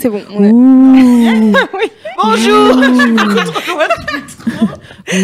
C'est 0.00 0.08
bon. 0.10 0.22
on 0.30 0.44
est- 0.44 0.52
Bonjour 2.22 2.76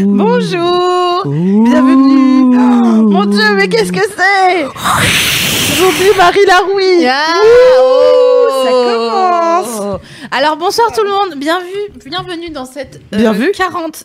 Bonjour 0.05 1.23
Bienvenue 1.27 2.57
Oh, 2.57 3.09
Mon 3.11 3.25
Dieu, 3.27 3.55
mais 3.57 3.69
qu'est-ce 3.69 3.93
que 3.93 4.01
c'est? 4.01 4.65
J'oublie 5.77 6.17
Marie 6.17 6.45
Larouille 6.47 7.07
Ah, 7.07 7.35
ça 8.65 8.71
oh. 8.71 9.69
commence. 9.71 10.01
Alors 10.31 10.57
bonsoir 10.57 10.91
tout 10.93 11.03
le 11.05 11.11
monde, 11.11 11.35
bienvenue, 11.39 11.91
bienvenue 12.07 12.51
dans 12.51 12.65
cette 12.65 13.01
euh, 13.13 13.19
Bien 13.19 13.33
vu. 13.33 13.51
42e 13.53 14.05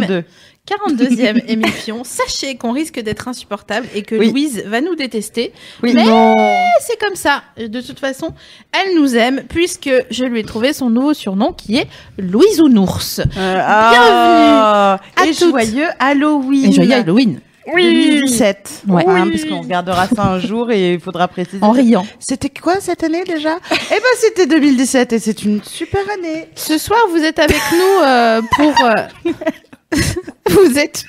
32. 0.00 0.24
42e 0.68 1.42
émission. 1.48 2.04
Sachez 2.04 2.54
qu'on 2.56 2.72
risque 2.72 3.00
d'être 3.00 3.26
insupportable 3.28 3.86
et 3.94 4.02
que 4.02 4.14
Oui. 4.14 4.30
Louise 4.30 4.62
va 4.66 4.80
nous 4.80 4.94
détester. 4.94 5.52
Oui, 5.82 5.92
Mais- 5.94 6.04
C'est 6.80 6.98
comme 7.00 7.16
ça. 7.16 7.42
De 7.58 7.80
toute 7.80 7.98
façon, 7.98 8.32
elle 8.72 8.94
nous 8.96 9.16
aime 9.16 9.42
puisque 9.48 9.90
je 10.10 10.24
lui 10.24 10.40
ai 10.40 10.44
trouvé 10.44 10.72
son 10.72 10.90
nouveau 10.90 11.14
surnom 11.14 11.52
qui 11.52 11.76
est 11.78 11.86
Louise 12.18 12.60
Ounours. 12.60 13.20
Euh, 13.36 13.56
ah, 13.60 14.98
à 15.16 15.26
Et 15.26 15.30
toutes. 15.34 15.50
joyeux 15.50 15.88
Halloween 15.98 16.70
Et 16.70 16.72
joyeux 16.72 16.92
Halloween. 16.94 17.40
2017 17.66 18.82
Ouais. 18.88 19.04
Hein, 19.06 19.28
parce 19.30 19.44
qu'on 19.44 19.60
regardera 19.62 20.08
ça 20.08 20.24
un 20.26 20.40
jour 20.40 20.70
et 20.72 20.94
il 20.94 21.00
faudra 21.00 21.28
préciser. 21.28 21.58
En 21.62 21.70
riant. 21.70 22.04
C'était 22.18 22.48
quoi 22.50 22.80
cette 22.80 23.02
année 23.04 23.22
déjà? 23.24 23.58
Eh 23.70 23.94
ben 23.94 24.02
c'était 24.18 24.46
2017 24.46 25.12
et 25.12 25.18
c'est 25.20 25.42
une 25.44 25.62
super 25.62 26.00
année. 26.18 26.48
Ce 26.56 26.76
soir, 26.78 26.98
vous 27.10 27.22
êtes 27.22 27.38
avec 27.38 27.60
nous 27.72 28.04
euh, 28.04 28.42
pour. 28.56 28.74
euh, 28.84 29.32
vous 30.50 30.78
êtes. 30.78 31.04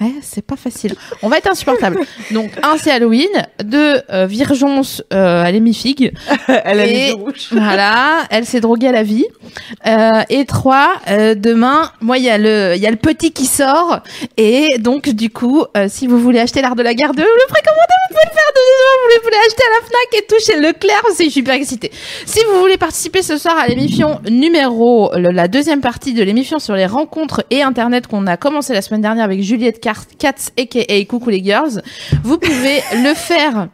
Ouais, 0.00 0.12
c'est 0.22 0.44
pas 0.44 0.56
facile. 0.56 0.94
On 1.22 1.28
va 1.28 1.36
être 1.38 1.50
insupportable. 1.50 1.98
Donc, 2.30 2.50
un, 2.62 2.78
c'est 2.78 2.90
Halloween. 2.90 3.28
Deux, 3.62 4.00
euh, 4.10 4.26
Virgence 4.26 5.02
euh, 5.12 5.44
à 5.44 5.50
l'hémifig. 5.50 6.12
Elle 6.48 6.80
a 6.80 6.86
Et- 6.86 6.90
les 6.92 7.08
yeux 7.08 7.14
rouges. 7.14 7.48
Voilà, 7.52 8.20
elle 8.30 8.46
s'est 8.46 8.60
droguée 8.60 8.88
à 8.88 8.92
la 8.92 9.02
vie. 9.02 9.26
Euh, 9.86 10.22
et 10.30 10.44
trois, 10.46 10.94
euh, 11.08 11.34
demain, 11.34 11.90
moi, 12.00 12.16
il 12.18 12.24
y, 12.24 12.30
a 12.30 12.38
le- 12.38 12.72
il 12.76 12.80
y 12.82 12.86
a 12.86 12.90
le 12.90 12.96
petit 12.96 13.32
qui 13.32 13.44
sort. 13.46 14.00
Et 14.38 14.78
donc, 14.78 15.08
du 15.10 15.28
coup, 15.30 15.64
euh, 15.76 15.86
si 15.88 16.06
vous 16.06 16.18
voulez 16.18 16.38
acheter 16.40 16.62
l'art 16.62 16.76
de 16.76 16.82
la 16.82 16.94
guerre 16.94 17.12
2, 17.12 17.22
le 17.22 17.46
précommandez, 17.48 17.94
vous 18.08 18.14
pouvez 18.14 18.24
le 18.24 18.30
faire 18.32 18.52
de 18.54 18.60
vous 19.18 19.22
voulez 19.24 19.36
acheter 19.46 19.62
à 19.62 19.80
la 19.80 19.86
FNAC 19.86 20.22
et 20.22 20.26
tout 20.26 20.40
chez 20.44 20.60
Leclerc. 20.60 21.02
C'est 21.14 21.28
super 21.30 21.54
excité. 21.54 21.90
Si 22.24 22.40
vous 22.50 22.58
voulez 22.60 22.76
participer 22.78 23.22
ce 23.22 23.36
soir 23.36 23.56
à 23.58 23.66
l'émission 23.66 24.20
numéro, 24.30 25.10
le- 25.16 25.30
la 25.30 25.48
deuxième 25.48 25.80
partie 25.80 26.14
de 26.14 26.22
l'émission 26.22 26.58
sur 26.58 26.74
les 26.74 26.86
rencontres 26.86 27.44
et 27.50 27.62
Internet 27.62 28.06
qu'on 28.06 28.26
a 28.26 28.36
commencé 28.36 28.72
la 28.72 28.82
semaine 28.82 29.02
dernière 29.02 29.24
avec 29.24 29.42
Juliette 29.42 29.80
Car- 29.80 29.89
Katz, 30.18 30.52
a.k.a. 30.58 31.04
Coucou 31.04 31.30
les 31.30 31.42
girls, 31.42 31.82
vous 32.22 32.38
pouvez 32.38 32.80
le 32.92 33.14
faire. 33.14 33.68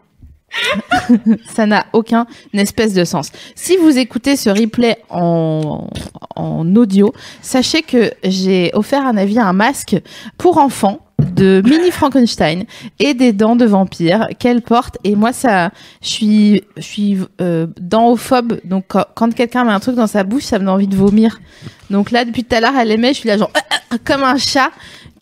Ça 1.54 1.66
n'a 1.66 1.86
aucun 1.92 2.26
espèce 2.54 2.94
de 2.94 3.04
sens. 3.04 3.30
Si 3.54 3.76
vous 3.76 3.98
écoutez 3.98 4.36
ce 4.36 4.48
replay 4.48 4.96
en, 5.10 5.88
en 6.34 6.76
audio, 6.76 7.12
sachez 7.42 7.82
que 7.82 8.12
j'ai 8.24 8.70
offert 8.74 9.04
un 9.04 9.16
avis 9.16 9.38
à 9.38 9.46
un 9.46 9.52
masque 9.52 9.96
pour 10.38 10.58
enfants 10.58 11.00
de 11.18 11.62
mini 11.64 11.90
Frankenstein 11.90 12.64
et 12.98 13.14
des 13.14 13.32
dents 13.32 13.56
de 13.56 13.64
vampire 13.64 14.28
qu'elle 14.38 14.62
porte. 14.62 14.98
Et 15.04 15.16
moi 15.16 15.32
ça 15.32 15.70
je 16.02 16.08
suis 16.08 16.64
je 16.76 16.82
suis 16.82 17.18
euh, 17.40 17.66
dentophobe. 17.80 18.60
Donc 18.64 18.84
quand, 18.88 19.04
quand 19.14 19.34
quelqu'un 19.34 19.64
met 19.64 19.72
un 19.72 19.80
truc 19.80 19.96
dans 19.96 20.06
sa 20.06 20.24
bouche 20.24 20.44
ça 20.44 20.58
me 20.58 20.64
donne 20.64 20.74
envie 20.74 20.88
de 20.88 20.96
vomir. 20.96 21.40
Donc 21.90 22.10
là 22.10 22.24
depuis 22.24 22.44
tout 22.44 22.54
à 22.54 22.60
l'heure 22.60 22.76
elle 22.78 22.90
aimait 22.90 23.14
je 23.14 23.20
suis 23.20 23.28
là 23.28 23.38
genre 23.38 23.52
comme 24.04 24.22
un 24.22 24.36
chat 24.36 24.70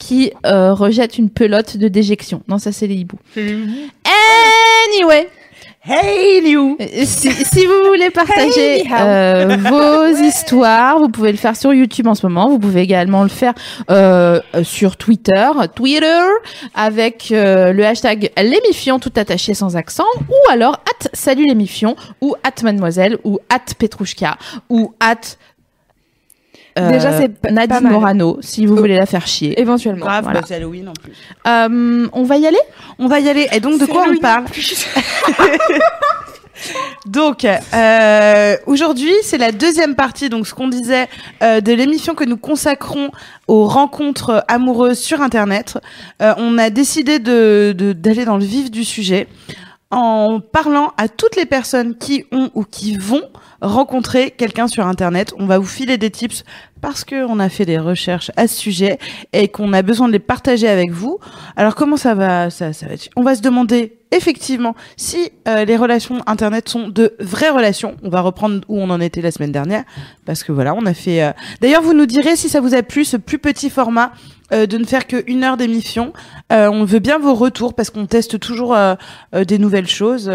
qui 0.04 0.32
euh, 0.44 0.74
rejette 0.74 1.16
une 1.16 1.30
pelote 1.30 1.78
de 1.78 1.88
déjection. 1.88 2.42
Non 2.46 2.58
ça 2.58 2.72
c'est 2.72 2.86
les 2.86 2.96
hiboux. 2.96 3.18
Anyway. 3.36 5.28
Hey 5.86 6.40
Liu. 6.42 6.76
Euh, 6.80 6.86
si, 7.04 7.30
si 7.30 7.66
vous 7.66 7.88
voulez 7.88 8.10
partager 8.10 8.80
Hey, 8.80 8.88
euh, 8.90 9.56
vos 9.70 10.16
histoires, 10.16 10.98
vous 10.98 11.08
pouvez 11.08 11.30
le 11.30 11.38
faire 11.38 11.56
sur 11.56 11.72
YouTube 11.72 12.06
en 12.06 12.14
ce 12.14 12.26
moment. 12.26 12.48
Vous 12.48 12.58
pouvez 12.58 12.82
également 12.82 13.22
le 13.22 13.28
faire 13.28 13.54
euh, 13.90 14.40
sur 14.62 14.96
Twitter, 14.96 15.50
Twitter, 15.74 16.22
avec 16.74 17.28
euh, 17.32 17.72
le 17.72 17.84
hashtag 17.84 18.30
l'émifion 18.36 18.98
tout 18.98 19.12
attaché 19.16 19.52
sans 19.52 19.76
accent, 19.76 20.06
ou 20.28 20.50
alors 20.50 20.74
at 20.74 21.08
salut 21.12 21.46
l'émifion, 21.46 21.96
ou 22.22 22.34
at 22.44 22.62
mademoiselle, 22.62 23.18
ou 23.24 23.38
at 23.50 23.74
petrouchka, 23.78 24.38
ou 24.70 24.94
at 25.00 25.36
Déjà, 26.76 27.16
c'est 27.20 27.28
pas- 27.28 27.50
Nadine 27.50 27.68
pas 27.76 27.80
mal. 27.80 27.92
Morano, 27.92 28.38
si 28.40 28.66
vous 28.66 28.74
voulez 28.76 28.96
la 28.96 29.06
faire 29.06 29.26
chier. 29.26 29.60
Éventuellement. 29.60 30.04
Grave, 30.06 30.24
Voilà. 30.24 30.40
bah, 30.40 30.46
c'est 30.48 30.56
Halloween 30.56 30.88
en 30.88 30.92
plus. 30.92 31.12
Euh, 31.46 32.08
on 32.12 32.22
va 32.24 32.36
y 32.36 32.46
aller? 32.46 32.58
On 32.98 33.06
va 33.06 33.20
y 33.20 33.28
aller. 33.28 33.46
Et 33.52 33.60
donc, 33.60 33.74
de 33.74 33.84
C'est 33.86 33.86
quoi 33.90 34.00
on 34.00 34.04
Halloween. 34.04 34.20
parle? 34.20 34.44
Donc, 37.06 37.44
euh, 37.44 38.56
aujourd'hui, 38.66 39.12
c'est 39.22 39.36
la 39.38 39.52
deuxième 39.52 39.94
partie, 39.94 40.30
donc 40.30 40.46
ce 40.46 40.54
qu'on 40.54 40.68
disait, 40.68 41.08
euh, 41.42 41.60
de 41.60 41.72
l'émission 41.72 42.14
que 42.14 42.24
nous 42.24 42.38
consacrons 42.38 43.10
aux 43.48 43.66
rencontres 43.66 44.44
amoureuses 44.48 44.98
sur 44.98 45.20
Internet. 45.20 45.76
Euh, 46.22 46.32
on 46.38 46.56
a 46.56 46.70
décidé 46.70 47.18
de 47.18 47.74
de- 47.76 47.92
d'aller 47.92 48.24
dans 48.24 48.38
le 48.38 48.44
vif 48.44 48.70
du 48.70 48.84
sujet 48.84 49.26
en 49.94 50.40
parlant 50.40 50.92
à 50.96 51.08
toutes 51.08 51.36
les 51.36 51.46
personnes 51.46 51.96
qui 51.96 52.24
ont 52.32 52.50
ou 52.54 52.64
qui 52.64 52.96
vont 52.96 53.22
rencontrer 53.62 54.32
quelqu'un 54.32 54.66
sur 54.66 54.86
Internet. 54.86 55.32
On 55.38 55.46
va 55.46 55.58
vous 55.58 55.66
filer 55.66 55.96
des 55.98 56.10
tips 56.10 56.44
parce 56.80 57.04
qu'on 57.04 57.38
a 57.38 57.48
fait 57.48 57.64
des 57.64 57.78
recherches 57.78 58.30
à 58.36 58.46
ce 58.46 58.56
sujet 58.56 58.98
et 59.32 59.48
qu'on 59.48 59.72
a 59.72 59.82
besoin 59.82 60.08
de 60.08 60.12
les 60.12 60.18
partager 60.18 60.68
avec 60.68 60.90
vous. 60.90 61.18
Alors 61.56 61.76
comment 61.76 61.96
ça 61.96 62.14
va 62.14 62.50
ça, 62.50 62.70
va 62.70 62.92
être 62.92 63.08
On 63.16 63.22
va 63.22 63.36
se 63.36 63.40
demander 63.40 63.96
effectivement 64.10 64.74
si 64.96 65.30
euh, 65.48 65.64
les 65.64 65.76
relations 65.76 66.18
internet 66.26 66.68
sont 66.68 66.88
de 66.88 67.14
vraies 67.20 67.50
relations. 67.50 67.96
On 68.02 68.10
va 68.10 68.20
reprendre 68.20 68.60
où 68.68 68.78
on 68.78 68.90
en 68.90 69.00
était 69.00 69.22
la 69.22 69.30
semaine 69.30 69.52
dernière 69.52 69.84
parce 70.26 70.42
que 70.42 70.52
voilà, 70.52 70.74
on 70.74 70.84
a 70.86 70.92
fait. 70.94 71.22
euh, 71.22 71.32
D'ailleurs, 71.60 71.82
vous 71.82 71.94
nous 71.94 72.06
direz 72.06 72.36
si 72.36 72.48
ça 72.48 72.60
vous 72.60 72.74
a 72.74 72.82
plu 72.82 73.04
ce 73.04 73.16
plus 73.16 73.38
petit 73.38 73.70
format. 73.70 74.12
Euh, 74.52 74.66
de 74.66 74.76
ne 74.76 74.84
faire 74.84 75.06
que 75.06 75.24
une 75.26 75.42
heure 75.42 75.56
d'émission. 75.56 76.12
Euh, 76.52 76.68
on 76.70 76.84
veut 76.84 76.98
bien 76.98 77.18
vos 77.18 77.34
retours 77.34 77.72
parce 77.74 77.88
qu'on 77.88 78.04
teste 78.04 78.38
toujours 78.38 78.74
euh, 78.74 78.94
des 79.32 79.58
nouvelles 79.58 79.88
choses. 79.88 80.30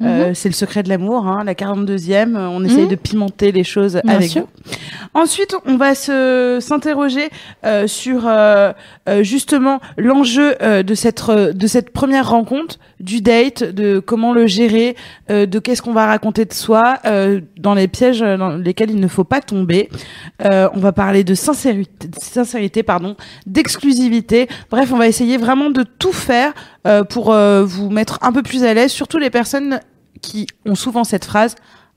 Euh, 0.00 0.04
euh, 0.30 0.34
c'est 0.34 0.48
le 0.48 0.54
secret 0.54 0.82
de 0.82 0.88
l'amour, 0.88 1.26
hein, 1.26 1.44
la 1.44 1.54
42e. 1.54 2.36
euh, 2.36 2.48
On 2.48 2.64
essaye 2.64 2.84
Mhm. 2.84 2.88
de 2.88 2.94
pimenter 2.96 3.52
les 3.52 3.64
choses 3.64 4.00
Bien 4.04 4.14
avec 4.16 4.30
sûr. 4.30 4.42
vous. 4.42 4.72
Ensuite, 5.14 5.54
on 5.66 5.76
va 5.76 5.94
se 5.94 6.58
s'interroger 6.60 7.28
euh, 7.64 7.86
sur 7.86 8.26
euh, 8.26 8.72
euh, 9.08 9.22
justement 9.22 9.80
l'enjeu 9.98 10.54
euh, 10.62 10.82
de 10.82 10.94
cette 10.94 11.22
de 11.30 11.66
cette 11.66 11.90
première 11.92 12.30
rencontre, 12.30 12.78
du 13.00 13.20
date, 13.20 13.62
de 13.64 13.98
comment 14.00 14.32
le 14.32 14.46
gérer, 14.46 14.96
euh, 15.30 15.46
de 15.46 15.58
qu'est-ce 15.58 15.82
qu'on 15.82 15.92
va 15.92 16.06
raconter 16.06 16.44
de 16.46 16.52
soi, 16.52 16.98
euh, 17.04 17.40
dans 17.58 17.74
les 17.74 17.88
pièges 17.88 18.20
dans 18.20 18.56
lesquels 18.56 18.90
il 18.90 19.00
ne 19.00 19.08
faut 19.08 19.24
pas 19.24 19.40
tomber. 19.40 19.88
Euh, 20.44 20.68
on 20.74 20.80
va 20.80 20.92
parler 20.92 21.22
de 21.24 21.34
sincérité, 21.34 22.08
de 22.08 22.16
sincérité 22.20 22.82
pardon, 22.82 23.16
d'exclusivité. 23.46 24.48
Bref, 24.70 24.90
on 24.92 24.98
va 24.98 25.06
essayer 25.08 25.36
vraiment 25.36 25.70
de 25.70 25.84
tout 25.98 26.12
faire 26.12 26.52
euh, 26.86 27.04
pour 27.04 27.32
euh, 27.32 27.64
vous 27.64 27.90
mettre 27.90 28.18
un 28.22 28.32
peu 28.32 28.42
plus 28.42 28.64
à 28.64 28.74
l'aise, 28.74 28.90
surtout 28.92 29.18
les 29.18 29.30
personnes 29.30 29.80
qui 30.20 30.46
ont 30.66 30.74
souvent 30.74 31.04
cette 31.04 31.24
phrase 31.24 31.54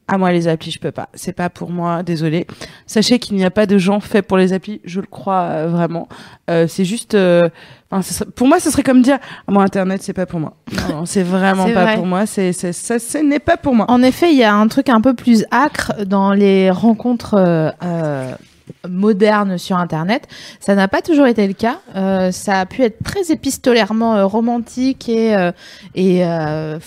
ah 0.08 0.20
moi 0.20 0.32
les 0.32 0.48
applis 0.48 0.70
je 0.70 0.78
peux 0.78 0.92
pas. 0.92 1.10
C'est 1.16 1.34
pas 1.34 1.50
pour 1.50 1.72
moi. 1.72 2.04
Désolé 2.04 2.46
sachez 2.86 3.18
qu'il 3.18 3.36
n'y 3.38 3.44
a 3.44 3.50
pas 3.50 3.66
de 3.66 3.80
gens 3.80 4.00
faits 4.00 4.28
pour 4.28 4.38
les 4.38 4.54
applis. 4.54 4.80
Je 4.86 5.02
le 5.02 5.08
crois 5.08 5.42
euh, 5.50 5.68
vraiment. 5.68 6.08
Euh, 6.48 6.68
c'est 6.68 6.86
juste 6.86 7.16
euh, 7.16 7.42
enfin, 7.90 8.04
ce 8.04 8.14
serait- 8.14 8.30
pour 8.30 8.48
moi 8.48 8.60
ce 8.60 8.70
serait 8.70 8.84
comme 8.84 9.02
dire 9.02 9.18
ah, 9.48 9.52
moi 9.52 9.64
internet 9.64 10.04
c'est 10.04 10.14
pas 10.14 10.28
pour 10.28 10.40
moi. 10.40 10.54
Non, 10.72 10.96
non, 10.98 11.06
c'est 11.08 11.24
vraiment 11.38 11.66
pas 11.66 11.84
vrai. 11.86 11.96
pour 11.96 12.06
moi. 12.06 12.28
C'est 12.28 12.54
c'est- 12.54 12.72
ça 12.72 13.00
ce 13.00 13.18
n'est 13.18 13.40
pas 13.40 13.58
pour 13.58 13.74
moi 13.74 13.88
En 13.90 14.04
effet, 14.04 14.32
il 14.32 14.38
y 14.38 14.44
a 14.44 14.54
un 14.54 14.68
truc 14.68 14.90
un 14.90 15.02
peu 15.02 15.16
plus 15.16 15.44
acre 15.50 15.94
dans 16.06 16.34
les 16.34 16.70
rencontres 16.70 17.74
modernes 18.90 19.58
sur 19.58 19.78
Internet. 19.78 20.28
Ça 20.60 20.76
n'a 20.76 20.88
pas 20.88 21.02
toujours 21.02 21.28
été 21.28 21.48
le 21.48 21.54
cas. 21.54 21.80
Euh, 21.96 22.32
ça 22.32 22.62
a 22.62 22.66
pu 22.66 22.84
être 22.84 22.98
très 23.04 23.32
épistolairement 23.32 24.16
euh, 24.16 24.26
romantique 24.26 25.10
et, 25.10 25.36
euh, 25.36 25.52
et 25.94 26.26
euh, 26.26 26.80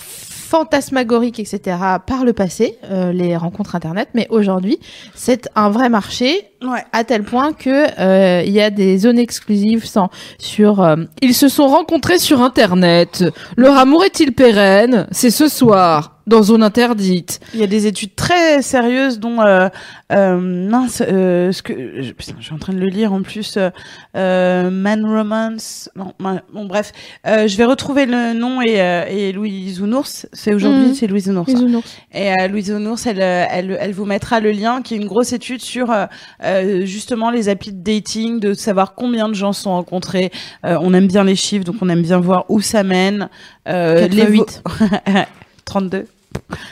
fantasmagorique, 0.49 1.39
etc. 1.39 1.77
par 2.07 2.25
le 2.25 2.33
passé, 2.33 2.79
euh, 2.89 3.11
les 3.11 3.37
rencontres 3.37 3.75
Internet. 3.75 4.09
Mais 4.15 4.25
aujourd'hui, 4.31 4.79
c'est 5.13 5.47
un 5.55 5.69
vrai 5.69 5.89
marché 5.89 6.49
ouais 6.63 6.83
à 6.91 7.03
tel 7.03 7.23
point 7.23 7.53
que 7.53 7.87
euh, 7.99 8.43
il 8.45 8.51
y 8.51 8.59
a 8.59 8.69
des 8.69 8.97
zones 8.97 9.19
exclusives 9.19 9.85
sans, 9.85 10.09
sur 10.39 10.81
euh, 10.81 10.95
ils 11.21 11.33
se 11.33 11.47
sont 11.47 11.67
rencontrés 11.67 12.19
sur 12.19 12.41
internet 12.41 13.23
leur 13.55 13.77
amour 13.77 14.03
est-il 14.03 14.33
pérenne? 14.33 15.07
C'est 15.11 15.29
ce 15.29 15.47
soir 15.47 16.18
dans 16.29 16.43
zone 16.43 16.63
interdite. 16.63 17.39
Il 17.53 17.59
y 17.59 17.63
a 17.63 17.67
des 17.67 17.87
études 17.87 18.15
très 18.15 18.61
sérieuses 18.61 19.19
dont 19.19 19.41
euh, 19.41 19.67
euh, 20.11 20.37
mince, 20.37 21.01
euh, 21.05 21.51
ce 21.51 21.61
que 21.61 22.01
je, 22.01 22.11
putain, 22.13 22.35
je 22.39 22.45
suis 22.45 22.53
en 22.53 22.57
train 22.57 22.73
de 22.73 22.79
le 22.79 22.87
lire 22.87 23.11
en 23.11 23.21
plus. 23.21 23.57
euh, 23.57 23.69
euh, 24.15 24.69
Man 24.69 25.05
Romance. 25.05 25.89
Non, 25.95 26.13
ma- 26.19 26.41
bon 26.53 26.65
bref, 26.65 26.91
Euh, 27.27 27.47
je 27.47 27.57
vais 27.57 27.65
retrouver 27.65 28.05
le 28.05 28.33
nom 28.33 28.61
et, 28.61 28.79
euh, 28.79 29.05
et 29.09 29.31
Louise 29.31 29.81
Ounours. 29.81 30.27
C'est 30.31 30.53
aujourd'hui, 30.53 30.87
Mhm. 30.89 30.93
c'est 30.93 31.07
Louise 31.07 31.27
Ounours. 31.29 31.51
Les 31.51 31.59
ounours. 31.61 31.97
Et 32.13 32.31
euh, 32.31 32.47
Louise 32.47 32.71
Ounours, 32.71 33.05
elle, 33.07 33.19
elle, 33.19 33.77
elle 33.79 33.91
vous 33.93 34.05
mettra 34.05 34.39
le 34.39 34.51
lien, 34.51 34.81
qui 34.81 34.93
est 34.93 34.97
une 34.97 35.07
grosse 35.07 35.33
étude 35.33 35.61
sur 35.61 35.93
justement 36.83 37.29
les 37.31 37.49
applis 37.49 37.71
de 37.73 37.81
dating, 37.83 38.39
de 38.39 38.53
savoir 38.53 38.93
combien 38.95 39.27
de 39.29 39.33
gens 39.33 39.53
se 39.53 39.63
sont 39.63 39.71
rencontrés. 39.71 40.31
Euh, 40.65 40.77
on 40.81 40.93
aime 40.93 41.07
bien 41.07 41.23
les 41.23 41.35
chiffres, 41.35 41.65
donc 41.65 41.75
on 41.81 41.89
aime 41.89 42.01
bien 42.03 42.19
voir 42.19 42.45
où 42.49 42.61
ça 42.61 42.83
mène. 42.83 43.29
Euh, 43.67 44.07
vo- 44.09 44.25
huit. 44.31 44.61
32. 45.65 46.05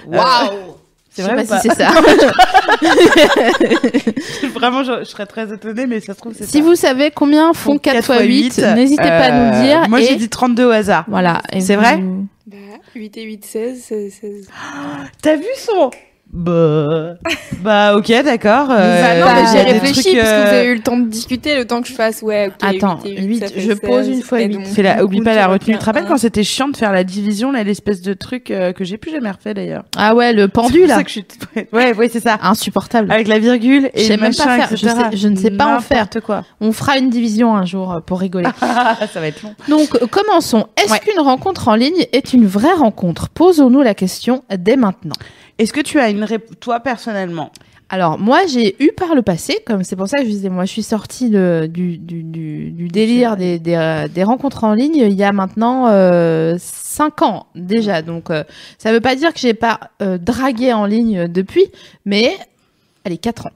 Waouh 0.07 0.75
C'est 1.09 1.23
Je 1.23 1.27
sais 1.27 1.33
vrai 1.33 1.45
pas 1.45 1.59
si 1.59 1.69
c'est 1.69 1.75
ça. 1.75 1.91
Vraiment, 4.53 4.83
je, 4.83 4.99
je 4.99 5.03
serais 5.05 5.25
très 5.25 5.51
étonnée, 5.53 5.87
mais 5.87 5.99
ça 5.99 6.13
se 6.13 6.19
trouve, 6.19 6.33
c'est 6.35 6.45
si 6.45 6.59
ça. 6.59 6.63
vous 6.63 6.75
savez 6.75 7.11
combien 7.11 7.53
font 7.53 7.73
Donc, 7.73 7.81
4 7.83 8.07
4 8.07 8.21
x 8.23 8.57
8, 8.57 8.63
n'hésitez 8.75 9.03
pas 9.03 9.25
à 9.25 9.31
nous 9.31 9.55
euh, 9.57 9.61
dire. 9.63 9.89
Moi, 9.89 10.01
et- 10.01 10.05
j'ai 10.05 10.15
dit 10.15 10.29
32 10.29 10.65
au 10.65 10.71
hasard. 10.71 11.05
Voilà. 11.07 11.41
et 11.51 11.61
C'est 11.61 11.75
vous- 11.75 11.81
vrai 11.81 11.97
Bah, 12.47 12.57
8 12.95 13.17
et 13.17 13.23
8, 13.23 13.45
16, 13.45 13.81
16, 13.83 14.13
16. 14.21 14.47
T'as 15.21 15.35
vu 15.35 15.45
son 15.57 15.91
Bah, 16.29 17.13
bah 17.61 17.95
ok, 17.95 18.07
d'accord. 18.23 18.67
bah 18.67 18.75
euh, 18.79 19.21
non, 19.21 19.49
j'ai 19.51 19.61
réfléchi 19.61 20.01
trucs, 20.03 20.17
parce 20.17 20.29
que 20.29 20.35
vous 20.41 20.47
euh, 20.53 20.59
avez 20.59 20.67
eu 20.67 20.75
le 20.75 20.81
temps 20.81 20.97
de 20.97 21.07
discuter, 21.07 21.55
le 21.55 21.65
temps 21.65 21.81
que 21.81 21.87
je 21.87 21.93
fasse, 21.93 22.21
ouais, 22.21 22.47
ok. 22.47 22.53
Attends, 22.61 22.99
8 23.05 23.09
et 23.09 23.23
8, 23.23 23.39
ça 23.39 23.47
fait 23.47 23.61
je 23.61 23.71
pose 23.73 24.05
16, 24.05 24.09
une 24.09 24.21
fois 24.21 24.41
et 24.41 24.47
8. 24.47 24.53
donc, 24.53 24.65
Fais 24.65 24.83
la, 24.83 24.95
du 24.97 25.01
oublie 25.03 25.21
pas 25.21 25.33
la 25.35 25.47
retenue. 25.47 25.73
Tu 25.75 25.79
te 25.79 25.85
rappelles 25.85 26.03
un. 26.03 26.07
quand 26.07 26.17
c'était 26.17 26.43
chiant 26.43 26.67
de 26.67 26.75
faire 26.77 26.91
la 26.91 27.03
division, 27.05 27.51
là, 27.51 27.63
l'espèce 27.63 28.01
de 28.01 28.13
truc 28.13 28.51
euh, 28.51 28.73
que 28.73 28.83
j'ai 28.83 28.97
plus 28.97 29.11
jamais 29.11 29.31
refait 29.31 29.53
d'ailleurs? 29.53 29.85
Ah 29.97 30.15
ouais, 30.15 30.33
le 30.33 30.47
pendu 30.49 30.81
C'est 30.81 30.87
là. 30.87 30.95
ça 30.95 31.03
que 31.03 31.09
je 31.09 31.13
suis. 31.13 31.25
Ouais, 31.71 31.93
ouais, 31.95 32.09
c'est 32.09 32.19
ça. 32.19 32.37
Insupportable. 32.43 33.11
Avec 33.11 33.27
la 33.27 33.39
virgule 33.39 33.89
et 33.93 34.01
Je 34.01 34.07
sais 34.07 34.15
le 34.17 34.21
même 34.21 34.35
pas 34.35 34.45
machin, 34.45 34.57
faire. 34.67 34.77
Je 34.77 34.85
etc. 34.85 35.01
sais- 35.11 35.17
je 35.17 35.27
ne 35.29 35.35
sais 35.37 35.51
pas 35.51 35.77
en 35.77 35.79
faire. 35.79 36.07
Quoi. 36.25 36.43
On 36.61 36.71
fera 36.71 36.97
une 36.97 37.09
division 37.09 37.55
un 37.55 37.65
jour 37.65 38.01
pour 38.05 38.19
rigoler. 38.19 38.49
ça 38.59 39.19
va 39.19 39.27
être 39.27 39.41
long. 39.43 39.55
Donc, 39.69 39.97
commençons. 40.09 40.67
Est-ce 40.77 40.91
Ouais. 40.91 40.99
qu'une 40.99 41.19
rencontre 41.19 41.67
en 41.69 41.75
ligne 41.75 42.05
est 42.13 42.33
une 42.33 42.45
vraie 42.45 42.73
rencontre? 42.73 43.29
Posons-nous 43.29 43.81
la 43.81 43.93
question 43.95 44.43
dès 44.55 44.75
maintenant. 44.75 45.15
Est-ce 45.59 45.73
que 45.73 45.81
tu 45.81 45.99
as 45.99 46.09
une 46.09 46.23
réponse, 46.23 46.55
toi 46.59 46.79
personnellement? 46.79 47.51
Alors, 47.89 48.19
moi, 48.19 48.41
j'ai 48.47 48.75
eu 48.83 48.91
par 48.91 49.15
le 49.15 49.21
passé, 49.21 49.59
comme 49.65 49.83
c'est 49.83 49.95
pour 49.95 50.09
ça 50.09 50.17
que 50.17 50.25
je 50.25 50.29
disais, 50.29 50.49
moi, 50.49 50.65
je 50.65 50.71
suis 50.71 50.83
sortie 50.83 51.29
de- 51.29 51.69
du, 51.71 51.97
du, 51.97 52.21
du, 52.21 52.69
du 52.71 52.87
délire 52.89 53.37
des, 53.37 53.59
des, 53.59 53.75
euh, 53.75 54.09
des 54.09 54.25
rencontres 54.25 54.65
en 54.65 54.73
ligne 54.73 54.95
il 54.97 55.13
y 55.13 55.23
a 55.23 55.31
maintenant 55.31 55.87
euh, 55.87 56.55
5 56.59 57.21
ans 57.21 57.47
déjà. 57.55 58.01
Donc, 58.01 58.29
euh, 58.29 58.43
ça 58.77 58.91
veut 58.91 58.99
pas 58.99 59.15
dire 59.15 59.33
que 59.33 59.39
j'ai 59.39 59.53
pas 59.53 59.79
euh, 60.01 60.17
dragué 60.17 60.73
en 60.73 60.85
ligne 60.85 61.27
depuis, 61.29 61.65
mais, 62.05 62.35
allez, 63.05 63.17
4 63.17 63.45
ans. 63.47 63.51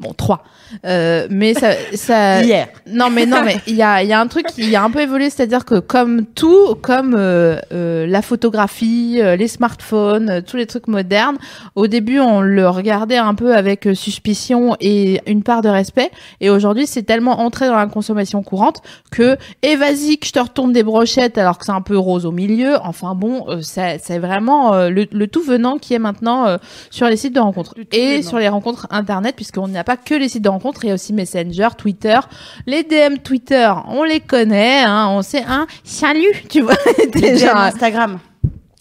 Bon, 0.00 0.14
3. 0.14 0.42
Euh, 0.84 1.26
mais 1.30 1.54
ça, 1.54 1.70
ça, 1.94 2.42
Hier. 2.42 2.68
non 2.86 3.10
mais 3.10 3.26
non 3.26 3.42
mais 3.44 3.56
il 3.66 3.74
y 3.74 3.82
a 3.82 4.02
il 4.02 4.08
y 4.08 4.12
a 4.12 4.20
un 4.20 4.26
truc 4.26 4.46
qui 4.46 4.74
a 4.76 4.82
un 4.82 4.90
peu 4.90 5.00
évolué 5.00 5.30
c'est-à-dire 5.30 5.64
que 5.64 5.78
comme 5.78 6.26
tout 6.26 6.74
comme 6.82 7.14
euh, 7.16 7.58
euh, 7.72 8.06
la 8.06 8.22
photographie 8.22 9.18
euh, 9.20 9.36
les 9.36 9.48
smartphones 9.48 10.30
euh, 10.30 10.40
tous 10.40 10.56
les 10.56 10.66
trucs 10.66 10.88
modernes 10.88 11.38
au 11.74 11.86
début 11.86 12.20
on 12.20 12.40
le 12.40 12.68
regardait 12.68 13.16
un 13.16 13.34
peu 13.34 13.54
avec 13.54 13.88
suspicion 13.94 14.76
et 14.80 15.20
une 15.26 15.42
part 15.42 15.62
de 15.62 15.68
respect 15.68 16.10
et 16.40 16.50
aujourd'hui 16.50 16.86
c'est 16.86 17.02
tellement 17.02 17.40
entré 17.40 17.66
dans 17.66 17.76
la 17.76 17.86
consommation 17.86 18.42
courante 18.42 18.82
que 19.10 19.36
et 19.62 19.76
vas-y 19.76 20.18
que 20.18 20.26
je 20.26 20.32
te 20.32 20.38
retourne 20.38 20.72
des 20.72 20.82
brochettes 20.82 21.38
alors 21.38 21.58
que 21.58 21.64
c'est 21.64 21.72
un 21.72 21.80
peu 21.80 21.96
rose 21.96 22.26
au 22.26 22.32
milieu 22.32 22.76
enfin 22.82 23.14
bon 23.14 23.46
euh, 23.48 23.60
c'est 23.62 24.18
vraiment 24.18 24.74
euh, 24.74 24.90
le, 24.90 25.06
le 25.10 25.26
tout 25.26 25.42
venant 25.42 25.78
qui 25.78 25.94
est 25.94 25.98
maintenant 25.98 26.46
euh, 26.46 26.58
sur 26.90 27.06
les 27.06 27.16
sites 27.16 27.34
de 27.34 27.40
rencontres 27.40 27.74
et 27.92 28.18
venant. 28.18 28.28
sur 28.28 28.38
les 28.38 28.48
rencontres 28.48 28.86
internet 28.90 29.34
puisqu'on 29.34 29.68
n'a 29.68 29.84
pas 29.84 29.96
que 29.96 30.14
les 30.14 30.28
sites 30.28 30.42
de 30.42 30.48
rencontres 30.48 30.57
il 30.82 30.88
y 30.88 30.90
a 30.90 30.94
aussi 30.94 31.12
Messenger 31.12 31.68
Twitter 31.76 32.18
les 32.66 32.82
DM 32.82 33.16
Twitter 33.22 33.72
on 33.88 34.02
les 34.04 34.20
connaît 34.20 34.82
hein, 34.84 35.08
on 35.10 35.22
sait 35.22 35.44
un 35.46 35.66
salut 35.84 36.44
tu 36.48 36.60
vois 36.62 36.74
Les 37.14 37.32
DM 37.36 37.56
Instagram. 37.56 38.18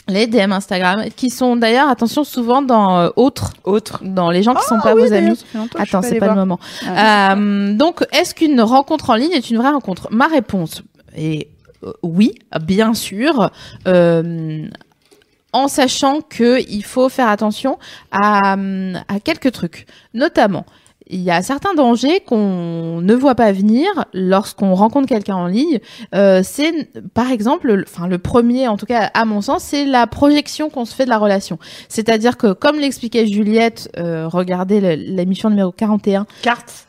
les 0.07 0.27
DM 0.27 0.51
Instagram 0.51 1.05
qui 1.15 1.29
sont 1.29 1.55
d'ailleurs 1.55 1.89
attention 1.89 2.23
souvent 2.23 2.61
dans 2.61 2.97
euh, 2.99 3.09
autres 3.15 3.53
Autre. 3.63 3.99
dans 4.03 4.29
les 4.31 4.43
gens 4.43 4.53
qui 4.55 4.63
sont 4.65 4.79
pas 4.79 4.91
Ah 4.91 4.95
oui, 4.95 5.07
vos 5.07 5.13
amis 5.13 5.43
Attends, 5.77 6.01
c'est 6.01 6.19
pas 6.19 6.29
le 6.29 6.35
moment. 6.35 6.59
Ah, 6.85 7.33
Euh, 7.35 7.73
donc, 7.73 8.05
est-ce 8.13 8.33
qu'une 8.33 8.61
rencontre 8.61 9.09
en 9.09 9.15
ligne 9.15 9.33
est 9.33 9.49
une 9.49 9.57
vraie 9.57 9.71
rencontre? 9.71 10.07
Ma 10.11 10.27
réponse 10.27 10.81
est 11.15 11.47
euh, 11.83 11.91
oui, 12.03 12.33
bien 12.61 12.93
sûr. 12.93 13.51
En 15.53 15.67
sachant 15.67 16.21
que 16.21 16.61
il 16.69 16.83
faut 16.83 17.09
faire 17.09 17.29
attention 17.29 17.79
à, 18.11 18.53
à 19.07 19.19
quelques 19.23 19.51
trucs, 19.51 19.87
notamment. 20.13 20.65
Il 21.09 21.21
y 21.21 21.31
a 21.31 21.41
certains 21.41 21.73
dangers 21.73 22.19
qu'on 22.19 22.99
ne 23.01 23.13
voit 23.13 23.35
pas 23.35 23.51
venir 23.51 23.87
lorsqu'on 24.13 24.73
rencontre 24.75 25.07
quelqu'un 25.07 25.35
en 25.35 25.47
ligne. 25.47 25.79
Euh, 26.15 26.41
c'est, 26.43 26.89
par 27.13 27.31
exemple, 27.31 27.67
le- 27.73 27.85
enfin 27.87 28.07
le 28.07 28.17
premier, 28.17 28.67
en 28.67 28.77
tout 28.77 28.85
cas 28.85 29.09
à 29.13 29.23
mon 29.25 29.41
sens, 29.41 29.63
c'est 29.63 29.85
la 29.85 30.05
projection 30.07 30.69
qu'on 30.69 30.85
se 30.85 30.93
fait 30.93 31.05
de 31.05 31.09
la 31.09 31.17
relation. 31.17 31.59
C'est-à-dire 31.89 32.35
que, 32.37 32.53
comme 32.53 32.77
l'expliquait 32.77 33.25
Juliette, 33.27 33.89
euh, 33.97 34.27
regardez 34.27 34.95
l'émission 34.97 35.49
numéro 35.49 35.71
41, 35.71 36.25
Carte. 36.41 36.87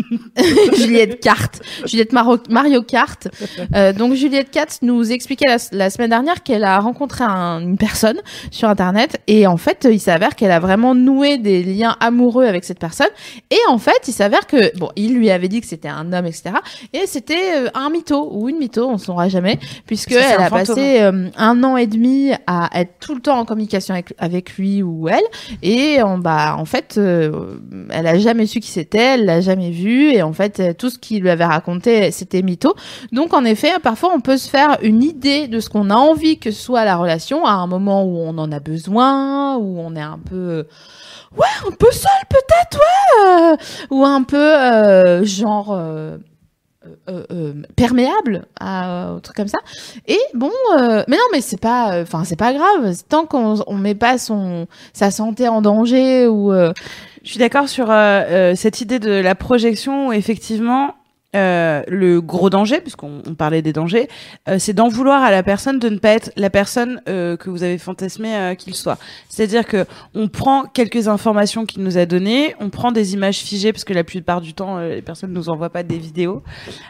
Juliette 0.76 1.20
Carte, 1.20 1.60
Juliette 1.86 2.12
Maro- 2.12 2.38
Mario 2.48 2.82
Kart. 2.82 3.28
Euh, 3.74 3.92
donc 3.92 4.14
Juliette 4.14 4.50
Katz 4.50 4.78
nous 4.82 5.10
expliquait 5.12 5.46
la, 5.46 5.56
la 5.72 5.90
semaine 5.90 6.10
dernière 6.10 6.42
qu'elle 6.42 6.64
a 6.64 6.78
rencontré 6.80 7.24
un- 7.24 7.60
une 7.60 7.76
personne 7.78 8.18
sur 8.50 8.68
internet 8.68 9.20
et 9.26 9.46
en 9.46 9.56
fait 9.56 9.86
il 9.90 10.00
s'avère 10.00 10.34
qu'elle 10.36 10.50
a 10.50 10.60
vraiment 10.60 10.94
noué 10.94 11.38
des 11.38 11.62
liens 11.62 11.96
amoureux 12.00 12.44
avec 12.46 12.64
cette 12.64 12.78
personne 12.78 13.08
et 13.50 13.58
en 13.68 13.78
fait 13.78 14.00
il 14.08 14.12
s'avère 14.12 14.46
que 14.46 14.76
bon 14.78 14.90
il 14.96 15.14
lui 15.14 15.30
avait 15.30 15.48
dit 15.48 15.60
que 15.60 15.66
c'était 15.66 15.88
un 15.88 16.12
homme 16.12 16.26
etc 16.26 16.52
et 16.92 17.06
c'était 17.06 17.34
euh, 17.56 17.68
un 17.74 17.90
mytho 17.90 18.28
ou 18.32 18.48
une 18.48 18.58
mytho 18.58 18.86
on 18.88 18.92
ne 18.94 18.98
saura 18.98 19.28
jamais 19.28 19.58
puisque 19.86 20.12
elle 20.12 20.40
a 20.40 20.48
fantôme. 20.48 20.66
passé 20.76 21.00
euh, 21.00 21.28
un 21.36 21.64
an 21.64 21.76
et 21.76 21.86
demi 21.86 22.32
à 22.46 22.68
être 22.80 22.92
tout 23.00 23.14
le 23.14 23.20
temps 23.20 23.38
en 23.38 23.44
communication 23.44 23.94
avec, 23.94 24.12
avec 24.18 24.56
lui 24.56 24.82
ou 24.82 25.08
elle 25.08 25.20
et 25.62 26.02
en 26.02 26.18
bah 26.18 26.56
en 26.58 26.64
fait 26.64 26.96
euh, 26.98 27.56
elle 27.90 28.06
a 28.06 28.18
jamais 28.18 28.46
su 28.46 28.60
qui 28.60 28.70
c'était 28.70 28.98
elle 28.98 29.24
l'a 29.24 29.40
jamais 29.40 29.70
vu 29.70 29.89
et 29.90 30.22
en 30.22 30.32
fait 30.32 30.60
euh, 30.60 30.72
tout 30.72 30.90
ce 30.90 30.98
qu'il 30.98 31.22
lui 31.22 31.30
avait 31.30 31.44
raconté 31.44 32.10
c'était 32.10 32.42
mytho. 32.42 32.74
Donc 33.12 33.34
en 33.34 33.44
effet 33.44 33.72
parfois 33.82 34.10
on 34.14 34.20
peut 34.20 34.36
se 34.36 34.48
faire 34.48 34.78
une 34.82 35.02
idée 35.02 35.48
de 35.48 35.60
ce 35.60 35.68
qu'on 35.68 35.90
a 35.90 35.94
envie 35.94 36.38
que 36.38 36.50
soit 36.50 36.84
la 36.84 36.96
relation 36.96 37.44
à 37.44 37.52
un 37.52 37.66
moment 37.66 38.04
où 38.04 38.18
on 38.18 38.36
en 38.38 38.50
a 38.52 38.60
besoin 38.60 39.56
où 39.56 39.78
on 39.78 39.94
est 39.96 40.00
un 40.00 40.18
peu 40.18 40.66
ouais 41.36 41.46
un 41.66 41.72
peu 41.72 41.90
seul 41.90 42.10
peut-être 42.28 42.78
ouais 42.78 43.52
euh, 43.52 43.56
ou 43.90 44.04
un 44.04 44.22
peu 44.22 44.36
euh, 44.36 45.24
genre 45.24 45.78
perméable 47.76 48.46
à 48.58 49.10
un 49.10 49.20
truc 49.20 49.36
comme 49.36 49.48
ça. 49.48 49.58
Et 50.06 50.18
bon 50.34 50.50
mais 50.78 51.16
non 51.16 51.28
mais 51.32 51.40
c'est 51.40 51.60
pas 51.60 52.00
enfin 52.00 52.24
c'est 52.24 52.36
pas 52.36 52.52
grave. 52.52 52.94
Tant 53.08 53.26
qu'on 53.26 53.56
on 53.66 53.74
met 53.74 53.94
pas 53.94 54.18
son 54.18 54.66
sa 54.92 55.10
santé 55.10 55.48
en 55.48 55.62
danger 55.62 56.26
ou 56.26 56.52
Je 57.22 57.30
suis 57.30 57.38
d'accord 57.38 57.68
sur 57.68 57.90
euh, 57.90 57.94
euh, 57.94 58.54
cette 58.54 58.80
idée 58.80 58.98
de 58.98 59.10
la 59.10 59.34
projection 59.34 60.08
où 60.08 60.12
effectivement 60.12 60.94
euh, 61.36 61.82
le 61.88 62.20
gros 62.20 62.50
danger, 62.50 62.80
puisqu'on 62.80 63.22
on 63.28 63.34
parlait 63.34 63.62
des 63.62 63.72
dangers, 63.72 64.08
euh, 64.48 64.56
c'est 64.58 64.72
d'en 64.72 64.88
vouloir 64.88 65.22
à 65.22 65.30
la 65.30 65.42
personne 65.42 65.78
de 65.78 65.88
ne 65.88 65.98
pas 65.98 66.10
être 66.10 66.32
la 66.36 66.50
personne 66.50 67.00
euh, 67.08 67.36
que 67.36 67.50
vous 67.50 67.62
avez 67.62 67.78
fantasmé 67.78 68.34
euh, 68.34 68.54
qu'il 68.54 68.74
soit. 68.74 68.98
C'est-à-dire 69.28 69.64
que 69.66 69.86
on 70.14 70.28
prend 70.28 70.64
quelques 70.64 71.06
informations 71.08 71.66
qu'il 71.66 71.82
nous 71.82 71.98
a 71.98 72.06
données, 72.06 72.54
on 72.60 72.68
prend 72.70 72.90
des 72.92 73.14
images 73.14 73.38
figées 73.38 73.72
parce 73.72 73.84
que 73.84 73.92
la 73.94 74.04
plupart 74.04 74.40
du 74.40 74.54
temps 74.54 74.78
euh, 74.78 74.94
les 74.96 75.02
personnes 75.02 75.32
nous 75.32 75.48
envoient 75.50 75.70
pas 75.70 75.82
des 75.84 75.98
vidéos. 75.98 76.42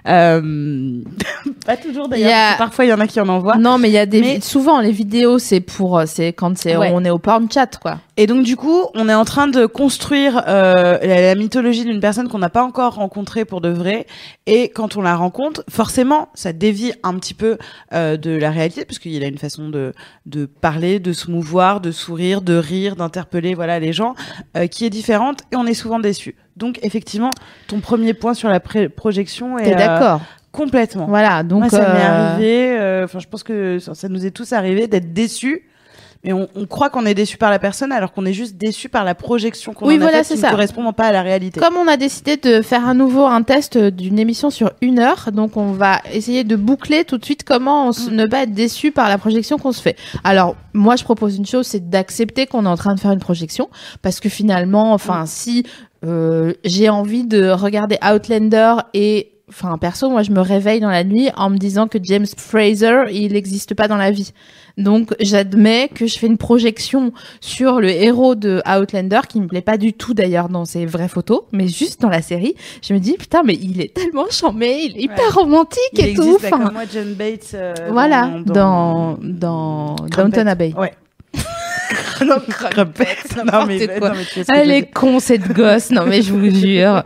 Euh... 0.08 1.02
pas 1.66 1.76
toujours 1.76 2.08
d'ailleurs. 2.08 2.54
A- 2.54 2.56
Parfois 2.58 2.84
il 2.84 2.88
y 2.88 2.92
en 2.92 3.00
a 3.00 3.06
qui 3.06 3.20
en 3.20 3.28
envoient. 3.28 3.56
non 3.56 3.78
mais 3.78 3.88
il 3.88 3.92
y 3.94 3.98
a 3.98 4.06
des 4.06 4.20
Mais- 4.20 4.40
souvent 4.40 4.80
les 4.80 4.92
vidéos 4.92 5.38
c'est 5.38 5.60
pour 5.60 6.02
c'est 6.06 6.32
quand 6.32 6.56
c'est 6.56 6.76
Ouais. 6.76 6.90
on 6.94 7.04
est 7.04 7.10
au 7.10 7.18
porn 7.18 7.50
chat 7.50 7.78
quoi 7.80 7.98
Et 8.16 8.26
donc 8.26 8.42
du 8.44 8.56
coup, 8.56 8.84
on 8.94 9.08
est 9.08 9.14
en 9.14 9.24
train 9.24 9.48
de 9.48 9.66
construire 9.66 10.42
euh, 10.48 10.98
la, 11.02 11.20
la 11.20 11.34
mythologie 11.34 11.84
d'une 11.84 12.00
personne 12.00 12.28
qu'on 12.28 12.38
n'a 12.38 12.48
pas 12.48 12.62
encore 12.62 12.94
rencontrée 12.94 13.44
pour 13.44 13.60
de 13.60 13.68
vrai. 13.68 14.06
Et 14.46 14.68
quand 14.70 14.96
on 14.96 15.02
la 15.02 15.16
rencontre, 15.16 15.64
forcément, 15.68 16.28
ça 16.34 16.52
dévie 16.52 16.92
un 17.02 17.14
petit 17.18 17.34
peu 17.34 17.58
euh, 17.92 18.16
de 18.16 18.30
la 18.30 18.50
réalité, 18.50 18.84
parce 18.84 18.98
qu'il 18.98 19.12
y 19.12 19.22
a 19.24 19.26
une 19.26 19.38
façon 19.38 19.68
de, 19.68 19.92
de 20.26 20.46
parler, 20.46 20.98
de 20.98 21.12
se 21.12 21.30
mouvoir, 21.30 21.80
de 21.80 21.90
sourire, 21.92 22.42
de 22.42 22.54
rire, 22.54 22.96
d'interpeller 22.96 23.54
voilà 23.54 23.78
les 23.78 23.92
gens, 23.92 24.14
euh, 24.56 24.66
qui 24.66 24.84
est 24.84 24.90
différente. 24.90 25.40
Et 25.52 25.56
on 25.56 25.66
est 25.66 25.74
souvent 25.74 25.98
déçu. 25.98 26.36
Donc 26.56 26.78
effectivement, 26.82 27.30
ton 27.68 27.80
premier 27.80 28.14
point 28.14 28.34
sur 28.34 28.48
la 28.48 28.60
projection 28.60 29.58
est 29.58 29.64
t'es 29.64 29.74
euh, 29.74 29.78
d'accord? 29.78 30.20
complètement. 30.52 31.06
voilà 31.06 31.42
donc 31.42 31.60
Moi, 31.60 31.68
ça 31.70 31.78
m'est 31.78 32.00
euh, 32.00 32.32
arrivé. 32.32 32.78
euh, 32.78 33.04
Enfin, 33.04 33.18
je 33.20 33.28
pense 33.28 33.42
que 33.42 33.78
ça, 33.78 33.94
ça 33.94 34.08
nous 34.08 34.26
est 34.26 34.30
tous 34.32 34.52
arrivé 34.52 34.88
d'être 34.88 35.12
déçus 35.12 35.62
mais 36.24 36.32
on, 36.32 36.48
on 36.54 36.66
croit 36.66 36.90
qu'on 36.90 37.06
est 37.06 37.14
déçu 37.14 37.36
par 37.38 37.50
la 37.50 37.58
personne 37.58 37.92
alors 37.92 38.12
qu'on 38.12 38.26
est 38.26 38.32
juste 38.32 38.56
déçu 38.56 38.88
par 38.88 39.04
la 39.04 39.14
projection 39.14 39.72
qu'on 39.72 39.86
Oui, 39.86 39.94
en 39.94 39.98
a 39.98 40.00
voilà, 40.02 40.18
faite 40.18 40.26
c'est 40.26 40.34
qui 40.34 40.40
ça. 40.40 40.48
ne 40.48 40.52
correspond 40.52 40.92
pas 40.92 41.06
à 41.06 41.12
la 41.12 41.22
réalité. 41.22 41.60
Comme 41.60 41.76
on 41.76 41.88
a 41.88 41.96
décidé 41.96 42.36
de 42.36 42.60
faire 42.62 42.86
à 42.86 42.92
nouveau 42.94 43.24
un 43.24 43.42
test 43.42 43.78
d'une 43.78 44.18
émission 44.18 44.50
sur 44.50 44.72
une 44.82 44.98
heure, 44.98 45.30
donc 45.32 45.56
on 45.56 45.72
va 45.72 46.00
essayer 46.12 46.44
de 46.44 46.56
boucler 46.56 47.04
tout 47.04 47.16
de 47.18 47.24
suite 47.24 47.44
comment 47.44 47.88
on 47.88 47.90
Mm. 47.90 48.14
ne 48.14 48.26
pas 48.26 48.42
être 48.42 48.52
déçu 48.52 48.92
par 48.92 49.08
la 49.08 49.18
projection 49.18 49.56
qu'on 49.58 49.72
se 49.72 49.80
fait. 49.80 49.96
Alors, 50.24 50.56
moi, 50.74 50.96
je 50.96 51.04
propose 51.04 51.36
une 51.36 51.46
chose, 51.46 51.66
c'est 51.66 51.88
d'accepter 51.90 52.46
qu'on 52.46 52.64
est 52.66 52.68
en 52.68 52.76
train 52.76 52.94
de 52.94 53.00
faire 53.00 53.12
une 53.12 53.18
projection, 53.18 53.68
parce 54.02 54.20
que 54.20 54.28
finalement, 54.28 54.92
enfin, 54.92 55.24
si 55.26 55.64
euh, 56.04 56.52
j'ai 56.64 56.88
envie 56.88 57.24
de 57.24 57.50
regarder 57.50 57.98
Outlander 58.02 58.74
et 58.94 59.32
Enfin, 59.52 59.76
perso, 59.78 60.08
moi, 60.08 60.22
je 60.22 60.30
me 60.30 60.40
réveille 60.40 60.78
dans 60.80 60.88
la 60.90 61.02
nuit 61.04 61.28
en 61.36 61.50
me 61.50 61.58
disant 61.58 61.88
que 61.88 61.98
James 62.02 62.24
Fraser, 62.36 63.02
il 63.12 63.32
n'existe 63.32 63.74
pas 63.74 63.88
dans 63.88 63.96
la 63.96 64.10
vie. 64.12 64.32
Donc, 64.78 65.12
j'admets 65.20 65.90
que 65.92 66.06
je 66.06 66.16
fais 66.18 66.28
une 66.28 66.38
projection 66.38 67.12
sur 67.40 67.80
le 67.80 67.88
héros 67.90 68.36
de 68.36 68.62
Outlander, 68.66 69.20
qui 69.28 69.40
me 69.40 69.48
plaît 69.48 69.60
pas 69.60 69.76
du 69.76 69.92
tout 69.92 70.14
d'ailleurs 70.14 70.48
dans 70.48 70.64
ses 70.64 70.86
vraies 70.86 71.08
photos, 71.08 71.42
mais 71.52 71.66
juste 71.66 72.00
dans 72.00 72.08
la 72.08 72.22
série. 72.22 72.54
Je 72.82 72.94
me 72.94 73.00
dis, 73.00 73.14
putain, 73.18 73.42
mais 73.44 73.54
il 73.54 73.80
est 73.80 73.92
tellement 73.92 74.30
charmé, 74.30 74.84
il 74.84 74.96
est 74.98 75.02
hyper 75.02 75.34
romantique 75.34 75.80
Il 75.94 76.04
et 76.06 76.14
tout. 76.14 76.22
existe, 76.22 76.44
Enfin, 76.46 76.64
comme 76.64 76.72
moi, 76.72 76.82
John 76.92 77.12
Bates. 77.14 77.50
euh, 77.54 77.74
voilà, 77.90 78.30
dans, 78.46 78.54
dans, 78.54 79.16
dans, 79.20 79.96
Crumpet. 80.10 80.22
Downton 80.22 80.48
Abbey. 80.48 80.74
Ouais. 80.78 80.92
non, 82.26 82.36
non, 83.44 83.66
mais, 83.66 83.86
quoi. 83.98 84.10
non, 84.10 84.16
Elle 84.54 84.70
est 84.70 84.92
con 84.92 85.20
cette 85.20 85.52
gosse, 85.52 85.90
non 85.90 86.04
mais 86.06 86.22
je 86.22 86.32
vous 86.32 86.50
jure. 86.54 87.02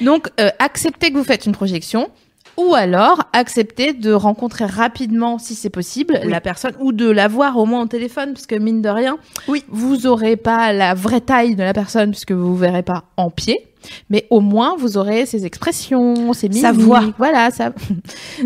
Donc 0.00 0.28
euh, 0.40 0.50
acceptez 0.58 1.10
que 1.10 1.16
vous 1.18 1.24
faites 1.24 1.46
une 1.46 1.52
projection 1.52 2.08
ou 2.56 2.74
alors 2.74 3.22
acceptez 3.34 3.92
de 3.92 4.12
rencontrer 4.12 4.64
rapidement, 4.64 5.38
si 5.38 5.54
c'est 5.54 5.68
possible, 5.68 6.18
Oui. 6.24 6.30
la 6.30 6.40
personne 6.40 6.72
ou 6.80 6.92
de 6.92 7.08
la 7.10 7.28
voir 7.28 7.58
au 7.58 7.66
moins 7.66 7.82
au 7.82 7.86
téléphone, 7.86 8.32
parce 8.32 8.46
que 8.46 8.54
mine 8.54 8.80
de 8.80 8.88
rien, 8.88 9.18
Oui. 9.46 9.62
vous 9.68 10.06
aurez 10.06 10.36
pas 10.36 10.72
la 10.72 10.94
vraie 10.94 11.20
taille 11.20 11.54
de 11.54 11.62
la 11.62 11.74
personne 11.74 12.12
puisque 12.12 12.32
vous 12.32 12.46
vous 12.48 12.56
verrez 12.56 12.82
pas 12.82 13.04
en 13.18 13.30
pied. 13.30 13.66
Mais 14.10 14.26
au 14.30 14.40
moins, 14.40 14.74
vous 14.76 14.96
aurez 14.96 15.26
ses 15.26 15.44
expressions, 15.46 16.32
ses 16.32 16.48
mimiques. 16.48 16.62
Sa 16.64 16.72
voix. 16.72 17.04
Voilà, 17.18 17.50
ça. 17.52 17.72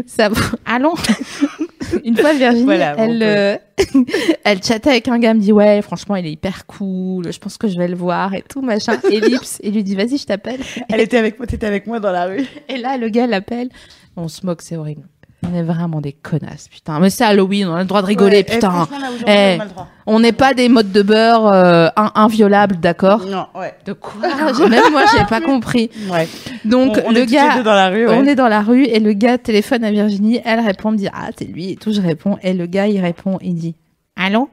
ça... 0.06 0.28
Allons. 0.66 0.94
Une 2.04 2.16
fois, 2.16 2.32
Virginie, 2.34 2.64
Voilà, 2.64 2.94
bon, 2.94 3.02
elle, 3.02 3.22
euh, 3.22 3.56
elle 4.44 4.62
chattait 4.62 4.90
avec 4.90 5.08
un 5.08 5.18
gars, 5.18 5.30
elle 5.30 5.38
me 5.38 5.42
dit 5.42 5.52
ouais, 5.52 5.82
franchement, 5.82 6.16
il 6.16 6.26
est 6.26 6.32
hyper 6.32 6.66
cool. 6.66 7.32
Je 7.32 7.38
pense 7.38 7.56
que 7.56 7.68
je 7.68 7.78
vais 7.78 7.88
le 7.88 7.96
voir 7.96 8.34
et 8.34 8.42
tout 8.42 8.60
machin. 8.62 8.98
Ellipse, 9.10 9.58
et 9.62 9.70
lui 9.70 9.82
dit 9.82 9.94
vas-y, 9.94 10.18
je 10.18 10.26
t'appelle. 10.26 10.60
Elle 10.88 11.00
était 11.00 11.18
avec 11.18 11.38
moi, 11.38 11.46
t'étais 11.46 11.66
avec 11.66 11.86
moi 11.86 12.00
dans 12.00 12.12
la 12.12 12.26
rue. 12.26 12.46
Et 12.68 12.76
là, 12.76 12.96
le 12.96 13.08
gars 13.08 13.26
l'appelle. 13.26 13.68
On 14.16 14.28
se 14.28 14.44
moque, 14.44 14.62
c'est 14.62 14.76
horrible. 14.76 15.02
On 15.42 15.54
est 15.54 15.62
vraiment 15.62 16.00
des 16.02 16.12
connasses, 16.12 16.68
putain. 16.68 17.00
Mais 17.00 17.08
c'est 17.08 17.24
Halloween, 17.24 17.66
on 17.68 17.74
a 17.74 17.78
le 17.80 17.86
droit 17.86 18.02
de 18.02 18.06
rigoler, 18.06 18.36
Ouais, 18.38 18.44
putain. 18.44 18.86
Eh. 19.26 19.58
on 20.06 20.20
n'est 20.20 20.32
pas 20.32 20.52
des 20.52 20.68
modes 20.68 20.92
de 20.92 21.00
beurre 21.02 21.46
euh, 21.46 21.88
in- 21.96 22.12
inviolables, 22.14 22.76
d'accord 22.76 23.24
Non, 23.26 23.46
ouais. 23.54 23.74
De 23.86 23.94
quoi 23.94 24.20
Même 24.68 24.92
moi, 24.92 25.04
j'ai 25.16 25.24
pas 25.24 25.40
compris. 25.40 25.90
Ouais. 26.10 26.28
Donc 26.66 26.98
on, 27.04 27.08
on 27.08 27.12
le 27.12 27.20
est 27.20 27.26
gars, 27.26 27.62
dans 27.62 27.72
la 27.74 27.88
rue, 27.88 28.06
ouais. 28.06 28.14
on 28.18 28.26
est 28.26 28.34
dans 28.34 28.48
la 28.48 28.60
rue 28.60 28.84
et 28.84 29.00
le 29.00 29.14
gars 29.14 29.38
téléphone 29.38 29.82
à 29.82 29.90
Virginie. 29.90 30.40
Elle 30.44 30.60
répond, 30.60 30.90
me 30.92 30.96
dit 30.98 31.08
ah 31.12 31.30
c'est 31.36 31.46
lui 31.46 31.70
et 31.72 31.76
tout. 31.76 31.92
Je 31.92 32.02
réponds 32.02 32.36
et 32.42 32.52
le 32.52 32.66
gars 32.66 32.86
il 32.86 33.00
répond, 33.00 33.38
il 33.40 33.54
dit 33.54 33.74
allô. 34.16 34.50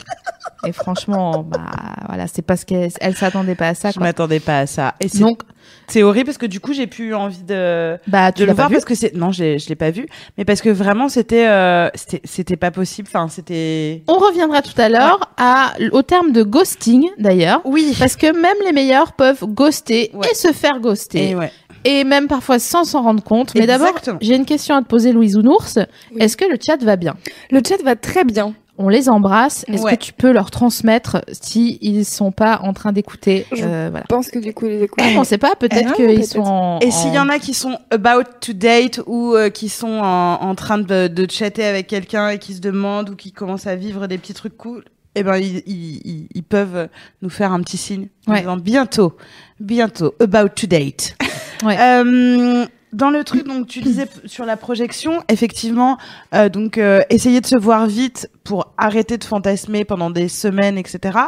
et 0.66 0.72
franchement, 0.72 1.42
bah 1.48 1.60
voilà, 2.08 2.26
c'est 2.26 2.42
parce 2.42 2.64
qu'elle 2.64 2.90
elle 3.00 3.16
s'attendait 3.16 3.54
pas 3.54 3.68
à 3.68 3.74
ça. 3.74 3.90
Je 3.90 4.00
m'attendais 4.00 4.40
pas 4.40 4.58
à 4.60 4.66
ça. 4.66 4.94
Et 5.00 5.08
c'est 5.08 5.20
Donc 5.20 5.40
c'est 5.88 6.02
horrible 6.02 6.26
parce 6.26 6.38
que 6.38 6.46
du 6.46 6.60
coup, 6.60 6.72
j'ai 6.72 6.86
plus 6.86 7.14
envie 7.14 7.42
de 7.42 7.96
bah 8.06 8.32
tu 8.32 8.42
de 8.42 8.46
le 8.46 8.52
voir 8.54 8.68
vu 8.68 8.74
parce 8.74 8.84
que 8.84 8.94
c'est 8.94 9.14
non, 9.14 9.30
je 9.32 9.42
l'ai- 9.42 9.58
je 9.58 9.68
l'ai 9.68 9.76
pas 9.76 9.90
vu, 9.90 10.06
mais 10.36 10.44
parce 10.44 10.60
que 10.60 10.68
vraiment 10.70 11.08
c'était 11.08 11.46
euh, 11.46 11.88
c'était 11.94 12.20
c'était 12.24 12.56
pas 12.56 12.70
possible. 12.70 13.08
Enfin, 13.08 13.28
c'était 13.28 14.02
On 14.08 14.18
reviendra 14.18 14.62
tout 14.62 14.78
à 14.80 14.88
l'heure 14.88 15.32
à 15.36 15.74
au 15.92 16.02
terme 16.02 16.32
de 16.32 16.42
ghosting 16.42 17.08
d'ailleurs. 17.18 17.60
oui. 17.64 17.94
Parce 17.98 18.16
que 18.16 18.26
même 18.32 18.56
les 18.64 18.72
meilleurs 18.72 19.12
peuvent 19.12 19.44
ghoster 19.46 20.10
Ouais. 20.14 20.26
et 20.30 20.34
se 20.34 20.52
faire 20.52 20.80
ghoster. 20.80 21.30
Et 21.30 21.34
ouais. 21.34 21.52
Et 21.84 22.02
même 22.04 22.26
parfois 22.26 22.58
sans 22.58 22.82
s'en 22.84 23.02
rendre 23.02 23.22
compte. 23.22 23.54
Mais 23.54 23.66
d'abord, 23.66 23.94
j'ai 24.20 24.34
une 24.34 24.44
question 24.44 24.74
à 24.74 24.82
te 24.82 24.88
poser, 24.88 25.12
Louise 25.12 25.36
Ounours. 25.36 25.78
Oui. 26.10 26.18
Est-ce 26.20 26.36
que 26.36 26.44
le 26.44 26.58
chat 26.64 26.82
va 26.82 26.96
bien? 26.96 27.14
Le 27.52 27.60
chat 27.66 27.80
va 27.84 27.94
très 27.94 28.24
bien. 28.24 28.54
On 28.78 28.88
les 28.88 29.08
embrasse. 29.08 29.64
Est-ce 29.68 29.82
Ouais. 29.82 29.96
que 29.96 30.02
tu 30.02 30.12
peux 30.12 30.32
leur 30.32 30.50
transmettre 30.50 31.22
si 31.32 31.78
ils 31.80 32.04
sont 32.04 32.30
pas 32.32 32.60
en 32.62 32.72
train 32.72 32.92
d'écouter 32.92 33.46
Je 33.52 33.62
euh, 33.64 33.88
Voilà. 33.90 34.04
Pense 34.08 34.28
que 34.30 34.38
du 34.38 34.52
coup, 34.52 34.66
les 34.66 34.82
écoutes. 34.82 35.02
On 35.16 35.24
sait 35.24 35.38
pas. 35.38 35.54
Peut-être 35.56 35.90
Ah, 35.92 35.94
qu'ils 35.94 36.26
sont 36.26 36.40
en. 36.40 36.78
Et 36.80 36.90
s'il 36.90 37.12
y 37.14 37.18
en 37.18 37.28
a 37.28 37.38
qui 37.38 37.54
sont 37.54 37.78
about 37.90 38.24
to 38.40 38.52
date 38.52 39.00
ou 39.06 39.34
euh, 39.34 39.48
qui 39.50 39.68
sont 39.68 39.88
en, 40.02 40.34
en 40.42 40.54
train 40.54 40.78
de, 40.78 41.08
de 41.08 41.30
chatter 41.30 41.64
avec 41.64 41.86
quelqu'un 41.86 42.28
et 42.30 42.38
qui 42.38 42.54
se 42.54 42.60
demandent 42.60 43.10
ou 43.10 43.16
qui 43.16 43.32
commencent 43.32 43.66
à 43.66 43.76
vivre 43.76 44.06
des 44.06 44.18
petits 44.18 44.34
trucs 44.34 44.56
cool, 44.56 44.84
eh 45.14 45.22
ben 45.22 45.38
ils, 45.38 45.62
ils, 45.66 46.00
ils- 46.04 46.28
ils 46.34 46.42
peuvent 46.42 46.88
nous 47.22 47.30
faire 47.30 47.52
un 47.52 47.60
petit 47.62 47.78
signe 47.78 48.08
en 48.26 48.32
Ouais. 48.32 48.40
disant 48.40 48.58
bientôt, 48.58 49.16
bientôt, 49.58 50.14
about 50.20 50.50
to 50.54 50.66
date. 50.66 51.16
Ouais. 51.64 51.76
Euh, 51.80 52.66
dans 52.92 53.10
le 53.10 53.24
truc, 53.24 53.46
donc 53.46 53.66
tu 53.66 53.80
disais 53.80 54.06
sur 54.26 54.46
la 54.46 54.56
projection, 54.56 55.22
effectivement, 55.28 55.98
euh, 56.34 56.48
donc 56.48 56.78
euh, 56.78 57.02
essayer 57.10 57.40
de 57.40 57.46
se 57.46 57.58
voir 57.58 57.86
vite 57.86 58.30
pour 58.44 58.72
arrêter 58.78 59.18
de 59.18 59.24
fantasmer 59.24 59.84
pendant 59.84 60.08
des 60.10 60.28
semaines, 60.28 60.78
etc. 60.78 61.18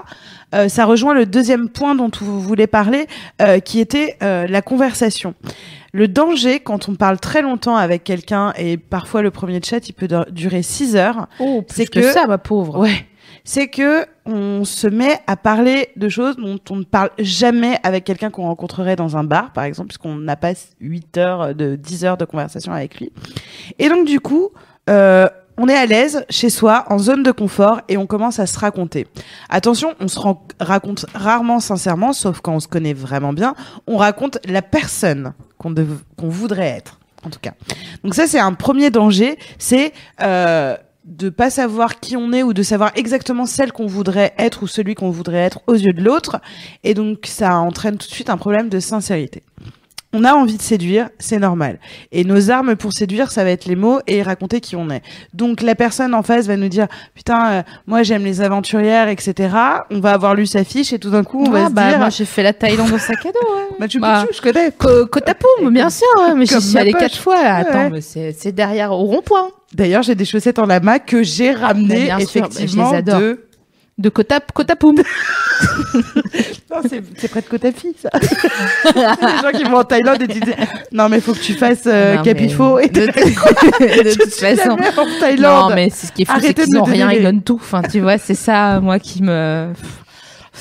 Euh, 0.55 0.69
ça 0.69 0.85
rejoint 0.87 1.15
le 1.15 1.27
deuxième 1.27 1.69
point 1.69 1.95
dont 1.95 2.11
vous 2.21 2.41
voulez 2.41 2.67
parler, 2.67 3.07
euh, 3.43 3.59
qui 3.59 3.81
était 3.81 4.17
euh, 4.23 4.47
la 4.47 4.63
conversation. 4.63 5.35
Le 5.93 6.07
danger, 6.07 6.61
quand 6.61 6.89
on 6.89 6.95
parle 6.95 7.19
très 7.19 7.43
longtemps 7.43 7.77
avec 7.77 8.05
quelqu'un, 8.05 8.53
et 8.57 8.77
parfois 8.77 9.23
le 9.23 9.31
premier 9.31 9.61
chat, 9.63 9.89
il 9.89 9.93
peut 9.95 10.07
dur- 10.07 10.27
durer 10.31 10.63
6 10.63 10.97
heures, 10.97 11.27
Oh, 11.41 11.65
c'est 11.69 11.87
que- 11.87 12.13
ça, 12.13 12.27
ma 12.27 12.39
pauvre. 12.39 12.79
ouais, 12.79 13.07
c'est 13.49 13.69
que 13.69 14.05
on 14.27 14.67
se 14.67 14.87
met 14.87 15.21
à 15.27 15.35
parler 15.35 15.89
de 15.97 16.11
choses 16.11 16.37
dont 16.37 16.59
on 16.69 16.77
ne 16.77 16.85
parle 16.85 17.09
jamais 17.19 17.79
avec 17.83 18.05
quelqu'un 18.05 18.29
qu'on 18.29 18.43
rencontrerait 18.43 18.95
dans 18.95 19.17
un 19.17 19.25
bar, 19.25 19.55
par 19.55 19.65
exemple, 19.65 19.89
puisqu'on 19.89 20.17
n'a 20.17 20.37
pas 20.37 20.53
8 20.81 21.17
heures, 21.17 21.55
de 21.55 21.75
10 21.75 22.05
heures 22.05 22.19
de 22.19 22.27
conversation 22.27 22.73
avec 22.73 23.01
lui. 23.01 23.11
Et 23.79 23.89
donc, 23.89 24.07
du 24.07 24.21
coup, 24.21 24.51
euh, 24.91 25.31
on 25.57 25.67
est 25.67 25.75
à 25.75 25.87
l'aise 25.87 26.27
chez 26.29 26.51
soi, 26.51 26.85
en 26.89 26.99
zone 26.99 27.23
de 27.23 27.31
confort, 27.31 27.81
et 27.89 27.97
on 27.97 28.07
commence 28.07 28.39
à 28.39 28.45
se 28.45 28.59
raconter. 28.59 29.07
Attention, 29.49 29.95
on 29.99 30.09
se 30.09 30.21
raconte 30.61 31.07
rarement 31.15 31.59
sincèrement, 31.59 32.13
sauf 32.13 32.43
quand 32.43 32.55
on 32.55 32.61
se 32.61 32.69
connaît 32.69 32.93
vraiment 32.93 33.33
bien. 33.33 33.55
On 33.87 33.97
raconte 33.97 34.37
la 34.47 34.61
personne 34.61 35.33
qu'on 35.57 36.29
voudrait 36.29 36.69
être, 36.69 36.99
en 37.25 37.31
tout 37.31 37.41
cas. 37.41 37.53
Donc 38.05 38.15
ça, 38.15 38.27
c'est 38.27 38.41
un 38.41 38.53
premier 38.53 38.91
danger, 38.91 39.39
c'est 39.57 39.95
euh, 40.21 40.77
de 41.09 41.31
pas 41.31 41.51
savoir 41.51 42.01
qui 42.01 42.17
on 42.17 42.33
est 42.33 42.43
ou 42.43 42.53
de 42.53 42.63
savoir 42.63 42.93
exactement 42.95 43.47
celle 43.47 43.73
qu'on 43.73 43.87
voudrait 43.87 44.35
être 44.39 44.63
ou 44.63 44.67
celui 44.67 44.95
qu'on 44.95 45.11
voudrait 45.11 45.39
être 45.39 45.61
aux 45.67 45.75
yeux 45.75 45.93
de 45.93 46.03
l'autre. 46.03 46.37
Et 46.85 46.95
donc, 46.95 47.21
ça 47.27 47.57
entraîne 47.57 47.97
tout 47.97 48.07
de 48.07 48.13
suite 48.13 48.31
un 48.31 48.37
problème 48.37 48.69
de 48.69 48.79
sincérité. 48.79 49.43
On 50.15 50.25
a 50.25 50.33
envie 50.33 50.57
de 50.57 50.63
séduire, 50.63 51.11
c'est 51.19 51.39
normal. 51.39 51.79
Et 52.13 52.25
nos 52.25 52.51
armes 52.51 52.77
pour 52.77 52.95
séduire, 52.95 53.31
ça 53.31 53.45
va 53.45 53.51
être 53.51 53.67
les 53.67 53.77
mots 53.77 54.01
et 54.07 54.23
raconter 54.23 54.61
qui 54.63 54.75
on 54.75 54.89
est. 54.89 55.03
Donc 55.35 55.61
la 55.61 55.75
personne 55.75 56.15
en 56.15 56.23
face 56.23 56.47
va 56.47 56.57
nous 56.57 56.71
dire 56.71 56.89
putain, 57.15 57.51
euh, 57.51 57.63
moi 57.87 58.03
j'aime 58.03 58.25
les 58.25 58.41
aventurières, 58.41 59.09
etc. 59.09 59.51
On 59.91 60.01
va 60.01 60.13
avoir 60.13 60.35
lu 60.35 60.47
sa 60.47 60.65
fiche 60.65 60.95
et 60.95 60.99
tout 60.99 61.11
d'un 61.11 61.25
coup 61.25 61.45
on 61.47 61.51
va 61.51 61.65
Ah, 61.67 61.69
se 61.69 61.73
bah, 61.75 61.89
dire 61.91 61.99
moi, 61.99 62.09
j'ai 62.09 62.25
fait 62.25 62.43
la 62.43 62.55
Thaïlande 62.55 62.91
au 62.91 62.97
sac 62.99 63.19
à 63.27 63.33
dos. 63.33 63.55
ouais. 63.55 63.65
Machu 63.81 64.01
bah, 64.01 64.23
Picchu, 64.27 64.39
je 64.39 64.43
connais. 64.51 64.73
Co- 64.73 65.07
Koh 65.09 65.21
Tapoum, 65.21 65.71
bien 65.75 65.91
sûr, 65.91 66.07
ouais, 66.21 66.35
mais 66.35 66.47
j'y 66.47 66.59
suis 66.61 66.79
allée 66.79 66.95
quatre 66.95 67.19
fois. 67.19 67.37
Attends, 67.41 67.91
Ouais. 67.91 67.91
mais 67.91 68.01
c'est 68.33 68.53
derrière 68.53 68.93
au 68.93 69.05
rond-point 69.05 69.51
D'ailleurs, 69.75 70.03
j'ai 70.03 70.15
des 70.15 70.25
chaussettes 70.25 70.59
en 70.59 70.67
lama 70.67 70.99
que 70.99 71.23
j'ai 71.23 71.53
ramenées 71.53 72.07
sûr, 72.07 72.17
bah, 72.17 72.23
effectivement 72.23 73.01
de. 73.03 73.45
de 73.99 74.09
Koh 74.09 74.23
Tap- 74.23 74.53
Koh 74.53 74.65
Tapoum. 74.65 74.97
Non, 76.71 76.83
c'est 76.85 77.29
près 77.29 77.41
de 77.41 77.47
Kotafi, 77.47 77.95
ça. 78.01 78.11
les 78.95 79.01
gens 79.43 79.59
qui 79.59 79.65
vont 79.65 79.79
en 79.79 79.85
Thaïlande 79.85 80.21
et 80.21 80.27
qui 80.29 80.39
disent 80.39 80.55
non 80.93 81.09
mais 81.09 81.19
faut 81.21 81.33
que 81.33 81.39
tu 81.39 81.55
fasses 81.55 81.87
euh, 81.87 82.17
Non, 82.17 82.23
Capifo 82.23 82.77
mais 82.77 82.85
et 82.85 82.89
de, 82.91 83.07
de 83.07 84.13
toute 84.15 84.35
façon. 84.35 84.73
en 84.73 85.21
Thaïlande. 85.21 85.71
Non, 85.71 85.75
mais 85.75 85.89
c'est 85.91 86.09
ce 86.09 86.13
qui 86.13 86.23
est 86.23 86.25
fou, 86.27 86.33
c'est 86.43 86.53
qu'ils 86.55 86.75
me 86.75 86.81
ont 86.81 86.85
rien, 86.85 87.11
ils 87.11 87.23
donnent 87.23 87.43
tout. 87.43 87.59
Enfin, 87.61 87.81
tu 87.83 88.01
vois, 88.01 88.19
c'est 88.19 88.35
ça, 88.35 88.81
moi, 88.81 88.99
qui 88.99 89.23
me. 89.23 89.69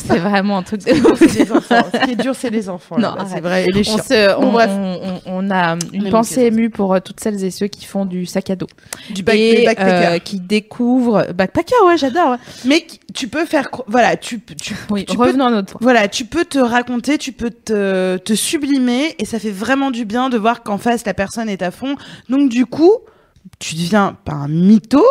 C'est 0.06 0.20
vraiment 0.20 0.58
un 0.60 0.64
truc 0.64 0.86
de. 0.86 0.92
Ce 0.94 2.06
qui 2.06 2.12
est 2.12 2.16
dur, 2.16 2.36
c'est 2.36 2.50
les 2.50 2.70
enfants. 2.70 2.98
Non, 2.98 3.16
c'est 3.32 3.42
vrai. 3.42 3.66
Et 3.66 3.72
les 3.72 3.82
On, 3.82 3.84
chiens. 3.96 4.04
se, 4.04 4.36
on, 4.38 4.42
Bon, 4.42 4.52
bref. 4.54 4.70
on- 4.72 5.22
on- 5.26 5.48
on 5.48 5.52
a 5.52 5.76
une 5.94 6.04
Les 6.06 6.10
pensée 6.10 6.44
émue 6.44 6.70
pour 6.70 6.94
euh, 6.94 7.00
toutes 7.00 7.20
celles 7.20 7.44
et 7.44 7.52
ceux 7.52 7.68
qui 7.68 7.86
font 7.86 8.06
du 8.06 8.26
sac 8.26 8.50
à 8.50 8.56
dos. 8.56 8.68
Du 9.10 9.24
back, 9.24 9.36
et 9.36 9.66
backpackers. 9.66 10.12
euh, 10.14 10.20
qui 10.20 10.40
découvrent. 10.40 11.28
Backpacker, 11.34 11.76
ouais, 11.86 11.98
j'adore. 11.98 12.32
ouais. 12.32 12.38
Mais 12.66 12.86
tu 13.14 13.28
peux 13.28 13.46
faire. 13.46 13.70
Voilà, 13.88 14.16
tu, 14.18 14.40
tu, 14.62 14.76
Oui, 14.90 15.06
tu 15.06 15.18
peux 15.18 15.30
à 15.30 15.34
notre 15.34 15.74
point. 15.74 15.80
Voilà, 15.82 16.08
tu 16.08 16.26
peux 16.26 16.46
te 16.46 16.60
raconter, 16.60 17.18
tu 17.18 17.32
peux 17.32 17.50
te, 17.52 18.18
te 18.18 18.34
sublimer 18.34 19.16
et 19.20 19.26
ça 19.26 19.40
fait 19.40 19.52
vraiment 19.52 19.92
du 19.92 20.06
bien 20.06 20.30
de 20.30 20.38
voir 20.38 20.64
qu'en 20.64 20.78
face 20.78 21.06
la 21.06 21.14
personne 21.14 21.50
est 21.50 21.62
à 21.62 21.72
fond. 21.72 21.96
Donc 22.30 22.50
du 22.50 22.66
coup, 22.66 22.94
tu 23.60 23.76
deviens 23.76 24.16
pas 24.26 24.34
un 24.34 24.48
mytho, 24.48 25.04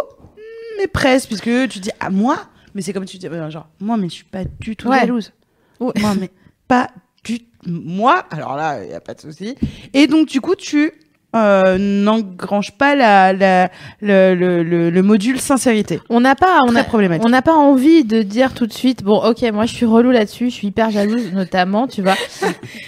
mais 0.78 0.86
presque, 0.86 1.28
puisque 1.28 1.68
tu 1.68 1.78
dis 1.80 1.90
à 2.00 2.10
moi, 2.10 2.36
mais 2.76 2.82
c'est 2.82 2.92
comme 2.92 3.06
tu 3.06 3.16
dis, 3.16 3.26
euh, 3.26 3.50
genre 3.50 3.68
moi, 3.80 3.96
mais 3.96 4.08
je 4.08 4.14
suis 4.14 4.24
pas 4.24 4.44
du 4.44 4.76
tout 4.76 4.86
Ouais. 4.88 5.00
jalouse. 5.00 5.32
Ouais. 5.80 5.92
Moi, 5.98 6.14
mais 6.20 6.30
pas 6.68 6.90
du 7.24 7.40
moi. 7.66 8.26
Alors 8.30 8.54
là, 8.54 8.84
il 8.84 8.90
y 8.90 8.94
a 8.94 9.00
pas 9.00 9.14
de 9.14 9.20
souci. 9.22 9.56
Et 9.94 10.06
donc 10.06 10.28
du 10.28 10.40
coup, 10.42 10.54
tu 10.54 10.92
euh, 11.36 11.76
n'engrange 11.78 12.72
pas 12.72 12.94
la, 12.94 13.32
la, 13.32 13.70
le, 14.00 14.34
le, 14.34 14.62
le, 14.62 14.90
le 14.90 15.02
module 15.02 15.40
sincérité. 15.40 16.00
On 16.10 16.20
n'a 16.20 16.34
pas, 16.34 16.58
on 16.66 16.72
Très 16.72 16.80
a, 16.80 17.18
on 17.24 17.28
n'a 17.28 17.42
pas 17.42 17.54
envie 17.54 18.04
de 18.04 18.22
dire 18.22 18.54
tout 18.54 18.66
de 18.66 18.72
suite, 18.72 19.02
bon, 19.02 19.16
ok, 19.24 19.42
moi 19.52 19.66
je 19.66 19.74
suis 19.74 19.86
relou 19.86 20.10
là-dessus, 20.10 20.50
je 20.50 20.54
suis 20.54 20.68
hyper 20.68 20.90
jalouse, 20.90 21.32
notamment, 21.32 21.86
tu 21.86 22.02
vois. 22.02 22.14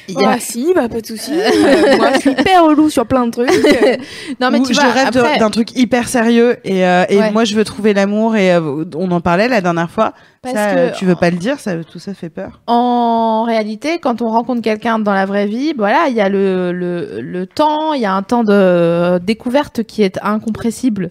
Il 0.08 0.18
y 0.20 0.24
a- 0.24 0.30
Ah 0.32 0.38
si, 0.40 0.72
bah 0.74 0.88
pas 0.88 1.00
de 1.00 1.06
souci. 1.06 1.32
Euh, 1.38 1.96
moi, 1.96 2.10
je 2.14 2.20
suis 2.20 2.30
hyper 2.30 2.64
relou 2.64 2.90
sur 2.90 3.06
plein 3.06 3.26
de 3.26 3.30
trucs. 3.30 3.48
non 4.40 4.50
mais 4.50 4.60
Ou 4.60 4.66
tu 4.66 4.74
je 4.74 4.80
vois, 4.80 4.90
rêve 4.90 5.08
après, 5.16 5.38
d'un 5.38 5.50
truc 5.50 5.76
hyper 5.76 6.08
sérieux 6.08 6.56
et, 6.64 6.84
euh, 6.86 7.04
et 7.08 7.18
Ouais. 7.18 7.30
moi 7.32 7.44
je 7.44 7.54
veux 7.56 7.64
trouver 7.64 7.92
l'amour 7.94 8.36
et 8.36 8.52
euh, 8.54 8.84
on 8.94 9.10
en 9.10 9.20
parlait 9.20 9.48
la 9.48 9.60
dernière 9.60 9.90
fois. 9.90 10.12
Parce 10.42 10.54
Ça, 10.54 10.74
que- 10.74 10.96
tu 10.96 11.04
veux 11.04 11.16
pas 11.16 11.30
le 11.30 11.36
dire, 11.36 11.58
ça, 11.58 11.72
tout 11.84 11.98
ça 11.98 12.14
fait 12.14 12.28
peur. 12.30 12.60
en 12.66 13.42
réalité, 13.44 13.98
quand 13.98 14.22
on 14.22 14.28
rencontre 14.28 14.62
quelqu'un 14.62 14.98
dans 15.00 15.12
la 15.12 15.26
vraie 15.26 15.46
vie, 15.46 15.72
voilà, 15.76 16.06
il 16.08 16.14
y 16.14 16.20
a 16.20 16.28
le, 16.28 16.70
le, 16.72 17.20
le 17.20 17.46
temps, 17.46 17.92
il 17.92 18.00
y 18.02 18.06
a 18.06 18.12
un 18.12 18.22
temps 18.22 18.37
de 18.44 19.18
découverte 19.18 19.82
qui 19.84 20.02
est 20.02 20.18
incompressible. 20.22 21.10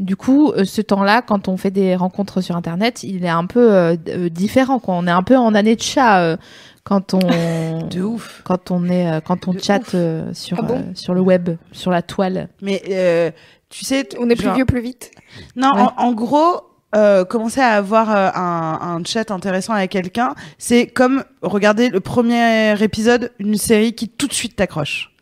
Du 0.00 0.16
coup, 0.16 0.50
euh, 0.52 0.64
ce 0.64 0.80
temps-là, 0.82 1.22
quand 1.22 1.46
on 1.46 1.56
fait 1.56 1.70
des 1.70 1.94
rencontres 1.94 2.40
sur 2.40 2.56
Internet, 2.56 3.04
il 3.04 3.24
est 3.24 3.28
un 3.28 3.46
peu 3.46 3.72
euh, 3.72 3.96
euh, 4.08 4.28
différent. 4.28 4.80
Quoi. 4.80 4.94
On 4.96 5.06
est 5.06 5.10
un 5.12 5.22
peu 5.22 5.36
en 5.36 5.54
année 5.54 5.76
de 5.76 5.82
chat 5.82 6.20
euh, 6.20 6.36
quand 6.82 7.14
on 7.14 7.18
De 7.90 8.00
ouf. 8.02 8.42
quand 8.44 8.70
on 8.72 8.88
est 8.88 9.08
euh, 9.08 9.20
quand 9.20 9.46
on 9.46 9.52
De 9.52 9.60
chatte 9.60 9.94
euh, 9.94 10.32
sur 10.34 10.58
Ah 10.60 10.62
bon 10.62 10.78
euh, 10.78 10.82
sur 10.94 11.14
le 11.14 11.20
web, 11.20 11.50
sur 11.70 11.92
la 11.92 12.02
toile. 12.02 12.48
Mais 12.60 12.82
euh, 12.90 13.30
tu 13.70 13.84
sais, 13.84 14.08
On 14.18 14.28
est 14.30 14.34
plus 14.34 14.44
genre- 14.46 14.56
vieux 14.56 14.64
plus 14.64 14.80
vite. 14.80 15.12
Non, 15.54 15.70
Ouais. 15.76 15.82
en, 15.82 15.92
en 16.08 16.12
gros, 16.12 16.62
euh, 16.96 17.24
commencer 17.24 17.60
à 17.60 17.70
avoir 17.74 18.10
euh, 18.10 18.30
un, 18.34 18.96
un 18.98 19.04
chat 19.04 19.30
intéressant 19.30 19.74
avec 19.74 19.92
quelqu'un, 19.92 20.34
c'est 20.58 20.86
comme 20.88 21.22
regarder 21.42 21.88
le 21.88 22.00
premier 22.00 22.74
épisode 22.82 23.30
d'une 23.38 23.56
série 23.56 23.94
qui 23.94 24.08
tout 24.08 24.26
de 24.26 24.32
suite 24.32 24.56
t'accroche. 24.56 25.12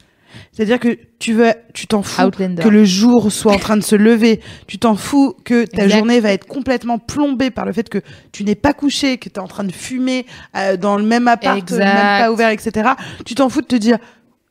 C'est-à-dire 0.52 0.78
que 0.80 0.98
tu 1.18 1.32
veux, 1.32 1.52
tu 1.74 1.86
t'en 1.86 2.02
fous 2.02 2.22
Outlander. 2.22 2.62
que 2.62 2.68
le 2.68 2.84
jour 2.84 3.30
soit 3.32 3.52
en 3.52 3.58
train 3.58 3.76
de 3.76 3.82
se 3.82 3.96
lever. 3.96 4.40
Tu 4.66 4.78
t'en 4.78 4.94
fous 4.96 5.34
que 5.44 5.64
ta 5.64 5.84
Exact. 5.84 5.98
journée 5.98 6.20
va 6.20 6.32
être 6.32 6.46
complètement 6.46 6.98
plombée 6.98 7.50
par 7.50 7.64
le 7.66 7.72
fait 7.72 7.88
que 7.88 7.98
tu 8.32 8.44
n'es 8.44 8.54
pas 8.54 8.72
couché, 8.72 9.18
que 9.18 9.28
tu 9.28 9.34
es 9.34 9.38
en 9.38 9.48
train 9.48 9.64
de 9.64 9.72
fumer 9.72 10.26
euh, 10.56 10.76
dans 10.76 10.96
le 10.96 11.04
même 11.04 11.28
appart, 11.28 11.58
Exact. 11.58 11.78
même 11.84 11.96
pas 12.26 12.30
ouvert, 12.32 12.50
etc. 12.50 12.90
Tu 13.24 13.34
t'en 13.34 13.48
fous 13.48 13.60
de 13.62 13.66
te 13.66 13.76
dire, 13.76 13.98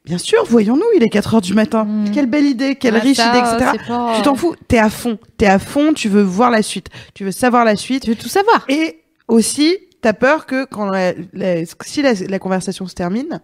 bien 0.05 0.17
sûr, 0.17 0.43
voyons-nous, 0.47 0.85
il 0.95 1.03
est 1.03 1.09
4 1.09 1.35
heures 1.35 1.41
du 1.41 1.53
matin. 1.53 1.83
Mm. 1.85 2.11
Quelle 2.11 2.25
belle 2.27 2.45
idée, 2.45 2.75
quelle 2.75 2.95
Ah, 2.95 2.99
riche 2.99 3.17
ça, 3.17 3.29
idée, 3.29 3.39
etc. 3.39 3.83
pas- 3.87 4.13
Tu 4.15 4.21
t'en 4.23 4.35
fous, 4.35 4.55
t'es 4.67 4.79
à 4.79 4.89
fond, 4.89 5.19
t'es 5.37 5.45
à 5.47 5.59
fond, 5.59 5.93
tu 5.93 6.09
veux 6.09 6.23
voir 6.23 6.49
la 6.51 6.61
suite, 6.63 6.87
tu 7.13 7.23
veux 7.23 7.31
savoir 7.31 7.65
la 7.65 7.75
suite. 7.75 8.03
Tu 8.03 8.09
veux 8.11 8.15
tout 8.15 8.29
savoir. 8.29 8.65
Et 8.69 9.01
aussi, 9.27 9.77
t'as 10.01 10.13
peur 10.13 10.45
que 10.47 10.65
quand 10.65 10.85
la- 10.85 11.13
la- 11.33 11.63
si 11.85 12.01
la, 12.01 12.13
la 12.13 12.39
conversation 12.39 12.87
se 12.87 12.95
termine, 12.95 13.39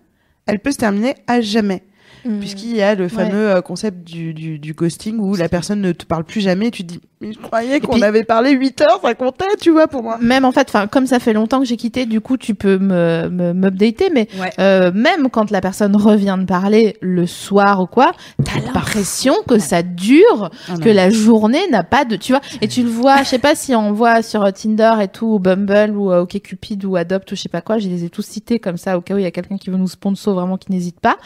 elle 0.47 0.59
peut 0.59 0.71
se 0.71 0.77
terminer 0.77 1.13
à 1.27 1.41
jamais. 1.41 1.83
Mm. 2.27 2.39
Puisqu'il 2.39 2.75
y 2.75 2.81
a 2.81 2.95
le 2.95 3.07
fameux 3.07 3.49
euh, 3.49 3.61
concept 3.61 4.03
du, 4.03 4.33
du, 4.33 4.59
du 4.59 4.73
ghosting 4.73 5.17
où 5.19 5.35
la 5.35 5.49
personne 5.49 5.81
ne 5.81 5.91
te 5.91 6.05
parle 6.05 6.23
plus 6.23 6.41
jamais 6.41 6.67
et 6.67 6.71
tu 6.71 6.83
te 6.83 6.93
dis, 6.93 6.99
mais 7.21 7.33
je 7.33 7.39
croyais 7.39 7.79
qu'on 7.79 8.01
avait 8.01 8.23
parlé 8.23 8.51
8 8.51 8.81
heures, 8.81 8.99
ça 9.01 9.15
comptait, 9.15 9.45
tu 9.59 9.71
vois, 9.71 9.87
pour 9.87 10.03
moi. 10.03 10.17
Même 10.21 10.45
en 10.45 10.51
fait, 10.51 10.67
enfin 10.69 10.85
comme 10.87 11.07
ça 11.07 11.19
fait 11.19 11.33
longtemps 11.33 11.59
que 11.59 11.65
j'ai 11.65 11.77
quitté, 11.77 12.05
du 12.05 12.21
coup 12.21 12.37
tu 12.37 12.53
peux 12.53 12.77
me 12.77 13.29
m'updater, 13.53 14.09
mais 14.13 14.27
Ouais. 14.39 14.51
euh, 14.59 14.91
même 14.93 15.29
quand 15.31 15.49
la 15.51 15.61
personne 15.61 15.95
revient 15.95 16.35
de 16.39 16.45
parler 16.45 16.95
le 17.01 17.25
soir 17.25 17.81
ou 17.81 17.87
quoi, 17.87 18.11
t'as 18.43 18.59
l'impression 18.59 19.33
que 19.47 19.57
ça 19.57 19.81
dure, 19.81 20.49
Ah 20.69 20.77
que 20.77 20.89
la 20.89 21.09
journée 21.09 21.67
n'a 21.71 21.83
pas 21.83 22.05
de, 22.05 22.15
tu 22.17 22.33
vois, 22.33 22.41
et 22.61 22.67
tu 22.67 22.83
le 22.83 22.89
vois, 22.89 23.23
je 23.23 23.29
sais 23.29 23.39
pas 23.39 23.55
si 23.55 23.73
on 23.73 23.93
voit 23.93 24.21
sur 24.21 24.51
Tinder 24.53 24.93
et 25.01 25.07
tout, 25.07 25.25
ou 25.35 25.39
Bumble 25.39 25.95
ou 25.97 26.11
euh, 26.11 26.21
OkCupid 26.21 26.85
ou 26.85 26.95
Adopt 26.97 27.31
ou 27.31 27.35
je 27.35 27.41
sais 27.41 27.49
pas 27.49 27.61
quoi, 27.61 27.77
je 27.79 27.87
les 27.87 28.03
ai 28.03 28.09
tous 28.09 28.25
cités 28.25 28.59
comme 28.59 28.77
ça 28.77 28.97
au 28.97 29.01
cas 29.01 29.15
où 29.15 29.17
il 29.17 29.23
y 29.23 29.27
a 29.27 29.31
quelqu'un 29.31 29.57
qui 29.57 29.69
veut 29.69 29.77
nous 29.77 29.87
sponsor 29.87 30.35
vraiment 30.35 30.57
qui 30.57 30.71
n'hésite 30.71 30.99
pas. 30.99 31.17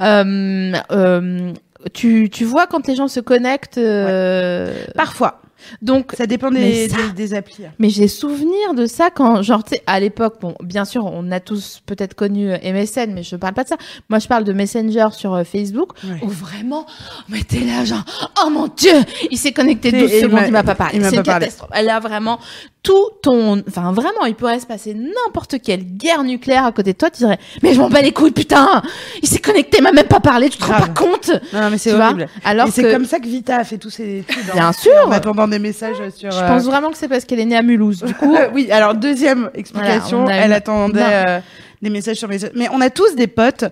Euh, 0.00 0.24
euh, 0.90 1.52
tu, 1.92 2.30
tu 2.30 2.44
vois 2.44 2.66
quand 2.66 2.86
les 2.86 2.96
gens 2.96 3.08
se 3.08 3.20
connectent. 3.20 3.78
euh, 3.78 4.74
Parfois. 4.94 5.40
Donc 5.80 6.12
Ça 6.14 6.26
dépend 6.26 6.50
des, 6.50 6.90
ça- 6.90 6.96
des, 7.06 7.12
des 7.14 7.32
applis. 7.34 7.64
mais 7.78 7.88
j'ai 7.88 8.06
souvenir 8.06 8.74
de 8.76 8.84
ça 8.84 9.08
quand, 9.08 9.40
genre, 9.40 9.64
tu 9.64 9.70
sais, 9.76 9.82
à 9.86 9.98
l'époque, 9.98 10.34
bon, 10.38 10.54
bien 10.62 10.84
sûr, 10.84 11.06
on 11.06 11.30
a 11.32 11.40
tous 11.40 11.80
peut-être 11.86 12.12
connu 12.12 12.52
euh, 12.52 12.58
MSN, 12.62 13.14
mais 13.14 13.22
je 13.22 13.34
parle 13.36 13.54
pas 13.54 13.64
de 13.64 13.68
ça. 13.70 13.76
Moi, 14.10 14.18
je 14.18 14.28
parle 14.28 14.44
de 14.44 14.52
Messenger 14.52 15.06
sur 15.12 15.32
euh, 15.32 15.42
Facebook, 15.42 15.92
Ouais. 16.04 16.18
où 16.22 16.28
vraiment, 16.28 16.84
mais 17.30 17.40
t'es 17.44 17.60
là, 17.60 17.82
genre, 17.86 18.04
oh 18.44 18.50
mon 18.50 18.68
dieu, 18.68 18.92
il 19.30 19.38
s'est 19.38 19.52
connecté 19.52 19.88
Et 19.88 19.92
12 19.92 20.10
il 20.12 20.20
secondes, 20.20 20.42
il 20.46 20.52
m'a 20.52 20.64
pas 20.64 20.74
parlé. 20.74 21.00
C'est 21.02 21.16
une 21.16 21.22
catastrophe. 21.22 21.70
Elle 21.72 21.88
a 21.88 21.98
vraiment 21.98 22.38
tout 22.84 23.08
ton, 23.22 23.62
enfin, 23.66 23.92
vraiment, 23.92 24.26
il 24.26 24.34
pourrait 24.34 24.60
se 24.60 24.66
passer 24.66 24.94
n'importe 24.94 25.56
quelle 25.60 25.82
guerre 25.82 26.22
nucléaire 26.22 26.66
à 26.66 26.70
côté 26.70 26.92
de 26.92 26.98
toi, 26.98 27.08
tu 27.10 27.18
dirais, 27.18 27.38
mais 27.62 27.72
je 27.72 27.80
m'en 27.80 27.88
bats 27.88 28.02
les 28.02 28.12
couilles, 28.12 28.30
putain, 28.30 28.82
il 29.22 29.28
s'est 29.28 29.38
connecté, 29.40 29.78
il 29.78 29.82
m'a 29.82 29.90
même 29.90 30.06
pas 30.06 30.20
parlé, 30.20 30.50
tu 30.50 30.58
te 30.58 30.64
rends 30.64 30.78
pas 30.80 30.88
compte? 30.88 31.30
Non, 31.52 31.62
non, 31.62 31.70
mais 31.70 31.78
c'est 31.78 31.94
horrible. 31.94 32.28
Alors 32.44 32.68
et 32.68 32.70
c'est 32.70 32.92
comme 32.92 33.06
ça 33.06 33.18
que 33.18 33.26
Vita 33.26 33.56
a 33.56 33.64
fait 33.64 33.78
tous 33.78 33.88
ses 33.88 34.18
études. 34.18 34.44
hein. 34.50 34.54
Bien 34.54 34.72
sûr. 34.72 34.92
En 35.06 35.10
attendant 35.12 35.48
des 35.48 35.58
messages 35.58 35.96
sur. 36.14 36.30
Je 36.30 36.36
euh, 36.36 36.46
pense 36.46 36.64
vraiment 36.64 36.90
que 36.90 36.98
c'est 36.98 37.08
parce 37.08 37.24
qu'elle 37.24 37.40
est 37.40 37.46
née 37.46 37.56
à 37.56 37.62
Mulhouse. 37.62 38.02
Du 38.02 38.14
coup, 38.14 38.36
oui, 38.54 38.70
alors 38.70 38.94
deuxième 38.94 39.50
explication, 39.54 40.24
Voilà, 40.24 40.44
elle 40.44 40.52
attendait 40.52 41.00
euh, 41.02 41.40
des 41.80 41.88
messages 41.88 42.18
sur 42.18 42.28
messages. 42.28 42.52
Mais 42.54 42.68
on 42.70 42.82
a 42.82 42.90
tous 42.90 43.16
des 43.16 43.28
potes 43.28 43.64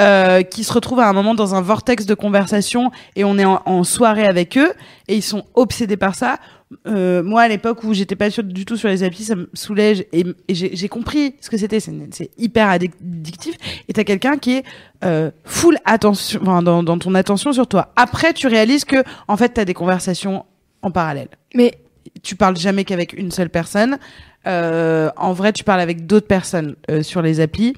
euh, 0.00 0.42
qui 0.42 0.62
se 0.62 0.72
retrouvent 0.72 1.00
à 1.00 1.08
un 1.08 1.12
moment 1.12 1.34
dans 1.34 1.56
un 1.56 1.60
vortex 1.60 2.06
de 2.06 2.14
conversation 2.14 2.92
et 3.16 3.24
on 3.24 3.36
est 3.36 3.44
en, 3.44 3.60
en 3.66 3.82
soirée 3.82 4.26
avec 4.26 4.56
eux 4.56 4.72
et 5.08 5.16
ils 5.16 5.22
sont 5.22 5.44
obsédés 5.54 5.96
par 5.96 6.14
ça. 6.14 6.38
Euh, 6.86 7.22
moi, 7.22 7.42
à 7.42 7.48
l'époque 7.48 7.82
où 7.84 7.92
j'étais 7.94 8.14
pas 8.16 8.30
sûre 8.30 8.44
du 8.44 8.64
tout 8.64 8.76
sur 8.76 8.88
les 8.88 9.02
applis, 9.02 9.24
ça 9.24 9.34
me 9.34 9.48
soulège 9.54 10.04
et, 10.12 10.24
et 10.48 10.54
j'ai 10.54 10.88
compris 10.88 11.34
ce 11.40 11.50
que 11.50 11.56
c'était. 11.56 11.80
C'est 11.80 12.30
hyper 12.38 12.68
addictif. 12.68 13.56
Et 13.88 13.92
t'as 13.92 14.04
quelqu'un 14.04 14.38
qui 14.38 14.58
est 14.58 14.64
euh, 15.04 15.30
full 15.44 15.78
attention, 15.84 16.40
enfin, 16.42 16.62
dans, 16.62 16.82
dans 16.82 16.98
ton 16.98 17.14
attention 17.14 17.52
sur 17.52 17.66
toi. 17.66 17.92
Après, 17.96 18.32
tu 18.32 18.46
réalises 18.46 18.84
que 18.84 19.02
en 19.26 19.36
fait, 19.36 19.50
t'as 19.50 19.64
des 19.64 19.74
conversations 19.74 20.44
en 20.82 20.90
parallèle 20.90 21.28
Mais 21.54 21.74
tu 22.22 22.36
parles 22.36 22.56
jamais 22.56 22.84
qu'avec 22.84 23.12
une 23.14 23.30
seule 23.30 23.50
personne. 23.50 23.98
Euh, 24.46 25.10
en 25.16 25.32
vrai, 25.32 25.52
tu 25.52 25.64
parles 25.64 25.80
avec 25.80 26.06
d'autres 26.06 26.26
personnes 26.28 26.76
euh, 26.90 27.02
sur 27.02 27.20
les 27.20 27.40
applis. 27.40 27.74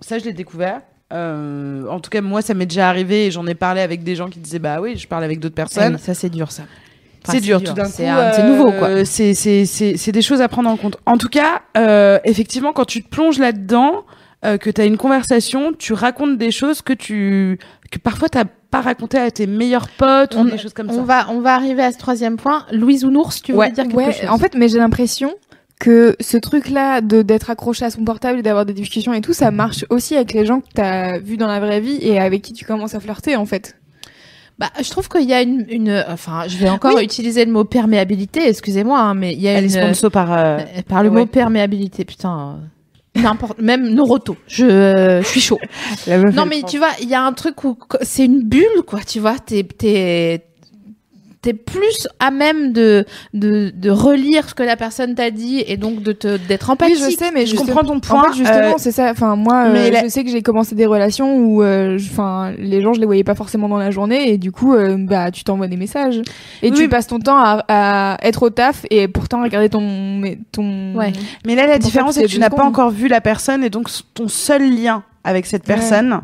Ça, 0.00 0.18
je 0.18 0.24
l'ai 0.24 0.32
découvert. 0.32 0.80
Euh, 1.12 1.86
en 1.88 2.00
tout 2.00 2.10
cas, 2.10 2.20
moi, 2.20 2.42
ça 2.42 2.54
m'est 2.54 2.66
déjà 2.66 2.88
arrivé 2.88 3.26
et 3.26 3.30
j'en 3.30 3.46
ai 3.46 3.54
parlé 3.54 3.80
avec 3.82 4.02
des 4.02 4.16
gens 4.16 4.28
qui 4.28 4.40
disaient 4.40 4.58
bah 4.58 4.80
oui, 4.80 4.96
je 4.96 5.06
parle 5.06 5.24
avec 5.24 5.40
d'autres 5.40 5.54
Ah 5.56 5.62
personnes. 5.62 5.98
ça 5.98 6.14
c'est 6.14 6.30
dur, 6.30 6.50
ça. 6.50 6.64
Enfin, 7.24 7.32
c'est 7.38 7.40
dur, 7.40 7.62
tout 7.62 7.72
d'un 7.72 7.84
coup. 7.84 7.90
C'est 7.92 8.08
un- 8.08 8.32
c'est 8.32 8.42
nouveau, 8.44 8.72
quoi. 8.72 8.88
euh, 8.88 9.04
C'est 9.04 9.34
c'est 9.34 9.64
c'est 9.64 9.96
c'est 9.96 10.12
des 10.12 10.22
choses 10.22 10.40
à 10.40 10.48
prendre 10.48 10.68
en 10.70 10.76
compte. 10.76 10.96
En 11.06 11.16
tout 11.18 11.28
cas, 11.28 11.62
euh, 11.76 12.18
effectivement, 12.24 12.72
quand 12.72 12.84
tu 12.84 13.02
te 13.02 13.08
plonges 13.08 13.38
là-dedans, 13.38 14.04
euh, 14.44 14.58
que 14.58 14.70
tu 14.70 14.80
as 14.80 14.84
une 14.84 14.96
conversation, 14.96 15.72
tu 15.78 15.92
racontes 15.92 16.36
des 16.38 16.50
choses 16.50 16.82
que 16.82 16.92
tu 16.92 17.58
que 17.90 17.98
parfois 17.98 18.28
t'as 18.28 18.44
pas 18.70 18.80
raconté 18.80 19.18
à 19.18 19.30
tes 19.30 19.46
meilleurs 19.46 19.88
potes 19.88 20.34
ou 20.34 20.38
On- 20.38 20.44
des 20.46 20.56
choses 20.58 20.72
comme 20.72 20.90
on 20.90 20.94
ça. 20.96 21.02
va, 21.02 21.26
on 21.30 21.40
va 21.40 21.54
arriver 21.54 21.82
à 21.82 21.92
ce 21.92 21.98
troisième 21.98 22.36
point. 22.38 22.64
Louise 22.72 23.04
Ounours, 23.04 23.42
tu 23.42 23.52
Ouais. 23.52 23.70
dire 23.70 23.84
quelque 23.84 23.96
ouais, 23.96 24.12
chose? 24.12 24.28
en 24.30 24.38
fait, 24.38 24.54
mais 24.56 24.68
j'ai 24.68 24.78
l'impression 24.78 25.32
que 25.78 26.16
ce 26.20 26.36
truc-là 26.38 27.00
de 27.02 27.22
d'être 27.22 27.50
accroché 27.50 27.84
à 27.84 27.90
son 27.90 28.04
portable 28.04 28.38
et 28.38 28.42
d'avoir 28.42 28.64
des 28.64 28.72
discussions 28.72 29.12
et 29.12 29.20
tout, 29.20 29.32
ça 29.32 29.50
marche 29.50 29.84
aussi 29.90 30.16
avec 30.16 30.32
les 30.32 30.46
gens 30.46 30.60
que 30.60 30.66
t'as 30.74 31.18
vus 31.18 31.36
dans 31.36 31.48
la 31.48 31.60
vraie 31.60 31.80
vie 31.80 31.98
et 32.00 32.18
avec 32.18 32.40
qui 32.42 32.52
tu 32.52 32.64
commences 32.64 32.94
à 32.94 33.00
flirter 33.00 33.36
en 33.36 33.46
fait. 33.46 33.76
Bah, 34.58 34.70
je 34.80 34.90
trouve 34.90 35.08
qu'il 35.08 35.28
y 35.28 35.32
a 35.32 35.42
une, 35.42 35.64
une, 35.68 36.04
enfin, 36.08 36.44
je 36.46 36.56
vais 36.56 36.68
encore 36.68 36.94
Oui. 36.94 37.04
utiliser 37.04 37.44
le 37.44 37.52
mot 37.52 37.64
perméabilité. 37.64 38.48
Excusez-moi, 38.48 38.98
hein, 39.00 39.14
mais 39.14 39.32
il 39.32 39.40
y 39.40 39.48
a 39.48 39.52
Elle 39.52 39.64
est 39.64 39.74
une, 39.74 39.82
sponsor 39.94 40.10
par 40.10 40.32
euh, 40.32 40.58
euh, 40.58 40.82
par 40.86 41.02
le 41.02 41.08
ouais. 41.08 41.20
mot 41.20 41.26
perméabilité, 41.26 42.04
putain. 42.04 42.60
N'importe, 43.14 43.60
même 43.60 43.92
Noroto. 43.92 44.36
Je, 44.46 44.64
euh, 44.64 45.22
je 45.22 45.28
suis 45.28 45.40
chaud. 45.40 45.58
Non, 46.06 46.46
mais 46.46 46.62
tu 46.62 46.78
vois, 46.78 46.90
il 47.02 47.08
y 47.08 47.14
a 47.14 47.22
un 47.22 47.32
truc 47.32 47.62
où 47.64 47.76
c'est 48.00 48.24
une 48.24 48.42
bulle, 48.42 48.82
quoi. 48.86 49.00
Tu 49.00 49.20
vois, 49.20 49.38
t'es, 49.38 49.64
t'es, 49.64 50.44
t'es 51.42 51.54
plus 51.54 52.06
à 52.20 52.30
même 52.30 52.72
de, 52.72 53.04
de, 53.34 53.70
de 53.74 53.90
relire 53.90 54.48
ce 54.48 54.54
que 54.54 54.62
la 54.62 54.76
personne 54.76 55.14
t'a 55.16 55.30
dit 55.32 55.62
et 55.66 55.76
donc 55.76 56.00
de 56.02 56.12
te, 56.12 56.36
d'être 56.36 56.70
empathique. 56.70 56.98
Oui, 57.04 57.10
je 57.12 57.16
sais, 57.16 57.30
mais 57.32 57.46
je 57.46 57.56
comprends 57.56 57.82
ton 57.82 57.98
point. 57.98 58.20
En 58.20 58.24
fait, 58.32 58.38
justement, 58.38 58.74
euh, 58.74 58.78
c'est 58.78 58.92
ça. 58.92 59.10
Enfin, 59.10 59.34
moi, 59.34 59.64
euh, 59.66 59.90
la- 59.90 60.04
je 60.04 60.08
sais 60.08 60.22
que 60.22 60.30
j'ai 60.30 60.42
commencé 60.42 60.74
des 60.76 60.86
relations 60.86 61.36
où, 61.36 61.62
euh, 61.62 61.98
je- 61.98 62.10
enfin, 62.10 62.52
les 62.58 62.80
gens, 62.80 62.92
je 62.94 63.00
les 63.00 63.06
voyais 63.06 63.24
pas 63.24 63.34
forcément 63.34 63.68
dans 63.68 63.76
la 63.78 63.90
journée, 63.90 64.30
et 64.32 64.38
du 64.38 64.52
coup, 64.52 64.72
euh, 64.74 64.96
bah, 64.96 65.30
tu 65.32 65.42
t'envoies 65.42 65.66
des 65.68 65.76
messages, 65.76 66.22
et 66.62 66.70
Oui, 66.70 66.76
tu 66.76 66.88
passes 66.88 67.08
ton 67.08 67.18
temps 67.18 67.36
à, 67.38 67.64
à 67.68 68.18
être 68.22 68.44
au 68.44 68.50
taf, 68.50 68.86
et 68.90 69.08
pourtant 69.08 69.42
regarder 69.42 69.68
ton, 69.68 69.80
mais- 70.18 70.38
ton. 70.52 70.94
Ouais. 70.94 71.12
Mais 71.44 71.56
là, 71.56 71.66
la 71.66 71.78
différence, 71.78 72.14
c'est 72.14 72.22
que 72.22 72.28
tu 72.28 72.38
n'as 72.38 72.50
pas 72.50 72.64
encore 72.64 72.90
vu 72.90 73.08
la 73.08 73.20
personne 73.20 73.64
et 73.64 73.70
donc 73.70 73.88
ton 74.14 74.28
seul 74.28 74.62
lien 74.62 75.02
avec 75.24 75.46
cette 75.46 75.66
Ouais. 75.68 75.74
personne, 75.74 76.20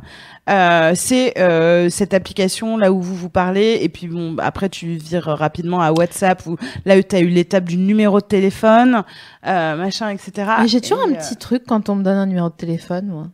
euh, 0.50 0.92
c'est 0.94 1.38
euh, 1.38 1.90
cette 1.90 2.14
application 2.14 2.76
là 2.76 2.90
où 2.92 3.00
vous 3.00 3.14
vous 3.14 3.28
parlez 3.28 3.78
et 3.82 3.88
puis 3.88 4.08
bon, 4.08 4.36
après 4.38 4.68
tu 4.68 4.86
vires 4.96 5.24
rapidement 5.26 5.80
à 5.82 5.92
WhatsApp 5.92 6.44
où 6.46 6.56
là 6.84 6.96
où 6.98 7.02
tu 7.02 7.14
as 7.16 7.20
eu 7.20 7.28
l'étape 7.28 7.64
du 7.64 7.76
numéro 7.76 8.20
de 8.20 8.24
téléphone, 8.26 9.02
euh, 9.46 9.76
machin, 9.76 10.08
etc. 10.10 10.50
Mais 10.60 10.68
j'ai 10.68 10.80
toujours 10.80 11.00
Et, 11.06 11.10
un 11.10 11.14
euh, 11.14 11.18
petit 11.18 11.36
truc 11.36 11.64
quand 11.66 11.88
on 11.88 11.96
me 11.96 12.02
donne 12.02 12.16
un 12.16 12.26
numéro 12.26 12.48
de 12.48 12.54
téléphone, 12.54 13.06
moi. 13.08 13.26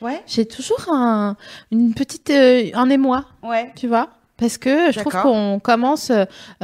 Ouais, 0.00 0.20
J'ai 0.26 0.46
toujours 0.46 0.84
un, 0.92 1.36
une 1.70 1.94
petite, 1.94 2.28
euh, 2.30 2.70
un 2.74 2.90
émoi, 2.90 3.24
ouais. 3.44 3.70
tu 3.76 3.86
vois. 3.86 4.08
Parce 4.42 4.58
que 4.58 4.90
je 4.90 4.98
trouve 4.98 5.12
qu'on 5.12 5.60
commence 5.60 6.10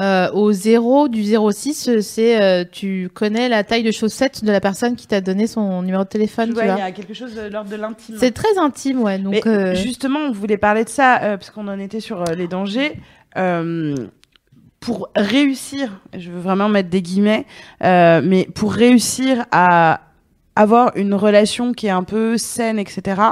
euh, 0.01 0.31
au 0.33 0.51
0 0.51 1.07
du 1.07 1.23
06, 1.23 1.89
euh, 1.89 2.01
c'est 2.01 2.43
euh, 2.43 2.65
tu 2.71 3.09
connais 3.15 3.49
la 3.49 3.63
taille 3.63 3.85
de 3.85 3.93
chaussette 3.93 4.45
de 4.45 4.51
la 4.51 4.61
personne 4.61 4.97
qui 4.97 5.07
t'a 5.07 5.21
donné 5.21 5.47
son 5.47 5.83
numéro 5.83 6.03
de 6.03 6.09
téléphone, 6.09 6.53
vois, 6.53 6.65
il 6.65 6.67
y 6.67 6.71
a 6.71 6.91
quelque 6.91 7.15
chose 7.15 7.37
de 7.37 7.43
l'ordre 7.43 7.71
de 7.71 7.77
l'intime. 7.77 8.17
C'est 8.19 8.33
très 8.33 8.59
intime, 8.59 9.01
ouais. 9.01 9.21
Donc, 9.21 9.33
Mais 9.33 9.47
euh, 9.47 9.75
justement, 9.77 10.19
on 10.19 10.33
voulait 10.33 10.57
parler 10.57 10.83
de 10.83 10.89
ça 10.89 11.21
parce 11.21 11.51
qu'on 11.51 11.69
en 11.69 11.79
était 11.79 12.01
sur 12.01 12.25
les 12.25 12.49
dangers. 12.49 12.99
Pour 14.81 15.09
réussir, 15.15 16.01
je 16.17 16.31
veux 16.31 16.41
vraiment 16.41 16.69
mettre 16.69 16.89
des 16.89 17.03
guillemets, 17.03 17.47
mais 17.81 18.49
pour 18.55 18.73
réussir 18.73 19.45
à 19.53 20.01
avoir 20.59 20.93
une 20.97 21.15
relation 21.15 21.73
qui 21.73 21.87
est 21.87 21.91
un 21.91 22.03
peu 22.03 22.37
saine, 22.37 22.79
etc. 22.79 23.23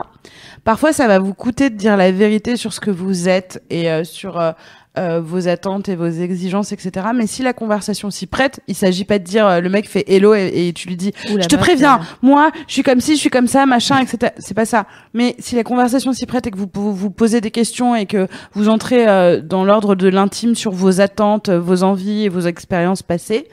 Parfois, 0.65 0.93
ça 0.93 1.09
va 1.09 1.19
vous 1.19 1.35
coûter 1.35 1.71
de 1.71 1.77
dire 1.77 1.97
la 1.97 2.13
vérité 2.13 2.57
sur 2.57 2.73
ce 2.73 2.81
que 2.81 2.91
vous 2.91 3.29
êtes 3.29 3.63
et 3.69 3.91
euh, 3.91 4.05
sur 4.05 4.39
euh, 4.39 4.53
euh, 4.99 5.21
vos 5.21 5.47
attentes 5.47 5.91
et 5.91 5.95
vos 5.95 6.09
exigences, 6.09 6.73
etc. 6.73 7.09
Mais 7.15 7.27
si 7.27 7.43
la 7.43 7.53
conversation 7.53 8.11
s'y 8.11 8.27
prête, 8.27 8.61
il 8.67 8.75
s'agit 8.75 9.05
pas 9.05 9.19
de 9.19 9.25
dire 9.25 9.47
euh, 9.47 9.61
le 9.61 9.69
mec 9.69 9.87
fait 9.87 10.05
hello 10.09 10.35
et, 10.35 10.69
et 10.69 10.73
tu 10.73 10.89
lui 10.89 10.97
dis 10.97 11.13
je 11.27 11.47
te 11.47 11.57
préviens, 11.57 11.97
euh, 11.97 12.05
moi, 12.23 12.51
je 12.67 12.73
suis 12.73 12.83
comme 12.83 13.01
ci, 13.01 13.15
je 13.15 13.21
suis 13.21 13.29
comme 13.29 13.47
ça, 13.47 13.67
machin, 13.67 13.99
etc. 13.99 14.33
C'est 14.39 14.55
pas 14.55 14.65
ça. 14.65 14.87
Mais 15.13 15.37
si 15.39 15.55
la 15.55 15.65
conversation 15.65 16.15
s'y 16.15 16.25
prête 16.25 16.47
et 16.47 16.51
que 16.51 16.57
vous 16.57 16.71
vous, 16.73 16.95
vous 16.95 17.11
posez 17.11 17.43
des 17.43 17.51
questions 17.51 17.95
et 17.95 18.07
que 18.07 18.27
vous 18.55 18.71
entrez 18.71 19.07
euh, 19.07 19.43
dans 19.43 19.65
l'ordre 19.65 19.97
de 19.97 20.09
l'intime 20.09 20.55
sur 20.55 20.73
vos 20.73 21.03
attentes, 21.03 21.51
vos 21.51 21.83
envies 21.83 22.25
et 22.25 22.29
vos 22.31 22.41
expériences 22.41 23.03
passées, 23.03 23.49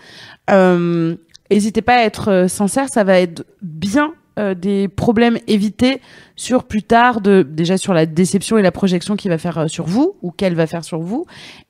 euh, 0.49 1.15
n'hésitez 1.51 1.81
pas 1.81 1.95
à 1.95 2.03
être 2.03 2.29
euh, 2.31 2.47
sincère. 2.47 2.87
Ça 2.89 3.03
va 3.03 3.19
être 3.19 3.45
bien 3.61 4.13
euh, 4.39 4.55
des 4.55 4.87
problèmes 4.87 5.37
évités 5.47 6.01
sur 6.35 6.63
plus 6.63 6.81
tard, 6.81 7.21
de 7.21 7.43
déjà 7.47 7.77
sur 7.77 7.93
la 7.93 8.07
déception 8.07 8.57
et 8.57 8.63
la 8.63 8.71
projection 8.71 9.15
qu'il 9.15 9.29
va 9.29 9.37
faire 9.37 9.59
euh, 9.59 9.67
sur 9.67 9.85
vous 9.85 10.15
ou 10.23 10.31
qu'elle 10.31 10.55
va 10.55 10.65
faire 10.65 10.83
sur 10.83 10.99
vous, 10.99 11.27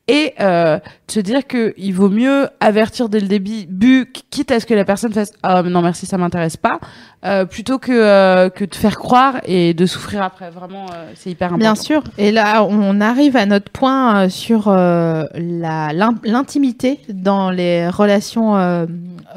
et 0.07 0.33
euh, 0.39 0.77
de 0.77 1.11
se 1.11 1.19
dire 1.19 1.45
que 1.45 1.73
il 1.75 1.93
vaut 1.93 2.07
mieux 2.07 2.47
avertir 2.61 3.09
dès 3.09 3.19
le 3.19 3.27
début, 3.27 4.09
quitte 4.29 4.51
à 4.51 4.61
ce 4.61 4.65
que 4.65 4.73
la 4.73 4.85
personne 4.85 5.11
fasse 5.11 5.33
ah 5.43 5.61
non 5.63 5.81
merci 5.81 6.05
ça 6.05 6.17
m'intéresse 6.17 6.55
pas, 6.55 6.79
euh, 7.25 7.43
plutôt 7.43 7.77
que 7.79 7.91
euh, 7.91 8.49
que 8.49 8.63
de 8.63 8.73
faire 8.75 8.97
croire 8.97 9.41
et 9.45 9.73
de 9.73 9.85
souffrir 9.85 10.23
après. 10.23 10.49
Vraiment, 10.49 10.85
euh, 10.93 11.11
c'est 11.15 11.31
hyper 11.31 11.47
important. 11.49 11.73
Bien 11.73 11.75
sûr. 11.75 12.01
Et 12.17 12.31
là, 12.31 12.63
on 12.63 13.01
arrive 13.01 13.35
à 13.35 13.45
notre 13.45 13.69
point 13.69 14.23
euh, 14.23 14.29
sur 14.29 14.69
euh, 14.69 15.25
la 15.35 15.91
l'in- 15.91 16.15
l'intimité 16.23 17.01
dans 17.09 17.51
les 17.51 17.89
relations 17.89 18.55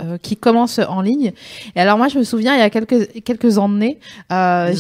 euh, 0.01 0.19
qui 0.19 0.37
commencent 0.37 0.81
en 0.89 1.01
ligne. 1.01 1.33
Et 1.75 1.81
alors 1.81 1.99
moi, 1.99 2.09
je 2.09 2.19
me 2.19 2.25
souviens, 2.25 2.55
il 2.55 2.59
y 2.59 2.63
a 2.63 2.71
quelques 2.71 3.23
quelques 3.23 3.59
années, 3.59 3.99
euh, 4.33 4.73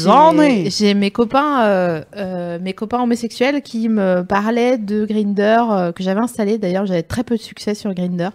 j'ai- 0.70 0.94
mes 0.94 1.10
copains 1.10 1.64
euh, 1.64 2.58
mes 2.60 2.72
copains 2.72 3.00
homosexuels 3.02 3.62
qui 3.62 3.88
me 3.88 4.22
parlaient 4.22 4.78
de 4.78 5.04
Grinder 5.04 5.62
que 5.94 6.02
j'avais 6.02 6.20
installé. 6.20 6.58
D'ailleurs, 6.58 6.86
j'avais 6.86 7.02
très 7.02 7.24
peu 7.24 7.36
de 7.36 7.42
succès 7.42 7.74
sur 7.74 7.92
Grinder 7.94 8.28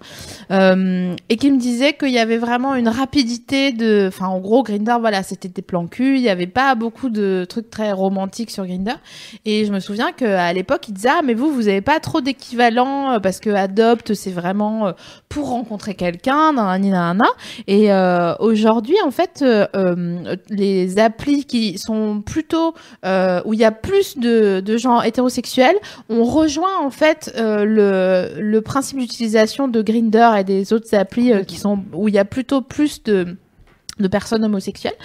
et 1.30 1.38
qui 1.38 1.52
me 1.52 1.58
disaient 1.58 1.94
qu'il 1.94 2.12
y 2.12 2.20
avait 2.20 2.38
vraiment 2.38 2.76
une 2.76 2.88
rapidité 2.90 3.72
de, 3.72 4.06
enfin 4.08 4.28
en 4.28 4.40
gros 4.40 4.64
Grinder, 4.64 4.96
voilà, 5.00 5.24
c'était 5.24 5.48
des 5.50 5.62
plans 5.62 5.88
cul. 5.88 6.16
Il 6.18 6.22
y 6.22 6.30
avait 6.30 6.48
pas 6.48 6.76
beaucoup 6.76 7.10
de 7.10 7.46
trucs 7.48 7.70
très 7.70 7.92
romantiques 7.92 8.52
sur 8.52 8.66
Grinder. 8.66 8.96
Et 9.46 9.66
je 9.66 9.72
me 9.72 9.80
souviens 9.80 10.12
qu'à 10.12 10.52
l'époque, 10.54 10.88
ils 10.88 10.94
disaient 10.94 11.10
ah 11.12 11.22
mais 11.26 11.34
vous 11.34 11.52
vous 11.52 11.68
avez 11.68 11.82
pas 11.82 12.00
trop 12.00 12.22
d'équivalent 12.22 13.20
parce 13.22 13.40
que 13.40 13.50
Adopt 13.50 14.14
c'est 14.14 14.32
vraiment 14.32 14.94
pour 15.30 15.50
rencontrer 15.50 15.96
quelqu'un, 15.96 16.54
nanani 16.80 16.92
nanana. 16.92 17.26
Et 17.68 17.92
euh, 17.92 18.34
aujourd'hui 18.40 18.96
en 19.06 19.12
fait 19.12 19.42
euh, 19.42 19.68
euh, 19.76 20.36
les 20.50 21.00
applis 21.00 21.46
qui 21.46 21.78
sont 21.78 22.22
plutôt 22.22 22.74
où 23.46 23.54
il 23.54 23.60
y 23.60 23.66
a 23.66 23.72
plus 23.72 24.18
de, 24.18 24.60
de 24.60 24.78
gens 24.78 25.02
hétérosexuels, 25.02 25.78
on 26.10 26.24
rejoint 26.24 26.80
en 26.80 26.90
fait 26.90 27.34
le, 27.38 28.30
le 28.38 28.62
principe 28.62 29.00
d'utilisation 29.00 29.68
de 29.68 29.82
Grinder 29.82 30.32
et 30.38 30.44
des 30.44 30.74
autres 30.74 30.94
applis 30.96 31.32
qui 31.46 31.58
sont 31.58 31.80
où 31.94 32.08
il 32.08 32.14
y 32.14 32.20
a 32.20 32.26
plutôt 32.26 32.62
plus 32.62 33.04
de 33.04 33.38
de 34.00 34.08
personnes 34.08 34.44
homosexuelles. 34.44 34.96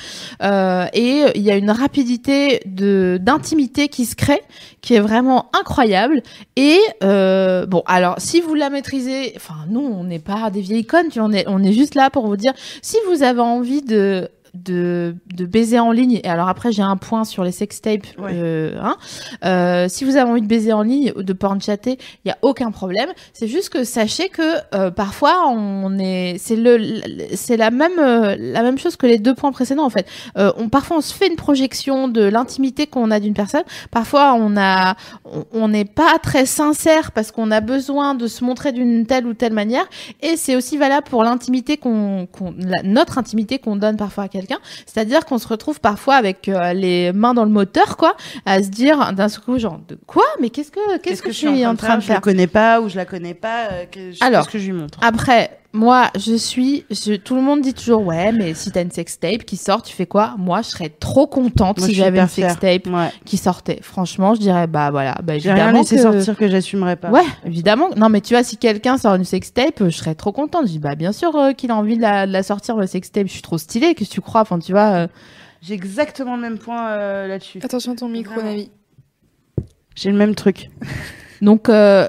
Euh, 0.42 0.86
et 0.92 1.24
il 1.34 1.42
y 1.42 1.50
a 1.50 1.56
une 1.56 1.70
rapidité 1.70 2.60
de 2.66 3.18
d'intimité 3.20 3.88
qui 3.88 4.06
se 4.06 4.14
crée 4.14 4.42
qui 4.80 4.94
est 4.94 5.00
vraiment 5.00 5.50
incroyable. 5.58 6.22
Et 6.56 6.78
euh, 7.02 7.66
bon 7.66 7.82
alors 7.86 8.16
si 8.18 8.40
vous 8.40 8.54
la 8.54 8.70
maîtrisez 8.70 9.32
enfin 9.36 9.54
nous 9.68 9.80
on 9.80 10.04
n'est 10.04 10.18
pas 10.18 10.50
des 10.50 10.60
vieilles 10.60 10.86
connes 10.86 11.08
tu 11.08 11.20
on 11.20 11.32
est 11.32 11.44
on 11.48 11.62
est 11.62 11.72
juste 11.72 11.94
là 11.94 12.10
pour 12.10 12.26
vous 12.26 12.36
dire 12.36 12.52
si 12.82 12.96
vous 13.08 13.22
avez 13.22 13.40
envie 13.40 13.82
de 13.82 14.30
de, 14.64 15.16
de 15.34 15.44
baiser 15.46 15.78
en 15.78 15.92
ligne. 15.92 16.20
Et 16.24 16.28
alors 16.28 16.48
après 16.48 16.72
j'ai 16.72 16.82
un 16.82 16.96
point 16.96 17.24
sur 17.24 17.44
les 17.44 17.52
sextapes 17.52 18.06
Ouais. 18.18 18.30
euh, 18.34 18.78
hein, 18.80 18.96
euh, 19.44 19.86
si 19.88 20.04
vous 20.04 20.16
avez 20.16 20.30
envie 20.30 20.40
de 20.42 20.46
baiser 20.46 20.72
en 20.72 20.82
ligne 20.82 21.12
ou 21.16 21.22
de 21.22 21.32
porn 21.32 21.60
chatter 21.60 21.98
il 22.24 22.28
y 22.28 22.30
a 22.30 22.38
aucun 22.42 22.70
problème. 22.70 23.08
C'est 23.32 23.48
juste 23.48 23.68
que 23.70 23.84
sachez 23.84 24.28
que 24.28 24.42
euh, 24.74 24.90
parfois 24.90 25.48
on 25.48 25.98
est 25.98 26.36
c'est 26.38 26.56
le 26.56 27.00
c'est 27.34 27.56
la 27.56 27.70
même 27.70 27.98
euh, 27.98 28.36
la 28.38 28.62
même 28.62 28.78
chose 28.78 28.96
que 28.96 29.06
les 29.06 29.18
deux 29.18 29.34
points 29.34 29.52
précédents 29.52 29.84
en 29.84 29.90
fait. 29.90 30.06
Euh, 30.38 30.52
on 30.56 30.68
parfois 30.68 30.98
on 30.98 31.00
se 31.00 31.12
fait 31.14 31.26
une 31.28 31.36
projection 31.36 32.08
de 32.08 32.22
l'intimité 32.22 32.86
qu'on 32.86 33.10
a 33.10 33.20
d'une 33.20 33.34
personne. 33.34 33.64
Parfois 33.90 34.34
on 34.34 34.56
a 34.56 34.94
on- 35.24 35.44
on 35.52 35.68
n'est 35.68 35.84
pas 35.84 36.18
très 36.22 36.46
sincère 36.46 37.12
parce 37.12 37.32
qu'on 37.32 37.50
a 37.50 37.60
besoin 37.60 38.14
de 38.14 38.26
se 38.28 38.44
montrer 38.44 38.72
d'une 38.72 39.06
telle 39.06 39.26
ou 39.26 39.34
telle 39.34 39.52
manière. 39.52 39.86
Et 40.22 40.36
c'est 40.36 40.54
aussi 40.56 40.76
valable 40.76 41.06
pour 41.08 41.24
l'intimité 41.24 41.76
qu'on 41.76 42.26
qu'on 42.30 42.54
la- 42.58 42.82
notre 42.84 43.18
intimité 43.18 43.58
qu'on 43.58 43.76
donne 43.76 43.96
parfois 43.96 44.24
à 44.24 44.28
quelqu'un 44.28 44.45
c'est-à-dire 44.86 45.24
qu'on 45.26 45.38
se 45.38 45.48
retrouve 45.48 45.80
parfois 45.80 46.14
avec 46.16 46.48
euh, 46.48 46.72
les 46.72 47.12
mains 47.12 47.34
dans 47.34 47.44
le 47.44 47.50
moteur 47.50 47.96
quoi 47.96 48.16
à 48.44 48.62
se 48.62 48.68
dire 48.68 49.12
d'un 49.12 49.28
coup 49.28 49.58
genre 49.58 49.80
de 49.88 49.98
quoi? 50.06 50.24
Mais 50.40 50.50
qu'est-ce 50.50 50.70
que 50.70 50.98
qu'est-ce 50.98 51.22
que, 51.22 51.30
je 51.30 51.36
suis 51.36 51.66
en 51.66 51.76
train 51.76 51.96
de 51.96 52.00
Je 52.02 52.06
faire? 52.06 52.16
le 52.16 52.20
connais 52.22 52.46
pas 52.46 52.80
ou 52.80 52.88
je 52.88 52.96
la 52.96 53.04
connais 53.04 53.34
pas. 53.34 53.66
euh, 53.72 53.84
que- 53.86 54.24
Alors, 54.24 54.42
qu'est-ce 54.44 54.52
que 54.52 54.58
je 54.58 54.66
lui 54.70 54.78
montre? 54.78 54.98
après, 55.02 55.58
moi, 55.72 56.10
je 56.18 56.34
suis. 56.36 56.84
je- 56.90 57.14
tout 57.16 57.34
le 57.34 57.42
monde 57.42 57.60
dit 57.60 57.74
toujours, 57.74 58.02
ouais, 58.06 58.32
mais 58.32 58.54
si 58.54 58.70
t'as 58.70 58.82
une 58.82 58.90
sextape 58.90 59.44
qui 59.44 59.56
sort, 59.56 59.82
tu 59.82 59.94
fais 59.94 60.06
quoi? 60.06 60.34
Moi, 60.38 60.62
je 60.62 60.68
serais 60.68 60.88
trop 60.88 61.26
contente 61.26 61.78
Moi, 61.78 61.86
si 61.88 61.94
j'avais 61.94 62.18
une 62.20 62.28
sextape 62.28 62.86
Ouais. 62.86 63.10
qui 63.24 63.36
sortait. 63.36 63.78
Franchement, 63.82 64.34
je 64.34 64.40
dirais, 64.40 64.66
bah 64.66 64.90
voilà, 64.90 65.14
bah 65.22 65.38
J'ai 65.38 65.50
rien 65.52 65.64
évidemment. 65.64 65.78
laissé 65.80 65.96
que- 65.96 66.02
sortir 66.02 66.36
que 66.36 66.48
j'assumerais 66.48 66.96
pas. 66.96 67.10
Ouais, 67.10 67.24
évidemment. 67.44 67.90
Non, 67.96 68.08
mais 68.08 68.20
tu 68.20 68.34
vois, 68.34 68.42
si 68.42 68.56
quelqu'un 68.56 68.96
sort 68.98 69.14
une 69.16 69.24
sextape, 69.24 69.80
euh, 69.82 69.90
je 69.90 69.96
serais 69.96 70.14
trop 70.14 70.32
contente. 70.32 70.62
Je 70.66 70.72
dis, 70.72 70.78
bah 70.78 70.94
bien 70.94 71.12
sûr 71.12 71.34
euh, 71.36 71.52
qu'il 71.52 71.70
a 71.70 71.76
envie 71.76 71.96
de 71.96 72.02
la, 72.02 72.26
de 72.26 72.32
la 72.32 72.42
sortir, 72.42 72.76
la 72.76 72.86
sextape. 72.86 73.26
Je 73.26 73.32
suis 73.32 73.42
trop 73.42 73.58
stylée, 73.58 73.94
qu'est-ce 73.94 74.10
que 74.10 74.14
tu 74.14 74.20
crois? 74.20 74.40
Enfin, 74.42 74.58
tu 74.58 74.72
vois. 74.72 74.92
euh, 74.94 75.06
J'ai 75.62 75.74
exactement 75.74 76.36
le 76.36 76.42
même 76.42 76.58
point 76.58 76.88
euh, 76.90 77.26
là-dessus. 77.28 77.60
Attention 77.62 77.92
à 77.92 77.96
ton 77.96 78.08
micro. 78.08 78.40
Navi. 78.40 78.70
J'ai 79.94 80.10
le 80.10 80.16
même 80.16 80.34
truc. 80.34 80.70
Donc, 81.42 81.68
euh, 81.68 82.08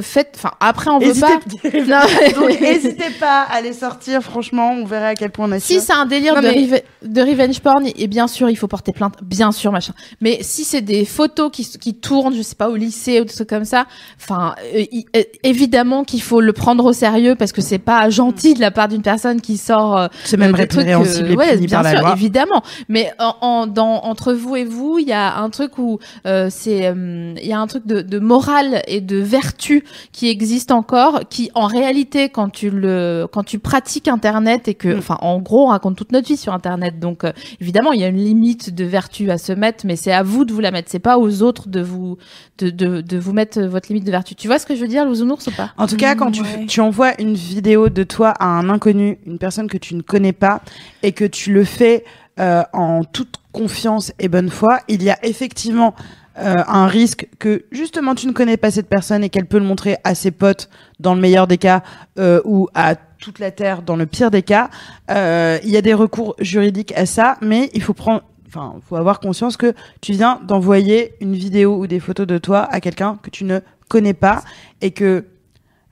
faites. 0.00 0.34
Enfin, 0.36 0.50
après, 0.60 0.90
on 0.90 0.98
veut 0.98 1.08
Hésitez 1.08 1.26
pas. 1.26 1.68
Non, 1.88 2.40
Donc 2.48 2.60
n'hésitez 2.60 3.10
pas 3.20 3.42
à 3.42 3.60
les 3.60 3.72
sortir, 3.72 4.22
franchement, 4.22 4.72
on 4.72 4.84
verra 4.84 5.08
à 5.08 5.14
quel 5.14 5.30
point 5.30 5.48
on 5.48 5.52
a 5.52 5.60
Si 5.60 5.80
c'est 5.80 5.92
un 5.92 6.06
délire 6.06 6.34
Non, 6.34 6.40
de, 6.42 6.46
mais- 6.48 6.84
de 7.02 7.20
revenge 7.22 7.60
porn, 7.60 7.84
et 7.96 8.06
bien 8.06 8.26
sûr, 8.28 8.50
il 8.50 8.56
faut 8.56 8.66
porter 8.68 8.92
plainte, 8.92 9.14
bien 9.22 9.52
sûr, 9.52 9.72
machin. 9.72 9.92
Mais 10.20 10.38
si 10.42 10.64
c'est 10.64 10.80
des 10.80 11.04
photos 11.04 11.50
qui, 11.52 11.64
qui 11.78 11.94
tournent, 11.94 12.34
je 12.34 12.42
sais 12.42 12.54
pas, 12.56 12.68
au 12.68 12.76
lycée 12.76 13.20
ou 13.20 13.24
des 13.24 13.32
trucs 13.32 13.48
comme 13.48 13.64
ça, 13.64 13.86
enfin, 14.20 14.54
euh, 14.74 14.84
euh, 15.16 15.22
évidemment 15.42 16.04
qu'il 16.04 16.22
faut 16.22 16.40
le 16.40 16.52
prendre 16.52 16.84
au 16.84 16.92
sérieux 16.92 17.34
parce 17.36 17.52
que 17.52 17.60
c'est 17.60 17.78
pas 17.78 18.08
gentil 18.10 18.54
de 18.54 18.60
la 18.60 18.70
part 18.70 18.88
d'une 18.88 19.02
personne 19.02 19.40
qui 19.40 19.56
sort. 19.56 19.96
euh, 19.96 20.06
c'est 20.24 20.36
même 20.36 20.54
euh, 20.54 20.58
des 20.58 20.66
trucs, 20.68 20.80
répréhensible 20.86 21.28
euh, 21.28 21.32
et 21.32 21.36
ouais, 21.36 21.56
bien 21.58 21.68
par 21.68 21.82
la 21.84 21.90
sûr, 21.92 22.00
loi. 22.00 22.12
évidemment. 22.12 22.62
Mais 22.88 23.12
en, 23.18 23.34
en- 23.40 23.66
dans, 23.66 24.02
entre 24.04 24.32
vous 24.32 24.56
et 24.56 24.64
vous, 24.64 24.98
il 24.98 25.08
y 25.08 25.12
a 25.12 25.36
un 25.38 25.50
truc 25.50 25.78
où 25.78 25.98
euh, 26.26 26.48
c'est, 26.50 26.86
euh, 26.86 27.34
il 27.40 27.46
y 27.46 27.52
a 27.52 27.58
un 27.60 27.66
truc 27.66 27.86
de, 27.86 28.00
de 28.02 28.18
morale 28.18 28.67
et 28.86 29.00
de 29.00 29.16
vertu 29.16 29.84
qui 30.12 30.28
existe 30.28 30.70
encore, 30.70 31.22
qui 31.28 31.50
en 31.54 31.66
réalité, 31.66 32.28
quand 32.28 32.48
tu 32.50 32.70
le, 32.70 33.26
quand 33.32 33.42
tu 33.44 33.58
pratiques 33.58 34.08
Internet 34.08 34.68
et 34.68 34.74
que, 34.74 34.88
Mm. 34.94 34.98
enfin, 34.98 35.18
en 35.20 35.38
gros, 35.38 35.64
on 35.64 35.68
raconte 35.68 35.96
toute 35.96 36.12
notre 36.12 36.28
vie 36.28 36.36
sur 36.36 36.52
Internet, 36.52 36.98
donc 37.00 37.24
euh, 37.24 37.32
évidemment, 37.60 37.92
il 37.92 38.00
y 38.00 38.04
a 38.04 38.08
une 38.08 38.16
limite 38.24 38.74
de 38.74 38.84
vertu 38.84 39.30
à 39.30 39.38
se 39.38 39.52
mettre, 39.52 39.86
mais 39.86 39.96
c'est 39.96 40.12
à 40.12 40.22
vous 40.22 40.44
de 40.44 40.52
vous 40.52 40.60
la 40.60 40.70
mettre. 40.70 40.90
C'est 40.90 40.98
pas 40.98 41.18
aux 41.18 41.42
autres 41.42 41.68
de 41.68 41.80
vous, 41.80 42.18
de, 42.58 42.70
de, 42.70 43.00
de 43.00 43.18
vous 43.18 43.32
mettre 43.32 43.60
votre 43.62 43.88
limite 43.88 44.04
de 44.04 44.10
vertu. 44.10 44.34
Tu 44.34 44.46
vois 44.48 44.58
ce 44.58 44.66
que 44.66 44.74
je 44.74 44.80
veux 44.80 44.88
dire, 44.88 45.04
Lousounours 45.04 45.46
ou 45.46 45.50
pas? 45.52 45.72
En 45.76 45.86
tout 45.86 45.96
cas, 45.96 46.14
quand 46.14 46.30
tu, 46.30 46.42
Ouais. 46.42 46.66
tu 46.66 46.80
envoies 46.80 47.20
une 47.20 47.34
vidéo 47.34 47.88
de 47.88 48.02
toi 48.04 48.30
à 48.38 48.46
un 48.46 48.68
inconnu, 48.68 49.18
une 49.26 49.38
personne 49.38 49.68
que 49.68 49.78
tu 49.78 49.94
ne 49.94 50.02
connais 50.02 50.32
pas, 50.32 50.60
et 51.02 51.12
que 51.12 51.24
tu 51.24 51.52
le 51.52 51.64
fais 51.64 52.04
euh, 52.40 52.62
en 52.72 53.02
toute 53.04 53.34
confiance 53.50 54.12
et 54.20 54.28
bonne 54.28 54.50
foi, 54.50 54.78
il 54.88 55.02
y 55.02 55.10
a 55.10 55.18
effectivement 55.24 55.94
euh, 56.38 56.54
un 56.66 56.86
risque 56.86 57.28
que 57.38 57.64
justement 57.72 58.14
tu 58.14 58.26
ne 58.26 58.32
connais 58.32 58.56
pas 58.56 58.70
cette 58.70 58.88
personne 58.88 59.24
et 59.24 59.28
qu'elle 59.30 59.46
peut 59.46 59.58
le 59.58 59.64
montrer 59.64 59.96
à 60.04 60.14
ses 60.14 60.30
potes 60.30 60.68
dans 61.00 61.14
le 61.14 61.20
meilleur 61.20 61.46
des 61.46 61.58
cas 61.58 61.82
euh, 62.18 62.40
ou 62.44 62.68
à 62.74 62.94
toute 62.94 63.38
la 63.40 63.50
terre 63.50 63.82
dans 63.82 63.96
le 63.96 64.06
pire 64.06 64.30
des 64.30 64.42
cas. 64.42 64.70
Euh, 65.10 65.58
il 65.64 65.70
y 65.70 65.76
a 65.76 65.82
des 65.82 65.94
recours 65.94 66.36
juridiques 66.38 66.92
à 66.96 67.06
ça, 67.06 67.36
mais 67.42 67.70
il 67.74 67.82
faut 67.82 67.94
prendre 67.94 68.22
Enfin, 68.50 68.76
faut 68.88 68.96
avoir 68.96 69.20
conscience 69.20 69.58
que 69.58 69.74
tu 70.00 70.12
viens 70.12 70.40
d'envoyer 70.48 71.12
une 71.20 71.34
vidéo 71.34 71.76
ou 71.76 71.86
des 71.86 72.00
photos 72.00 72.26
de 72.26 72.38
toi 72.38 72.60
à 72.70 72.80
quelqu'un 72.80 73.18
que 73.22 73.28
tu 73.28 73.44
ne 73.44 73.58
connais 73.90 74.14
pas 74.14 74.42
et 74.80 74.90
que 74.90 75.26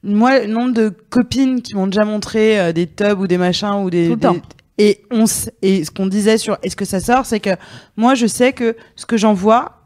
moi, 0.02 0.38
le 0.40 0.46
nombre 0.46 0.72
de 0.72 0.88
copines 1.10 1.60
qui 1.60 1.74
m'ont 1.74 1.86
déjà 1.86 2.06
montré 2.06 2.58
euh, 2.58 2.72
des 2.72 2.86
tubs 2.86 3.20
ou 3.20 3.26
des 3.26 3.36
machins 3.36 3.82
ou 3.84 3.90
des, 3.90 4.06
Tout 4.08 4.14
le 4.14 4.20
temps. 4.20 4.32
des- 4.32 4.42
et 4.78 5.04
on 5.10 5.24
et 5.60 5.84
ce 5.84 5.90
qu'on 5.90 6.06
disait 6.06 6.38
sur 6.38 6.56
est-ce 6.62 6.76
que 6.76 6.86
ça 6.86 6.98
sort, 7.00 7.26
c'est 7.26 7.40
que 7.40 7.50
moi 7.98 8.14
je 8.14 8.26
sais 8.26 8.54
que 8.54 8.74
ce 8.94 9.04
que 9.04 9.18
j'envoie, 9.18 9.82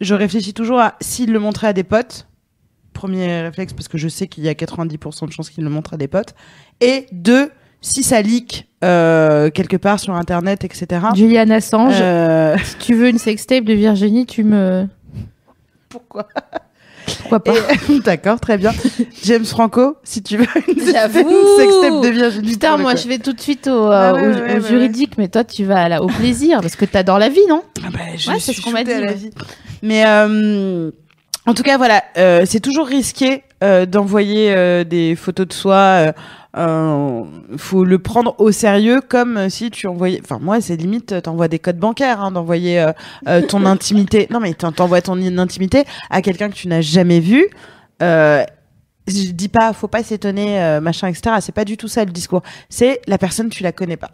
je 0.00 0.14
réfléchis 0.14 0.54
toujours 0.54 0.80
à 0.80 0.94
s'il 1.00 1.32
le 1.32 1.38
montrait 1.38 1.68
à 1.68 1.72
des 1.72 1.84
potes, 1.84 2.26
premier 2.92 3.42
réflexe 3.42 3.72
parce 3.72 3.88
que 3.88 3.98
je 3.98 4.08
sais 4.08 4.26
qu'il 4.28 4.44
y 4.44 4.48
a 4.48 4.52
90% 4.54 5.26
de 5.26 5.32
chances 5.32 5.50
qu'il 5.50 5.64
le 5.64 5.70
montre 5.70 5.94
à 5.94 5.96
des 5.96 6.08
potes. 6.08 6.34
Et 6.80 7.06
deux, 7.12 7.50
si 7.80 8.02
ça 8.02 8.22
leak 8.22 8.68
euh, 8.84 9.50
quelque 9.50 9.76
part 9.76 9.98
sur 10.00 10.14
internet, 10.14 10.64
etc. 10.64 11.06
Julian 11.14 11.50
Assange, 11.50 11.94
euh, 12.00 12.56
si 12.64 12.76
tu 12.78 12.94
veux 12.94 13.08
une 13.08 13.18
sextape 13.18 13.64
de 13.64 13.72
Virginie, 13.74 14.26
tu 14.26 14.44
me. 14.44 14.86
pourquoi? 15.88 16.26
Pourquoi 17.18 17.40
pas 17.44 17.52
Et- 17.90 17.98
D'accord, 18.04 18.40
très 18.40 18.56
bien. 18.56 18.72
James 19.24 19.44
Franco, 19.44 19.96
si 20.04 20.22
tu 20.22 20.38
veux 20.38 20.46
une, 20.68 20.74
une 20.78 20.80
sextape 20.84 22.00
de 22.02 22.08
Virginie. 22.08 22.52
Putain, 22.52 22.78
moi 22.78 22.94
je 22.96 23.06
vais 23.08 23.18
tout 23.18 23.32
de 23.34 23.40
suite 23.40 23.66
au, 23.66 23.90
euh, 23.90 23.90
Ah 23.92 24.14
ouais, 24.14 24.20
au- 24.20 24.24
ouais, 24.24 24.34
au 24.36 24.40
ouais, 24.46 24.54
ouais. 24.54 24.68
juridique, 24.68 25.18
mais 25.18 25.28
toi 25.28 25.44
tu 25.44 25.64
vas 25.64 25.82
à 25.82 25.88
la- 25.90 26.02
au 26.02 26.06
plaisir 26.06 26.60
parce 26.62 26.76
que 26.76 26.84
t'adores 26.86 27.18
la 27.18 27.28
vie, 27.28 27.44
non? 27.48 27.62
Ah 27.84 27.88
bah, 27.92 27.98
je 28.16 28.30
Ouais, 28.30 28.38
c'est 28.40 28.52
ce 28.54 28.62
qu'on 28.62 28.70
m'a 28.70 28.84
dit, 28.84 28.92
Mais 29.84 30.04
euh, 30.06 30.90
en 31.46 31.54
tout 31.54 31.62
cas, 31.62 31.76
voilà, 31.76 32.02
euh, 32.16 32.44
c'est 32.46 32.60
toujours 32.60 32.86
risqué 32.86 33.44
euh, 33.62 33.84
d'envoyer 33.86 34.52
euh, 34.54 34.82
des 34.82 35.14
photos 35.14 35.46
de 35.46 35.52
soi. 35.52 35.74
Euh, 35.76 36.12
euh, 36.56 37.24
faut 37.58 37.84
le 37.84 37.98
prendre 37.98 38.34
au 38.38 38.50
sérieux, 38.52 39.00
comme 39.06 39.50
si 39.50 39.70
tu 39.70 39.86
envoyais. 39.86 40.20
Enfin, 40.22 40.38
moi, 40.40 40.60
c'est 40.60 40.76
limite, 40.76 41.20
t'envoies 41.22 41.48
des 41.48 41.58
codes 41.58 41.78
bancaires, 41.78 42.20
hein, 42.20 42.30
d'envoyer 42.30 42.80
euh, 42.80 42.92
euh, 43.28 43.42
ton 43.42 43.66
intimité. 43.66 44.26
Non, 44.30 44.40
mais 44.40 44.54
t'en- 44.54 44.72
t'envoies 44.72 45.02
ton 45.02 45.20
intimité 45.38 45.84
à 46.10 46.22
quelqu'un 46.22 46.48
que 46.48 46.54
tu 46.54 46.68
n'as 46.68 46.80
jamais 46.80 47.20
vu. 47.20 47.46
Euh, 48.02 48.42
je 49.06 49.32
dis 49.32 49.48
pas, 49.48 49.72
faut 49.74 49.88
pas 49.88 50.02
s'étonner, 50.02 50.62
euh, 50.62 50.80
machin, 50.80 51.08
etc. 51.08 51.36
C'est 51.40 51.54
pas 51.54 51.66
du 51.66 51.76
tout 51.76 51.88
ça 51.88 52.04
le 52.06 52.10
discours. 52.12 52.42
C'est 52.70 53.00
la 53.06 53.18
personne, 53.18 53.50
tu 53.50 53.62
la 53.62 53.72
connais 53.72 53.98
pas. 53.98 54.12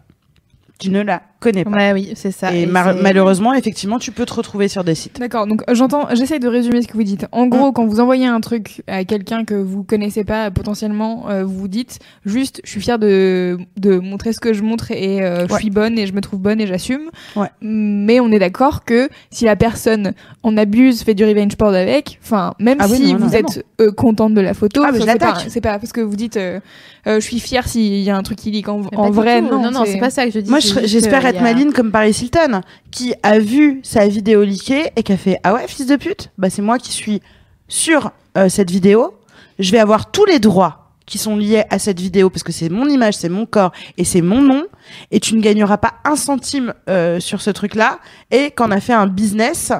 Tu 0.79 0.89
ne 0.89 1.01
la 1.01 1.21
connais 1.41 1.65
pas. 1.65 1.71
Ouais, 1.71 1.91
oui, 1.93 2.11
c'est 2.15 2.31
ça. 2.31 2.55
Et, 2.55 2.65
malheureusement, 2.65 3.53
effectivement, 3.53 3.99
tu 3.99 4.11
peux 4.11 4.25
te 4.25 4.33
retrouver 4.33 4.67
sur 4.69 4.83
des 4.85 4.95
sites. 4.95 5.19
D'accord, 5.19 5.45
donc 5.47 5.63
euh, 5.69 5.75
j'entends, 5.75 6.07
j'essaye 6.13 6.39
de 6.39 6.47
résumer 6.47 6.81
ce 6.81 6.87
que 6.87 6.93
vous 6.93 7.03
dites. 7.03 7.25
En 7.33 7.47
gros, 7.47 7.69
Mm. 7.71 7.73
quand 7.73 7.85
vous 7.85 7.99
envoyez 7.99 8.27
un 8.27 8.39
truc 8.39 8.83
à 8.87 9.03
quelqu'un 9.03 9.43
que 9.43 9.55
vous 9.55 9.83
connaissez 9.83 10.23
pas 10.23 10.51
potentiellement, 10.51 11.25
euh, 11.29 11.43
vous 11.43 11.57
vous 11.57 11.67
dites 11.67 11.99
juste, 12.25 12.61
je 12.63 12.69
suis 12.69 12.81
fière 12.81 12.99
de, 12.99 13.57
de 13.77 13.97
montrer 13.99 14.31
ce 14.33 14.39
que 14.39 14.53
je 14.53 14.61
montre 14.63 14.91
et 14.91 15.21
euh, 15.21 15.47
je 15.47 15.53
Ouais. 15.53 15.59
suis 15.59 15.69
bonne 15.71 15.97
et 15.99 16.05
je 16.07 16.13
me 16.13 16.21
trouve 16.21 16.39
bonne 16.39 16.61
et 16.61 16.67
j'assume. 16.67 17.09
Ouais. 17.35 17.47
Mais 17.61 18.19
on 18.19 18.31
est 18.31 18.39
d'accord 18.39 18.85
que 18.85 19.09
si 19.31 19.43
la 19.45 19.55
personne 19.55 20.13
en 20.43 20.55
abuse, 20.57 21.01
fait 21.03 21.13
du 21.15 21.25
revenge 21.25 21.55
porn 21.57 21.73
avec, 21.75 22.19
enfin, 22.23 22.53
même 22.59 22.77
Ah 22.79 22.85
oui, 22.89 22.97
si 22.97 23.13
non, 23.13 23.19
non, 23.19 23.27
vous 23.27 23.35
êtes 23.35 23.65
euh, 23.81 23.91
contente 23.91 24.33
de 24.33 24.41
la 24.41 24.53
photo, 24.53 24.83
Ah, 24.85 24.91
je 24.93 24.99
c'est 24.99 25.05
pas, 25.05 25.13
l'attaque. 25.13 25.45
c'est 25.49 25.61
pas 25.61 25.79
parce 25.79 25.91
que 25.91 26.01
vous 26.01 26.15
dites, 26.15 26.37
euh, 26.37 26.59
euh, 27.07 27.15
je 27.19 27.25
suis 27.25 27.39
fière 27.39 27.67
s'il 27.67 27.97
y 28.01 28.09
a 28.09 28.15
un 28.15 28.23
truc 28.23 28.37
qui 28.37 28.51
lit 28.51 28.63
en, 28.67 28.79
vrai, 29.11 29.41
tout. 29.41 29.47
non. 29.49 29.61
non, 29.63 29.71
non, 29.71 29.83
c'est 29.85 29.97
pas 29.97 30.09
ça 30.11 30.25
que 30.25 30.31
je 30.31 30.39
dis. 30.39 30.49
Moi, 30.49 30.59
j'espère 30.59 31.25
maline 31.39 31.71
comme 31.73 31.91
Paris 31.91 32.17
Hilton, 32.21 32.61
qui 32.91 33.13
a 33.23 33.39
vu 33.39 33.79
sa 33.83 34.07
vidéo 34.07 34.43
leakée 34.43 34.91
et 34.95 35.03
qui 35.03 35.13
a 35.13 35.17
fait 35.17 35.39
Ah 35.43 35.53
ouais, 35.53 35.67
fils 35.67 35.85
de 35.87 35.95
pute, 35.95 36.29
bah 36.37 36.49
c'est 36.49 36.61
moi 36.61 36.77
qui 36.79 36.91
suis 36.91 37.21
sur 37.67 38.11
euh, 38.37 38.49
cette 38.49 38.71
vidéo. 38.71 39.13
Je 39.59 39.71
vais 39.71 39.79
avoir 39.79 40.11
tous 40.11 40.25
les 40.25 40.39
droits 40.39 40.77
qui 41.05 41.17
sont 41.17 41.35
liés 41.35 41.63
à 41.69 41.77
cette 41.77 41.99
vidéo 41.99 42.29
parce 42.29 42.43
que 42.43 42.51
c'est 42.51 42.69
mon 42.69 42.87
image, 42.87 43.15
c'est 43.15 43.29
mon 43.29 43.45
corps 43.45 43.71
et 43.97 44.05
c'est 44.05 44.21
mon 44.21 44.41
nom. 44.41 44.63
Et 45.11 45.19
tu 45.19 45.35
ne 45.35 45.41
gagneras 45.41 45.77
pas 45.77 45.95
un 46.05 46.15
centime 46.15 46.73
euh, 46.89 47.19
sur 47.19 47.41
ce 47.41 47.49
truc-là. 47.49 47.99
Et 48.31 48.51
qu'on 48.51 48.71
a 48.71 48.79
fait 48.79 48.93
un 48.93 49.07
business. 49.07 49.71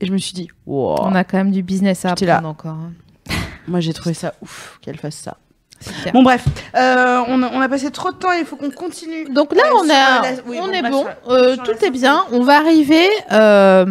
Et 0.00 0.06
je 0.06 0.12
me 0.12 0.18
suis 0.18 0.32
dit, 0.32 0.48
wow. 0.66 0.96
On 1.02 1.14
a 1.14 1.24
quand 1.24 1.36
même 1.36 1.52
du 1.52 1.62
business 1.62 2.04
à 2.04 2.14
là. 2.14 2.36
apprendre 2.36 2.48
encore. 2.48 2.72
hein. 2.72 2.92
moi 3.68 3.80
j'ai 3.80 3.92
trouvé 3.92 4.14
ça 4.14 4.34
ouf 4.42 4.78
qu'elle 4.82 4.96
fasse 4.98 5.16
ça. 5.16 5.36
Bon 6.12 6.22
bref, 6.22 6.44
euh, 6.76 7.22
on, 7.28 7.42
a, 7.42 7.50
on 7.52 7.60
a 7.60 7.68
passé 7.68 7.90
trop 7.90 8.10
de 8.12 8.16
temps, 8.16 8.32
il 8.32 8.44
faut 8.44 8.56
qu'on 8.56 8.70
continue. 8.70 9.24
Donc 9.26 9.54
là, 9.54 9.62
Euh, 9.66 9.74
on, 9.74 9.84
sur, 9.84 9.92
a, 9.92 10.22
la- 10.22 10.30
oui, 10.46 10.58
on 10.60 10.66
bon, 10.66 10.72
est 10.72 10.82
bon, 10.90 11.02
sur- 11.04 11.32
euh, 11.32 11.54
sur 11.54 11.62
tout 11.64 11.84
est 11.84 11.90
bien. 11.90 12.24
On 12.32 12.42
va 12.42 12.56
arriver 12.56 13.06
euh, 13.32 13.84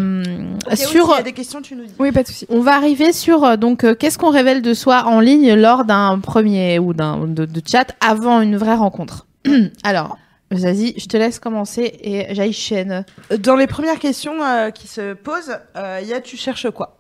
oui, 0.69 0.77
sur. 0.77 1.09
y 1.15 1.19
a 1.19 1.23
des 1.23 1.33
questions, 1.33 1.61
tu 1.61 1.75
nous 1.75 1.85
dis. 1.85 1.93
Oui, 1.99 2.11
pas 2.11 2.23
de 2.23 2.27
souci. 2.27 2.45
On 2.49 2.59
va 2.61 2.75
arriver 2.75 3.13
sur 3.13 3.57
donc 3.57 3.83
euh, 3.83 3.95
qu'est-ce 3.95 4.17
qu'on 4.17 4.29
révèle 4.31 4.61
de 4.61 4.73
soi 4.73 5.03
en 5.05 5.19
ligne 5.19 5.53
lors 5.53 5.85
d'un 5.85 6.19
premier 6.19 6.79
ou 6.79 6.93
d'un 6.93 7.27
de, 7.27 7.45
de 7.45 7.61
chat 7.65 7.95
avant 7.99 8.41
une 8.41 8.57
vraie 8.57 8.75
rencontre? 8.75 9.27
Alors, 9.83 10.17
Zazie, 10.53 10.93
je 10.97 11.05
te 11.07 11.15
laisse 11.17 11.39
commencer 11.39 11.97
et 12.01 12.35
j'aille 12.35 12.51
chaîne. 12.53 13.05
Dans 13.39 13.55
les 13.55 13.67
premières 13.67 13.99
questions 13.99 14.43
euh, 14.43 14.69
qui 14.69 14.87
se 14.87 15.13
posent, 15.13 15.57
euh, 15.77 15.99
il 16.01 16.07
y 16.09 16.13
a 16.13 16.19
tu 16.21 16.35
cherches 16.37 16.69
quoi? 16.71 16.97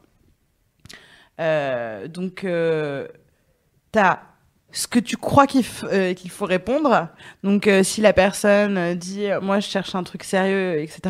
Euh, 1.39 2.07
Donc, 2.07 2.43
euh, 2.43 3.07
t'as 3.91 4.19
ce 4.71 4.87
que 4.87 4.99
tu 4.99 5.17
crois 5.17 5.47
qu'il 5.47 5.65
euh, 5.91 6.13
qu'il 6.13 6.31
faut 6.31 6.45
répondre. 6.45 7.07
Donc, 7.43 7.67
euh, 7.67 7.83
si 7.83 8.01
la 8.01 8.13
personne 8.13 8.77
euh, 8.77 8.95
dit 8.95 9.27
euh, 9.27 9.41
moi 9.41 9.59
je 9.59 9.67
cherche 9.67 9.95
un 9.95 10.03
truc 10.03 10.23
sérieux, 10.23 10.79
etc. 10.79 11.01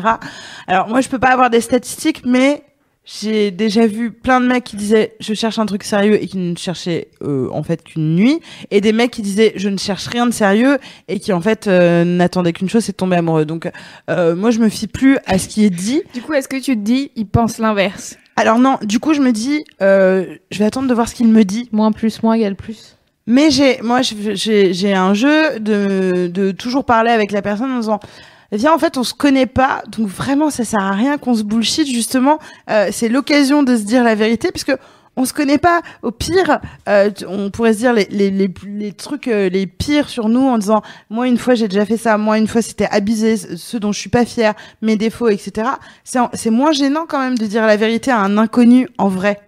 Alors 0.66 0.88
moi 0.88 1.00
je 1.00 1.08
peux 1.08 1.18
pas 1.18 1.30
avoir 1.32 1.50
des 1.50 1.60
statistiques, 1.60 2.22
mais 2.24 2.64
j'ai 3.04 3.50
déjà 3.50 3.86
vu 3.86 4.12
plein 4.12 4.40
de 4.40 4.46
mecs 4.46 4.62
qui 4.62 4.76
disaient 4.76 5.16
je 5.18 5.34
cherche 5.34 5.58
un 5.58 5.66
truc 5.66 5.82
sérieux 5.82 6.22
et 6.22 6.28
qui 6.28 6.38
ne 6.38 6.56
cherchaient 6.56 7.08
euh, 7.22 7.48
en 7.50 7.62
fait 7.64 7.82
qu'une 7.82 8.14
nuit, 8.14 8.40
et 8.70 8.80
des 8.80 8.92
mecs 8.92 9.10
qui 9.10 9.22
disaient 9.22 9.52
je 9.56 9.68
ne 9.68 9.76
cherche 9.76 10.06
rien 10.06 10.26
de 10.26 10.30
sérieux 10.32 10.78
et 11.08 11.18
qui 11.18 11.32
en 11.32 11.40
fait 11.40 11.66
euh, 11.66 12.04
n'attendaient 12.04 12.52
qu'une 12.52 12.68
chose, 12.68 12.84
c'est 12.84 12.92
de 12.92 12.96
tomber 12.96 13.16
amoureux. 13.16 13.44
Donc 13.44 13.68
euh, 14.08 14.36
moi 14.36 14.50
je 14.50 14.60
me 14.60 14.68
fie 14.68 14.86
plus 14.86 15.18
à 15.26 15.38
ce 15.38 15.48
qui 15.48 15.64
est 15.64 15.70
dit. 15.70 16.02
Du 16.14 16.22
coup, 16.22 16.32
est-ce 16.32 16.48
que 16.48 16.56
tu 16.56 16.76
te 16.76 16.80
dis, 16.80 17.10
il 17.16 17.26
pense 17.26 17.58
l'inverse? 17.58 18.18
Alors 18.36 18.58
non, 18.58 18.78
du 18.82 19.00
coup 19.00 19.14
je 19.14 19.20
me 19.20 19.32
dis 19.32 19.64
euh, 19.82 20.36
je 20.52 20.58
vais 20.60 20.64
attendre 20.64 20.88
de 20.88 20.94
voir 20.94 21.08
ce 21.08 21.14
qu'il 21.14 21.28
me 21.28 21.44
dit. 21.44 21.68
Moins 21.72 21.92
plus, 21.92 22.22
moins 22.22 22.34
égale 22.34 22.54
plus. 22.54 22.96
Mais 23.26 23.50
j'ai, 23.50 23.80
moi, 23.82 24.00
j'ai, 24.02 24.94
un 24.94 25.14
jeu 25.14 25.60
de, 25.60 26.26
de 26.26 26.50
toujours 26.50 26.84
parler 26.84 27.10
avec 27.10 27.30
la 27.30 27.40
personne 27.40 27.70
en 27.70 27.78
disant, 27.78 28.00
viens, 28.50 28.74
en 28.74 28.78
fait, 28.78 28.96
on 28.96 29.04
se 29.04 29.14
connaît 29.14 29.46
pas, 29.46 29.82
donc 29.88 30.08
vraiment, 30.08 30.50
ça 30.50 30.64
sert 30.64 30.80
à 30.80 30.92
rien 30.92 31.18
qu'on 31.18 31.34
se 31.34 31.42
bullshit, 31.42 31.86
justement. 31.86 32.38
Euh, 32.70 32.88
c'est 32.92 33.08
l'occasion 33.08 33.62
de 33.62 33.76
se 33.76 33.82
dire 33.82 34.04
la 34.04 34.14
vérité, 34.14 34.50
puisque 34.50 34.74
on 35.16 35.24
se 35.24 35.32
connaît 35.32 35.58
pas. 35.58 35.82
Au 36.02 36.10
pire, 36.10 36.60
euh, 36.88 37.10
on 37.28 37.50
pourrait 37.50 37.74
se 37.74 37.78
dire 37.78 37.92
les, 37.92 38.06
les, 38.10 38.30
les, 38.30 38.92
trucs 38.92 39.28
euh, 39.28 39.48
les 39.48 39.66
pires 39.66 40.08
sur 40.08 40.28
nous 40.28 40.46
en 40.46 40.58
disant, 40.58 40.82
moi, 41.10 41.28
une 41.28 41.38
fois, 41.38 41.54
j'ai 41.54 41.68
déjà 41.68 41.86
fait 41.86 41.96
ça, 41.96 42.18
moi, 42.18 42.38
une 42.38 42.48
fois, 42.48 42.62
c'était 42.62 42.88
abusé, 42.90 43.36
ce 43.36 43.76
dont 43.76 43.92
je 43.92 44.00
suis 44.00 44.10
pas 44.10 44.24
fière, 44.24 44.54
mes 44.80 44.96
défauts, 44.96 45.28
etc. 45.28 45.68
C'est 46.04 46.50
moins 46.50 46.72
gênant 46.72 47.06
quand 47.08 47.20
même 47.20 47.38
de 47.38 47.46
dire 47.46 47.66
la 47.66 47.76
vérité 47.76 48.10
à 48.10 48.18
un 48.18 48.36
inconnu 48.36 48.88
en 48.98 49.08
vrai. 49.08 49.40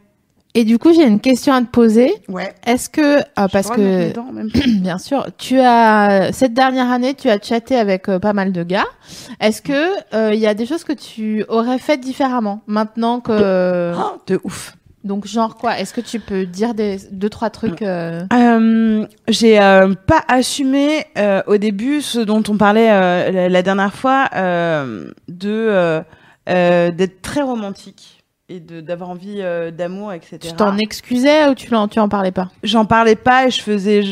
Et 0.56 0.64
du 0.64 0.78
coup, 0.78 0.92
j'ai 0.94 1.04
une 1.04 1.18
question 1.18 1.52
à 1.52 1.60
te 1.60 1.66
poser. 1.66 2.12
Ouais. 2.28 2.54
Est-ce 2.64 2.88
que 2.88 3.18
euh, 3.18 3.48
parce 3.52 3.70
que 3.70 4.12
même. 4.32 4.48
Bien 4.82 4.98
sûr. 4.98 5.26
Tu 5.36 5.58
as 5.58 6.30
cette 6.32 6.54
dernière 6.54 6.90
année, 6.92 7.14
tu 7.14 7.28
as 7.28 7.40
chatté 7.42 7.76
avec 7.76 8.08
euh, 8.08 8.20
pas 8.20 8.32
mal 8.32 8.52
de 8.52 8.62
gars. 8.62 8.86
Est-ce 9.40 9.60
que 9.62 10.14
euh, 10.14 10.32
il 10.32 10.38
y 10.38 10.46
a 10.46 10.54
des 10.54 10.64
choses 10.66 10.84
que 10.84 10.92
tu 10.92 11.44
aurais 11.48 11.78
faites 11.78 12.00
différemment 12.00 12.60
maintenant 12.68 13.18
que 13.20 13.92
Oh, 13.98 14.16
de 14.28 14.40
ouf. 14.44 14.76
donc 15.02 15.26
genre 15.26 15.56
quoi? 15.56 15.76
Est-ce 15.80 15.92
que 15.92 16.00
tu 16.00 16.20
peux 16.20 16.46
dire 16.46 16.74
des 16.74 16.98
deux 17.10 17.28
trois 17.30 17.50
trucs 17.50 17.82
euh, 17.82 18.22
Euh, 18.32 19.06
j'ai 19.26 19.60
euh, 19.60 19.92
pas 20.06 20.22
assumé 20.28 21.04
euh, 21.18 21.42
au 21.48 21.56
début 21.56 22.00
ce 22.00 22.20
dont 22.20 22.44
on 22.48 22.56
parlait 22.56 22.92
euh, 22.92 23.30
la, 23.32 23.48
la 23.48 23.62
dernière 23.62 23.92
fois 23.92 24.28
euh, 24.36 25.10
de 25.28 26.00
d'être 26.46 27.22
très 27.22 27.40
romantique 27.42 28.13
et 28.50 28.60
d'avoir 28.60 29.10
envie 29.10 29.40
euh, 29.40 29.70
d'amour 29.70 30.12
etc. 30.12 30.38
Tu 30.40 30.52
t'en 30.52 30.76
excusais 30.76 31.48
ou 31.48 31.54
tu 31.54 31.68
tu 31.90 31.98
en 31.98 32.08
parlais 32.08 32.32
pas? 32.32 32.50
J'en 32.62 32.84
parlais 32.84 33.16
pas 33.16 33.46
et 33.46 33.50
je 33.50 33.62
faisais 33.62 34.02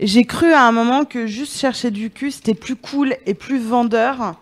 j'ai 0.00 0.24
cru 0.24 0.52
à 0.52 0.64
un 0.64 0.72
moment 0.72 1.04
que 1.04 1.26
juste 1.26 1.58
chercher 1.58 1.90
du 1.90 2.10
cul 2.10 2.30
c'était 2.30 2.54
plus 2.54 2.76
cool 2.76 3.14
et 3.26 3.34
plus 3.34 3.58
vendeur 3.58 4.34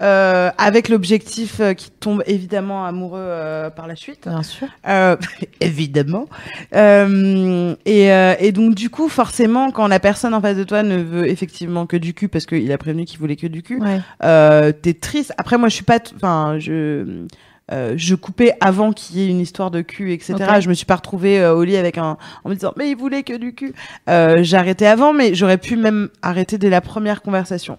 euh, 0.00 0.50
avec 0.58 0.88
l'objectif 0.88 1.58
euh, 1.58 1.74
qui 1.74 1.90
tombe 1.90 2.22
évidemment 2.26 2.86
amoureux 2.86 3.18
euh, 3.20 3.68
par 3.68 3.88
la 3.88 3.96
suite. 3.96 4.28
Bien 4.28 4.44
sûr. 4.44 4.68
Évidemment. 5.60 6.28
Et, 6.72 8.06
et 8.06 8.52
donc 8.52 8.76
du 8.76 8.90
coup, 8.90 9.08
forcément, 9.08 9.72
quand 9.72 9.88
la 9.88 9.98
personne 9.98 10.34
en 10.34 10.40
face 10.40 10.56
de 10.56 10.62
toi 10.62 10.84
ne 10.84 10.98
veut 10.98 11.28
effectivement 11.28 11.86
que 11.86 11.96
du 11.96 12.14
cul, 12.14 12.28
parce 12.28 12.46
qu'il 12.46 12.70
a 12.70 12.78
prévenu 12.78 13.06
qu'il 13.06 13.18
voulait 13.18 13.34
que 13.34 13.48
du 13.48 13.62
cul, 13.64 13.80
Ouais. 13.80 14.72
t'es 14.74 14.94
triste. 14.94 15.32
Après, 15.36 15.58
moi, 15.58 15.68
je 15.68 15.74
suis 15.74 15.84
pas, 15.84 15.98
enfin, 16.14 16.58
je. 16.60 17.26
Euh, 17.70 17.94
je 17.96 18.14
coupais 18.14 18.54
avant 18.60 18.92
qu'il 18.92 19.18
y 19.18 19.24
ait 19.24 19.28
une 19.28 19.40
histoire 19.40 19.70
de 19.70 19.80
cul, 19.80 20.12
etc. 20.12 20.36
Je 20.60 20.68
me 20.68 20.74
suis 20.74 20.86
pas 20.86 20.96
retrouvée 20.96 21.40
euh, 21.40 21.54
au 21.54 21.64
lit 21.64 21.76
avec 21.76 21.98
un 21.98 22.16
en 22.44 22.48
me 22.48 22.54
disant 22.54 22.72
mais 22.76 22.90
il 22.90 22.96
voulait 22.96 23.22
que 23.22 23.36
du 23.36 23.54
cul. 23.54 23.74
Euh, 24.08 24.38
j'ai 24.42 24.56
arrêté 24.56 24.86
avant, 24.86 25.12
mais 25.12 25.34
j'aurais 25.34 25.58
pu 25.58 25.76
même 25.76 26.08
arrêter 26.22 26.58
dès 26.58 26.70
la 26.70 26.80
première 26.80 27.22
conversation. 27.22 27.78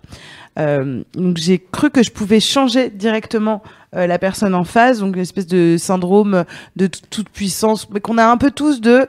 Euh, 0.60 1.04
donc 1.14 1.38
j'ai 1.38 1.60
cru 1.60 1.90
que 1.90 2.04
je 2.04 2.12
pouvais 2.12 2.40
changer 2.40 2.90
directement 2.90 3.62
euh, 3.96 4.08
la 4.08 4.20
personne 4.20 4.54
en 4.54 4.64
face, 4.64 5.00
donc 5.00 5.16
une 5.16 5.22
espèce 5.22 5.48
de 5.48 5.78
syndrome 5.78 6.44
de 6.76 6.88
toute 6.88 7.30
puissance, 7.30 7.90
mais 7.90 8.00
qu'on 8.00 8.18
a 8.18 8.26
un 8.26 8.38
peu 8.38 8.52
tous 8.52 8.82
de. 8.82 9.08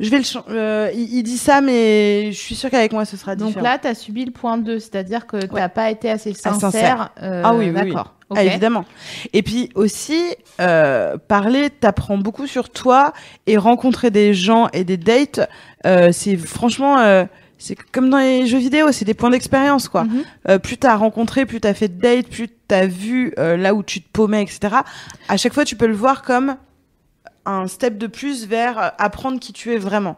Je 0.00 0.10
vais 0.10 0.18
le. 0.18 0.24
euh, 0.50 0.90
il, 0.94 1.12
il 1.18 1.22
dit 1.24 1.38
ça, 1.38 1.60
mais 1.60 2.30
je 2.32 2.38
suis 2.38 2.54
sûre 2.54 2.70
qu'avec 2.70 2.92
moi 2.92 3.04
ce 3.04 3.16
sera 3.16 3.34
Donc 3.34 3.48
différent. 3.48 3.64
là, 3.64 3.78
tu 3.78 3.88
as 3.88 3.94
subi 3.94 4.24
le 4.24 4.30
point 4.30 4.56
2, 4.58 4.78
c'est-à-dire 4.78 5.26
que 5.26 5.36
tu 5.44 5.52
Ouais. 5.52 5.60
n'as 5.60 5.68
pas 5.68 5.90
été 5.90 6.08
assez 6.10 6.32
sincère. 6.34 6.60
sincère. 6.70 7.10
euh, 7.22 7.42
Ah 7.44 7.54
oui, 7.54 7.70
oui, 7.74 7.80
oui. 7.84 7.94
Ah, 8.36 8.44
évidemment. 8.44 8.84
Et 9.32 9.42
puis 9.42 9.70
aussi, 9.74 10.22
euh, 10.60 11.16
parler 11.16 11.70
t'apprend 11.70 12.18
beaucoup 12.18 12.46
sur 12.46 12.68
toi 12.68 13.12
et 13.46 13.56
rencontrer 13.56 14.10
des 14.10 14.34
gens 14.34 14.68
et 14.74 14.84
des 14.84 14.98
dates, 14.98 15.40
euh, 15.86 16.10
c'est 16.12 16.36
franchement, 16.36 16.98
euh, 16.98 17.24
c'est 17.56 17.74
comme 17.90 18.10
dans 18.10 18.18
les 18.18 18.46
jeux 18.46 18.58
vidéo, 18.58 18.92
c'est 18.92 19.06
des 19.06 19.14
points 19.14 19.30
d'expérience 19.30 19.88
quoi. 19.88 20.04
Mhm. 20.04 20.22
Euh, 20.50 20.58
plus 20.58 20.76
t'as 20.76 20.94
rencontré, 20.94 21.46
plus 21.46 21.58
t'as 21.60 21.72
fait 21.74 21.88
de 21.88 22.00
dates, 22.00 22.28
plus 22.28 22.48
t'as 22.68 22.86
vu 22.86 23.32
euh, 23.38 23.56
là 23.56 23.74
où 23.74 23.82
tu 23.82 24.02
te 24.02 24.08
paumais, 24.12 24.42
etc. 24.42 24.76
À 25.28 25.36
chaque 25.38 25.54
fois, 25.54 25.64
tu 25.64 25.74
peux 25.74 25.86
le 25.86 25.94
voir 25.96 26.20
comme 26.22 26.56
un 27.48 27.66
step 27.66 27.98
de 27.98 28.06
plus 28.06 28.46
vers 28.46 28.78
euh, 28.78 28.88
apprendre 28.98 29.40
qui 29.40 29.52
tu 29.52 29.72
es 29.72 29.78
vraiment. 29.78 30.16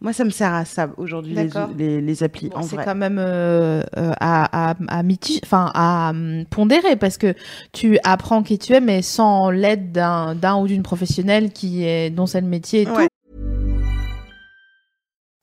Moi, 0.00 0.12
ça 0.12 0.24
me 0.24 0.30
sert 0.30 0.52
à 0.52 0.64
ça 0.64 0.88
aujourd'hui, 0.96 1.32
les, 1.32 1.48
les, 1.78 2.00
les 2.00 2.22
applis, 2.24 2.48
Bon, 2.48 2.62
c'est 2.62 2.76
quand 2.76 2.96
même 2.96 3.20
euh, 3.20 3.82
euh, 3.96 4.12
à, 4.18 4.70
à, 4.70 4.74
à, 4.88 5.02
à 5.74 6.10
hum, 6.10 6.44
pondérer 6.50 6.96
parce 6.96 7.18
que 7.18 7.34
tu 7.72 8.00
apprends 8.02 8.42
qui 8.42 8.58
tu 8.58 8.72
es, 8.72 8.80
mais 8.80 9.00
sans 9.00 9.50
l'aide 9.50 9.92
d'un 9.92 10.34
d'un 10.34 10.56
ou 10.56 10.66
d'une 10.66 10.82
professionnelle 10.82 11.52
qui 11.52 11.84
est, 11.84 12.10
dont 12.10 12.26
c'est 12.26 12.40
le 12.40 12.48
métier 12.48 12.82
et 12.82 12.88
Ouais. 12.88 13.06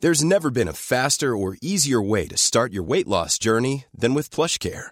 There's 0.01 0.23
never 0.23 0.49
been 0.49 0.67
a 0.67 0.73
faster 0.73 1.35
or 1.35 1.55
easier 1.61 2.01
way 2.01 2.27
to 2.27 2.37
start 2.37 2.73
your 2.73 2.83
weight 2.85 3.07
loss 3.07 3.37
journey 3.39 3.85
than 3.97 4.13
with 4.13 4.29
PlushCare. 4.29 4.91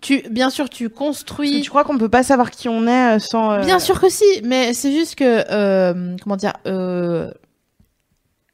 Tu, 0.00 0.22
bien 0.30 0.50
sûr, 0.50 0.68
tu 0.68 0.88
Parce 0.88 0.98
que 0.98 1.04
construis. 1.04 1.60
tu 1.62 1.70
crois 1.70 1.84
qu'on 1.84 1.98
peut 1.98 2.08
pas 2.08 2.22
savoir 2.22 2.50
qui 2.50 2.68
on 2.68 2.86
est 2.86 3.16
euh, 3.16 3.18
sans. 3.18 3.52
euh, 3.52 3.64
Bien 3.64 3.78
sûr 3.78 4.00
que 4.00 4.08
si, 4.08 4.24
mais 4.44 4.72
c'est 4.74 4.92
juste 4.92 5.14
que, 5.16 5.44
euh, 5.50 6.16
comment 6.22 6.36
dire, 6.36 6.54
euh, 6.66 7.30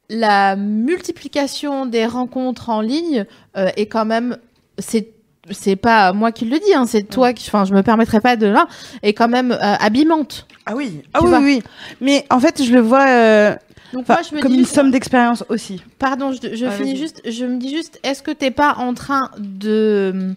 la 0.08 0.54
multiplication 0.56 1.86
des 1.86 2.06
rencontres 2.06 2.70
en 2.70 2.80
ligne 2.80 3.24
est 3.54 3.86
quand 3.86 4.04
même, 4.04 4.36
c'est 4.78 5.08
c'est 5.50 5.76
pas 5.76 6.12
moi 6.12 6.32
qui 6.32 6.44
le 6.44 6.58
dis, 6.58 6.74
hein, 6.74 6.86
c'est 6.86 7.04
toi 7.04 7.32
qui, 7.32 7.48
enfin, 7.48 7.64
je 7.64 7.72
me 7.72 7.82
permettrai 7.82 8.20
pas 8.20 8.36
de 8.36 8.46
là, 8.46 8.66
est 9.02 9.12
quand 9.14 9.28
même 9.28 9.56
abîmante. 9.60 10.46
Ah 10.66 10.74
oui, 10.74 11.02
ah 11.14 11.20
oui, 11.22 11.30
oui. 11.40 11.62
Mais 12.00 12.24
en 12.30 12.40
fait, 12.40 12.62
je 12.62 12.72
le 12.72 12.80
vois 12.80 13.50
Donc 13.92 14.02
enfin, 14.02 14.14
moi, 14.14 14.22
je 14.28 14.34
me 14.36 14.40
comme 14.42 14.50
dis 14.52 14.58
une 14.58 14.64
juste- 14.64 14.74
somme 14.74 14.90
d'expérience 14.90 15.44
aussi. 15.48 15.82
Pardon, 16.00 16.32
je, 16.32 16.54
je 16.56 16.66
Ah, 16.66 16.70
finis 16.72 16.96
juste. 16.96 17.20
Je 17.28 17.44
me 17.44 17.58
dis 17.58 17.70
juste, 17.70 18.00
est-ce 18.02 18.22
que 18.24 18.32
t'es 18.32 18.50
pas 18.50 18.74
en 18.78 18.92
train 18.94 19.30
de 19.38 20.34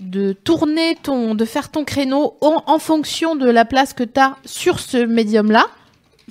de 0.00 0.32
tourner 0.32 0.96
ton, 1.02 1.34
de 1.34 1.44
faire 1.44 1.70
ton 1.70 1.84
créneau 1.84 2.36
en, 2.40 2.62
en 2.66 2.78
fonction 2.78 3.36
de 3.36 3.48
la 3.48 3.64
place 3.64 3.92
que 3.92 4.02
t'as 4.04 4.36
sur 4.44 4.80
ce 4.80 4.96
médium-là, 4.98 5.66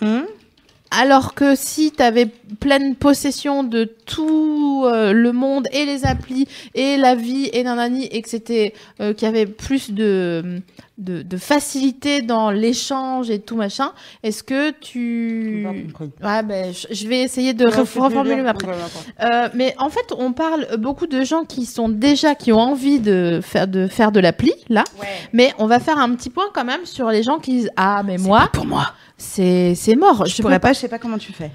Hum. 0.01 0.25
Alors 0.91 1.35
que 1.35 1.55
si 1.55 1.91
t'avais 1.91 2.25
pleine 2.25 2.95
possession 2.95 3.63
de 3.63 3.93
tout 4.09 4.83
euh, 4.85 5.13
le 5.13 5.31
monde 5.31 5.67
et 5.71 5.85
les 5.85 6.05
applis 6.05 6.47
et 6.73 6.97
la 6.97 7.13
vie 7.15 7.49
et 7.53 7.63
nanani 7.63 8.05
et 8.11 8.21
que 8.23 8.29
c'était 8.29 8.73
euh, 8.99 9.13
qu'il 9.13 9.27
y 9.27 9.29
avait 9.29 9.45
plus 9.45 9.91
de, 9.91 10.61
de 10.97 11.21
de 11.21 11.37
facilité 11.37 12.21
dans 12.23 12.49
l'échange 12.49 13.29
et 13.29 13.39
tout 13.39 13.55
machin, 13.55 13.91
est-ce 14.23 14.41
que 14.43 14.71
tu 14.71 15.65
Ouais, 16.23 16.43
ben, 16.43 16.73
je, 16.73 16.87
je 16.93 17.07
vais 17.07 17.19
essayer 17.21 17.53
de 17.53 17.65
ref- 17.65 17.97
reformuler 17.99 18.45
après. 18.47 18.67
Euh, 19.21 19.49
mais 19.53 19.75
en 19.77 19.89
fait, 19.89 20.11
on 20.17 20.33
parle 20.33 20.67
beaucoup 20.77 21.05
de 21.07 21.23
gens 21.23 21.43
qui 21.43 21.65
sont 21.65 21.87
déjà, 21.89 22.33
qui 22.35 22.51
ont 22.51 22.59
envie 22.59 22.99
de 22.99 23.39
faire 23.43 23.67
de, 23.67 23.87
faire 23.87 24.11
de 24.11 24.19
l'appli, 24.19 24.51
là. 24.69 24.83
Mais 25.33 25.53
on 25.59 25.67
va 25.67 25.79
faire 25.79 25.97
un 25.99 26.13
petit 26.15 26.29
point 26.31 26.45
quand 26.53 26.65
même 26.65 26.85
sur 26.85 27.09
les 27.09 27.21
gens 27.23 27.37
qui 27.39 27.51
disent 27.51 27.71
Ah, 27.75 28.01
mais 28.05 28.17
moi, 28.17 28.49
Pour 28.53 28.65
moi. 28.65 28.87
c'est 29.17 29.73
c'est 29.75 29.95
mort. 29.95 30.25
Je 30.25 30.35
peux 30.37 30.43
pourrais 30.43 30.59
pas, 30.59 30.73
je 30.73 30.79
sais 30.79 30.87
pas 30.89 30.99
comment 30.99 31.17
tu 31.19 31.31
fais. 31.33 31.51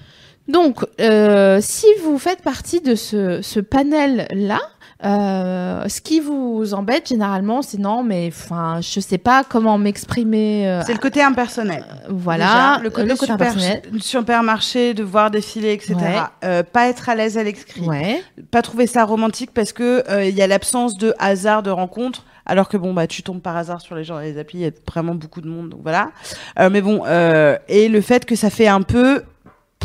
Donc, 0.48 0.84
euh, 1.00 1.58
si 1.62 1.86
vous 2.02 2.18
faites 2.18 2.42
partie 2.42 2.80
de 2.80 2.94
ce, 2.94 3.40
ce 3.42 3.60
panel-là, 3.60 4.60
euh, 5.04 5.86
ce 5.88 6.00
qui 6.00 6.20
vous 6.20 6.72
embête 6.72 7.08
généralement, 7.08 7.60
c'est 7.62 7.78
non, 7.78 8.02
mais 8.02 8.28
enfin, 8.32 8.80
je 8.80 9.00
sais 9.00 9.18
pas 9.18 9.42
comment 9.46 9.76
m'exprimer. 9.76 10.68
euh, 10.68 10.82
C'est 10.86 10.92
le 10.94 10.98
côté 10.98 11.20
impersonnel. 11.22 11.84
voilà, 12.08 12.44
Déjà, 12.76 12.82
le 12.84 12.90
côté, 12.90 13.16
super, 13.16 13.34
impersonnel. 13.34 13.82
supermarché, 14.00 14.94
de 14.94 15.02
voir 15.02 15.30
défiler, 15.30 15.72
etc. 15.72 15.94
Ouais. 15.96 16.16
Euh, 16.44 16.62
pas 16.62 16.88
être 16.88 17.08
à 17.08 17.14
l'aise 17.14 17.36
à 17.36 17.42
l'écrit. 17.42 17.82
Ouais. 17.82 18.22
Pas 18.50 18.62
trouver 18.62 18.86
ça 18.86 19.04
romantique 19.04 19.50
parce 19.52 19.72
que 19.72 20.04
euh, 20.10 20.24
il 20.24 20.34
y 20.34 20.42
a 20.42 20.46
l'absence 20.46 20.96
de 20.96 21.14
hasard 21.18 21.62
de 21.62 21.70
rencontre. 21.70 22.24
Alors 22.46 22.68
que 22.68 22.76
bon 22.76 22.92
bah 22.92 23.06
tu 23.06 23.22
tombes 23.22 23.40
par 23.40 23.56
hasard 23.56 23.80
sur 23.80 23.94
les 23.94 24.04
gens 24.04 24.18
les 24.18 24.38
applis, 24.38 24.58
il 24.58 24.64
y 24.64 24.66
a 24.66 24.70
vraiment 24.86 25.14
beaucoup 25.14 25.40
de 25.40 25.48
monde 25.48 25.70
donc 25.70 25.80
voilà. 25.82 26.10
Euh, 26.58 26.68
mais 26.70 26.82
bon 26.82 27.02
euh, 27.06 27.56
et 27.68 27.88
le 27.88 28.02
fait 28.02 28.26
que 28.26 28.36
ça 28.36 28.50
fait 28.50 28.68
un 28.68 28.82
peu 28.82 29.22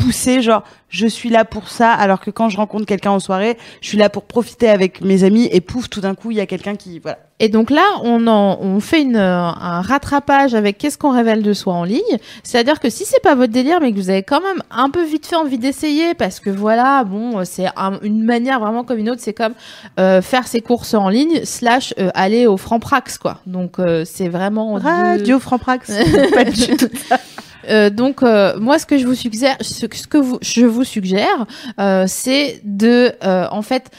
pousser 0.00 0.42
genre 0.42 0.62
je 0.88 1.06
suis 1.06 1.28
là 1.30 1.44
pour 1.44 1.68
ça 1.68 1.92
alors 1.92 2.20
que 2.20 2.30
quand 2.32 2.48
je 2.48 2.56
rencontre 2.56 2.84
quelqu'un 2.84 3.12
en 3.12 3.20
soirée, 3.20 3.56
je 3.80 3.88
suis 3.88 3.98
là 3.98 4.08
pour 4.08 4.24
profiter 4.24 4.68
avec 4.68 5.00
mes 5.02 5.22
amis 5.22 5.48
et 5.52 5.60
pouf 5.60 5.88
tout 5.88 6.00
d'un 6.00 6.14
coup 6.16 6.30
il 6.32 6.36
y 6.36 6.40
a 6.40 6.46
quelqu'un 6.46 6.74
qui 6.74 6.98
voilà. 6.98 7.18
Et 7.42 7.48
donc 7.48 7.70
là, 7.70 7.80
on, 8.02 8.26
en, 8.26 8.58
on 8.60 8.80
fait 8.80 9.00
une, 9.00 9.16
un 9.16 9.80
rattrapage 9.80 10.54
avec 10.54 10.76
qu'est-ce 10.76 10.98
qu'on 10.98 11.12
révèle 11.12 11.42
de 11.42 11.54
soi 11.54 11.72
en 11.72 11.84
ligne? 11.84 12.18
C'est-à-dire 12.42 12.78
que 12.80 12.90
si 12.90 13.06
c'est 13.06 13.22
pas 13.22 13.34
votre 13.34 13.50
délire, 13.52 13.78
mais 13.80 13.92
que 13.92 13.96
vous 13.96 14.10
avez 14.10 14.22
quand 14.22 14.42
même 14.42 14.62
un 14.70 14.90
peu 14.90 15.02
vite 15.06 15.24
fait 15.26 15.36
envie 15.36 15.56
d'essayer, 15.56 16.12
parce 16.12 16.38
que 16.38 16.50
voilà, 16.50 17.02
bon, 17.04 17.42
c'est 17.46 17.68
un- 17.78 17.98
une 18.02 18.24
manière 18.24 18.60
vraiment 18.60 18.84
comme 18.84 18.98
une 18.98 19.08
autre, 19.08 19.22
c'est 19.24 19.32
comme 19.32 19.54
euh, 19.98 20.20
faire 20.20 20.46
ses 20.46 20.60
courses 20.60 20.92
en 20.92 21.08
ligne 21.08 21.40
slash 21.44 21.94
euh, 21.98 22.10
aller 22.12 22.46
au 22.46 22.58
Franprax, 22.58 23.16
quoi. 23.16 23.38
Donc 23.46 23.78
euh, 23.78 24.04
c'est 24.04 24.28
vraiment 24.28 24.74
Radio 24.74 25.38
Franprax. 25.38 25.90
pas 26.34 26.44
du 26.44 26.76
tout. 26.76 26.88
Euh, 27.68 27.90
donc 27.90 28.22
euh, 28.22 28.58
moi, 28.58 28.78
ce 28.78 28.86
que 28.86 28.98
je 28.98 29.06
vous 29.06 29.14
suggère, 29.14 29.56
ce, 29.60 29.86
ce 29.92 30.06
que 30.06 30.18
vous, 30.18 30.38
je 30.40 30.64
vous 30.64 30.84
suggère, 30.84 31.46
euh, 31.78 32.04
c'est 32.06 32.60
de, 32.64 33.12
euh, 33.22 33.46
en 33.50 33.62
fait, 33.62 33.90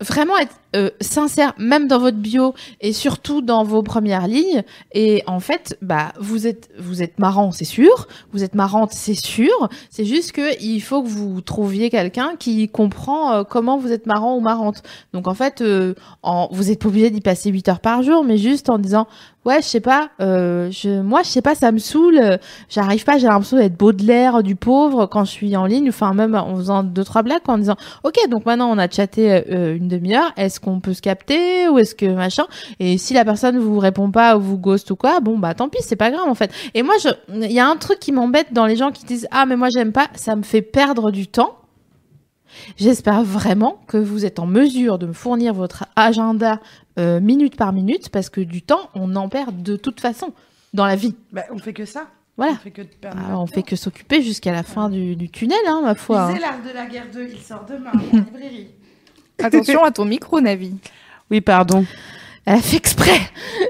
vraiment 0.00 0.36
être 0.38 0.54
euh, 0.74 0.90
sincère, 1.00 1.54
même 1.58 1.86
dans 1.86 1.98
votre 1.98 2.16
bio 2.16 2.54
et 2.80 2.92
surtout 2.92 3.40
dans 3.40 3.62
vos 3.62 3.82
premières 3.82 4.26
lignes. 4.26 4.62
Et 4.92 5.22
en 5.26 5.40
fait, 5.40 5.78
bah, 5.80 6.12
vous 6.18 6.46
êtes, 6.46 6.70
vous 6.78 7.02
êtes 7.02 7.18
marrant, 7.18 7.52
c'est 7.52 7.64
sûr. 7.64 8.08
Vous 8.32 8.42
êtes 8.42 8.54
marrante, 8.54 8.92
c'est 8.92 9.14
sûr. 9.14 9.68
C'est 9.90 10.04
juste 10.04 10.32
que 10.32 10.60
il 10.60 10.80
faut 10.80 11.02
que 11.02 11.08
vous 11.08 11.40
trouviez 11.40 11.90
quelqu'un 11.90 12.36
qui 12.38 12.68
comprend 12.68 13.32
euh, 13.32 13.44
comment 13.44 13.78
vous 13.78 13.92
êtes 13.92 14.06
marrant 14.06 14.36
ou 14.36 14.40
marrante. 14.40 14.82
Donc 15.12 15.28
en 15.28 15.34
fait, 15.34 15.60
euh, 15.60 15.94
en, 16.22 16.48
vous 16.50 16.70
êtes 16.70 16.80
pas 16.80 16.88
obligé 16.88 17.10
d'y 17.10 17.20
passer 17.20 17.50
8 17.50 17.68
heures 17.68 17.80
par 17.80 18.02
jour, 18.02 18.24
mais 18.24 18.36
juste 18.36 18.68
en 18.68 18.78
disant, 18.78 19.06
ouais, 19.46 19.62
je 19.62 19.66
sais 19.66 19.80
pas, 19.80 20.10
euh, 20.20 20.70
je, 20.70 21.00
moi, 21.00 21.22
je 21.22 21.28
sais 21.28 21.42
pas, 21.42 21.54
ça 21.54 21.72
me 21.72 21.78
saoule. 21.78 22.38
J'arrive 22.68 23.04
pas, 23.04 23.16
j'ai 23.16 23.28
l'impression 23.28 23.56
d'être 23.56 23.76
Baudelaire 23.76 24.42
du 24.42 24.56
pauvre 24.56 25.06
quand 25.06 25.24
je 25.24 25.30
suis 25.30 25.56
en 25.56 25.64
ligne. 25.64 25.88
Enfin, 25.88 26.12
même 26.12 26.34
en 26.34 26.56
faisant 26.56 26.82
deux 26.82 27.04
trois 27.04 27.22
blagues, 27.22 27.40
en 27.46 27.58
disant, 27.58 27.76
ok, 28.04 28.16
donc 28.28 28.44
maintenant 28.44 28.68
on 28.70 28.78
a 28.78 28.90
chatté 28.90 29.44
euh, 29.50 29.76
une 29.76 29.88
demi-heure. 29.88 30.32
Qu'on 30.60 30.80
peut 30.80 30.94
se 30.94 31.02
capter 31.02 31.68
ou 31.68 31.78
est-ce 31.78 31.94
que 31.94 32.06
machin 32.06 32.44
Et 32.80 32.98
si 32.98 33.14
la 33.14 33.24
personne 33.24 33.58
vous 33.58 33.78
répond 33.78 34.10
pas 34.10 34.36
ou 34.36 34.40
vous 34.40 34.58
ghost 34.58 34.90
ou 34.90 34.96
quoi, 34.96 35.20
bon 35.20 35.38
bah 35.38 35.54
tant 35.54 35.68
pis, 35.68 35.78
c'est 35.82 35.96
pas 35.96 36.10
grave 36.10 36.28
en 36.28 36.34
fait. 36.34 36.50
Et 36.74 36.82
moi, 36.82 36.94
il 37.32 37.52
y 37.52 37.58
a 37.60 37.66
un 37.68 37.76
truc 37.76 37.98
qui 37.98 38.12
m'embête 38.12 38.52
dans 38.52 38.66
les 38.66 38.76
gens 38.76 38.90
qui 38.92 39.04
disent, 39.04 39.26
ah 39.30 39.46
mais 39.46 39.56
moi 39.56 39.68
j'aime 39.72 39.92
pas, 39.92 40.08
ça 40.14 40.36
me 40.36 40.42
fait 40.42 40.62
perdre 40.62 41.10
du 41.10 41.26
temps. 41.26 41.56
J'espère 42.76 43.22
vraiment 43.22 43.80
que 43.86 43.96
vous 43.98 44.24
êtes 44.24 44.38
en 44.38 44.46
mesure 44.46 44.98
de 44.98 45.06
me 45.06 45.12
fournir 45.12 45.52
votre 45.52 45.84
agenda 45.96 46.60
euh, 46.98 47.20
minute 47.20 47.56
par 47.56 47.72
minute 47.72 48.08
parce 48.08 48.30
que 48.30 48.40
du 48.40 48.62
temps, 48.62 48.88
on 48.94 49.14
en 49.16 49.28
perd 49.28 49.62
de 49.62 49.76
toute 49.76 50.00
façon 50.00 50.32
dans 50.72 50.86
la 50.86 50.96
vie. 50.96 51.14
Bah, 51.32 51.42
on 51.50 51.58
fait 51.58 51.72
que 51.74 51.84
ça. 51.84 52.06
Voilà. 52.38 52.52
On 52.52 52.56
fait 52.56 52.70
que 52.70 52.82
de 52.82 52.86
perdre 52.88 53.18
Ah, 53.30 53.38
on 53.38 53.46
fait 53.46 53.62
que 53.62 53.76
s'occuper 53.76 54.22
jusqu'à 54.22 54.52
la 54.52 54.62
fin 54.62 54.88
du, 54.90 55.16
du 55.16 55.28
tunnel, 55.30 55.58
hein, 55.66 55.80
ma 55.82 55.94
foi. 55.94 56.22
hein. 56.22 56.28
Lisez 56.28 56.40
l'art 56.40 56.62
de 56.62 56.70
la 56.72 56.86
guerre 56.86 57.06
2, 57.12 57.28
il 57.32 57.40
sort 57.40 57.64
demain 57.68 57.90
en 57.94 58.16
librairie. 58.16 58.68
Attention 59.42 59.84
à 59.84 59.90
ton 59.90 60.04
micro, 60.04 60.40
Navi. 60.40 60.74
Oui, 61.30 61.40
pardon. 61.40 61.84
Elle 62.46 62.54
a 62.54 62.60
fait 62.60 62.76
exprès. 62.76 63.20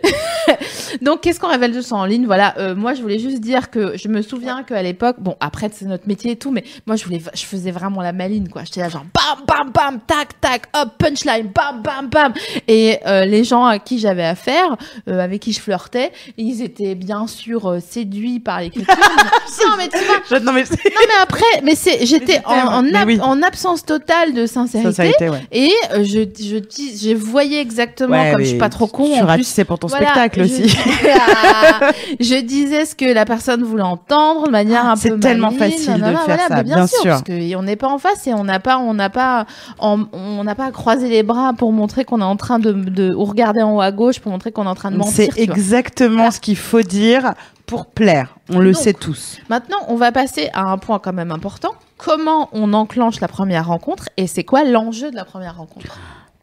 Donc, 1.02 1.20
qu'est-ce 1.22 1.40
qu'on 1.40 1.48
révèle 1.48 1.72
de 1.72 1.80
ça 1.80 1.96
en 1.96 2.04
ligne? 2.04 2.26
Voilà, 2.26 2.54
euh, 2.58 2.74
moi, 2.74 2.94
je 2.94 3.02
voulais 3.02 3.18
juste 3.18 3.40
dire 3.40 3.70
que 3.70 3.96
je 3.96 4.08
me 4.08 4.22
souviens 4.22 4.62
qu'à 4.62 4.82
l'époque, 4.82 5.16
bon, 5.18 5.34
après, 5.40 5.68
c'est 5.72 5.84
notre 5.84 6.06
métier 6.06 6.32
et 6.32 6.36
tout, 6.36 6.50
mais 6.50 6.64
moi, 6.86 6.96
je 6.96 7.04
voulais, 7.04 7.20
je 7.34 7.44
faisais 7.44 7.70
vraiment 7.70 8.00
la 8.02 8.12
maline, 8.12 8.48
quoi. 8.48 8.62
J'étais 8.64 8.80
là, 8.80 8.88
genre, 8.88 9.04
bam, 9.14 9.44
bam, 9.46 9.70
bam, 9.72 10.00
tac, 10.06 10.40
tac, 10.40 10.62
hop, 10.74 10.90
punchline, 10.98 11.48
bam, 11.54 11.82
bam, 11.82 12.08
bam. 12.08 12.32
Et 12.68 12.98
euh, 13.06 13.24
les 13.24 13.44
gens 13.44 13.64
à 13.64 13.78
qui 13.78 13.98
j'avais 13.98 14.24
affaire, 14.24 14.76
euh, 15.08 15.18
avec 15.20 15.42
qui 15.42 15.52
je 15.52 15.60
flirtais, 15.60 16.12
ils 16.38 16.62
étaient 16.62 16.94
bien 16.94 17.26
sûr 17.26 17.66
euh, 17.70 17.80
séduits 17.80 18.40
par 18.40 18.60
l'écriture. 18.60 18.94
non, 19.66 19.74
mais 19.78 19.88
tu 19.88 19.98
vois, 20.04 20.16
Je- 20.38 20.44
Non, 20.44 20.52
mais 20.52 20.64
c'est. 20.64 20.76
non, 20.84 21.00
mais 21.08 21.14
après, 21.22 21.44
mais 21.62 21.74
c'est, 21.74 22.06
j'étais 22.06 22.40
en, 22.46 22.52
en, 22.78 22.82
mais 22.82 22.94
ab- 22.94 23.08
oui. 23.08 23.18
en 23.20 23.42
absence 23.42 23.84
totale 23.84 24.32
de 24.32 24.46
sincérité. 24.46 25.08
Été, 25.10 25.28
ouais. 25.28 25.42
Et 25.52 25.72
euh, 25.92 26.04
je, 26.04 26.20
je, 26.20 26.56
dis, 26.58 26.96
je 26.98 27.14
voyais 27.14 27.60
exactement, 27.60 28.16
Ouais, 28.16 28.32
comme 28.32 28.40
je 28.42 28.46
suis 28.48 28.58
pas 28.66 28.70
trop 28.70 28.86
con, 28.86 29.04
Tu 29.06 29.12
en 29.14 29.18
plus. 29.18 29.24
ratissais 29.26 29.64
pour 29.64 29.78
ton 29.78 29.86
Voilà, 29.88 30.06
spectacle 30.06 30.42
aussi. 30.42 30.64
Je 32.20 32.40
disais 32.42 32.84
ce 32.84 32.94
que 32.94 33.04
la 33.12 33.24
personne 33.24 33.62
voulait 33.62 33.82
entendre 33.82 34.46
de 34.46 34.50
manière 34.50 34.82
Ah, 34.84 34.92
un 34.92 34.96
c'est 34.96 35.10
peu 35.10 35.20
tellement 35.20 35.50
maligne, 35.50 35.72
facile 35.72 35.94
de 35.94 36.00
faire 36.00 36.22
voilà, 36.26 36.48
ça, 36.48 36.62
bien 36.62 36.86
sûr. 36.86 37.02
parce 37.04 37.22
qu'on 37.22 37.62
n'est 37.62 37.76
pas 37.76 37.88
en 37.88 37.98
face 37.98 38.26
et 38.26 38.34
on 38.34 38.44
n'a 38.44 38.60
pas, 38.60 38.78
on 38.78 38.94
n'a 38.94 39.10
pas, 39.10 39.46
on 39.80 40.44
n'a 40.44 40.54
pas 40.54 40.70
croisé 40.70 41.08
les 41.08 41.22
bras 41.22 41.52
pour 41.56 41.72
montrer 41.72 42.04
qu'on 42.04 42.20
est 42.20 42.24
en 42.24 42.36
train 42.36 42.58
de, 42.58 42.72
de 42.72 43.14
ou 43.14 43.24
regarder 43.24 43.62
en 43.62 43.74
haut 43.76 43.80
à 43.80 43.92
gauche 43.92 44.20
pour 44.20 44.32
montrer 44.32 44.52
qu'on 44.52 44.64
est 44.64 44.68
en 44.68 44.74
train 44.74 44.90
de 44.90 44.96
mentir. 44.96 45.32
C'est 45.34 45.38
exactement 45.40 46.16
Voilà. 46.16 46.30
ce 46.30 46.40
qu'il 46.40 46.56
faut 46.56 46.82
dire 46.82 47.32
pour 47.66 47.86
plaire. 47.86 48.36
On 48.50 48.58
le 48.60 48.72
Donc, 48.72 48.82
sait 48.82 48.92
tous. 48.92 49.38
Maintenant, 49.50 49.78
on 49.88 49.96
va 49.96 50.12
passer 50.12 50.50
à 50.54 50.62
un 50.70 50.78
point 50.78 50.98
quand 51.00 51.12
même 51.12 51.32
important. 51.32 51.70
comment 51.98 52.48
on 52.52 52.72
enclenche 52.74 53.20
la 53.20 53.28
première 53.28 53.66
rencontre 53.66 54.08
et 54.16 54.26
c'est 54.26 54.44
quoi 54.44 54.64
l'enjeu 54.64 55.10
de 55.10 55.16
la 55.16 55.24
première 55.24 55.56
rencontre? 55.56 55.98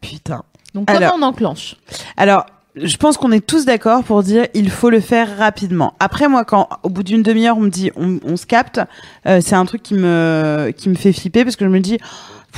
Putain. 0.08 0.42
Donc 0.74 0.86
comment 0.86 0.98
Alors- 0.98 1.14
on 1.18 1.22
enclenche 1.22 1.76
Alors, 2.16 2.46
je 2.76 2.96
pense 2.96 3.16
qu'on 3.16 3.30
est 3.30 3.44
tous 3.46 3.64
d'accord 3.64 4.02
pour 4.02 4.22
dire 4.24 4.46
il 4.54 4.68
faut 4.70 4.90
le 4.90 4.98
faire 5.00 5.38
rapidement. 5.38 5.94
Après, 6.00 6.26
moi, 6.28 6.44
quand 6.44 6.68
au 6.82 6.88
bout 6.88 7.02
d'une 7.04 7.22
demi-heure 7.22 7.56
on 7.56 7.60
me 7.62 7.70
dit 7.70 7.92
on, 7.96 8.18
on 8.24 8.36
se 8.36 8.46
capte, 8.46 8.80
euh, 9.26 9.40
c'est 9.40 9.54
un 9.54 9.64
truc 9.64 9.82
qui 9.82 9.94
me 9.94 10.72
qui 10.76 10.88
me 10.88 10.96
fait 10.96 11.12
flipper 11.12 11.44
parce 11.44 11.54
que 11.56 11.64
je 11.64 11.70
me 11.70 11.78
dis 11.80 11.98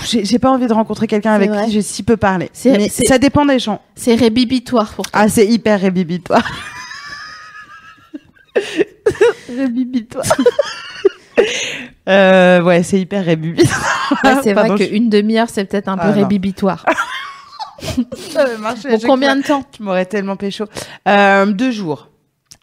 j'ai 0.05 0.38
pas 0.38 0.51
envie 0.51 0.66
de 0.66 0.72
rencontrer 0.72 1.07
quelqu'un 1.07 1.32
avec 1.32 1.51
vrai. 1.51 1.66
qui 1.66 1.72
j'ai 1.72 1.82
si 1.82 2.03
peu 2.03 2.16
parlé. 2.16 2.51
Mais 2.64 2.88
ça 2.88 3.18
dépend 3.18 3.44
des 3.47 3.59
gens. 3.59 3.80
C'est 3.94 4.14
rébibitoire 4.14 4.92
pour 4.94 5.11
toi. 5.11 5.20
Ah, 5.22 5.28
c'est 5.28 5.47
hyper 5.47 5.80
rébibitoire. 5.80 6.47
rébibitoire. 9.49 10.24
Euh, 12.09 12.62
ouais, 12.62 12.82
c'est 12.84 12.99
hyper 13.01 13.24
rébibitoire. 13.24 14.14
Ouais, 14.24 14.36
c'est 14.42 14.53
vrai 14.55 14.70
qu'une 14.76 15.11
demi-heure, 15.11 15.49
c'est 15.51 15.64
peut-être 15.64 15.88
un 15.88 15.97
peu 15.97 16.05
Ah, 16.07 16.12
non. 16.12 16.22
rébibitoire. 16.22 16.86
Ça 18.33 18.43
avait 18.43 18.59
marché 18.59 18.89
Pour 18.89 19.01
combien 19.03 19.37
de 19.37 19.43
temps 19.43 19.62
Tu 19.72 19.83
m'aurais 19.83 20.07
tellement 20.07 20.37
pécho. 20.37 20.64
Euh, 21.09 21.47
deux 21.47 21.70
jours. 21.70 22.09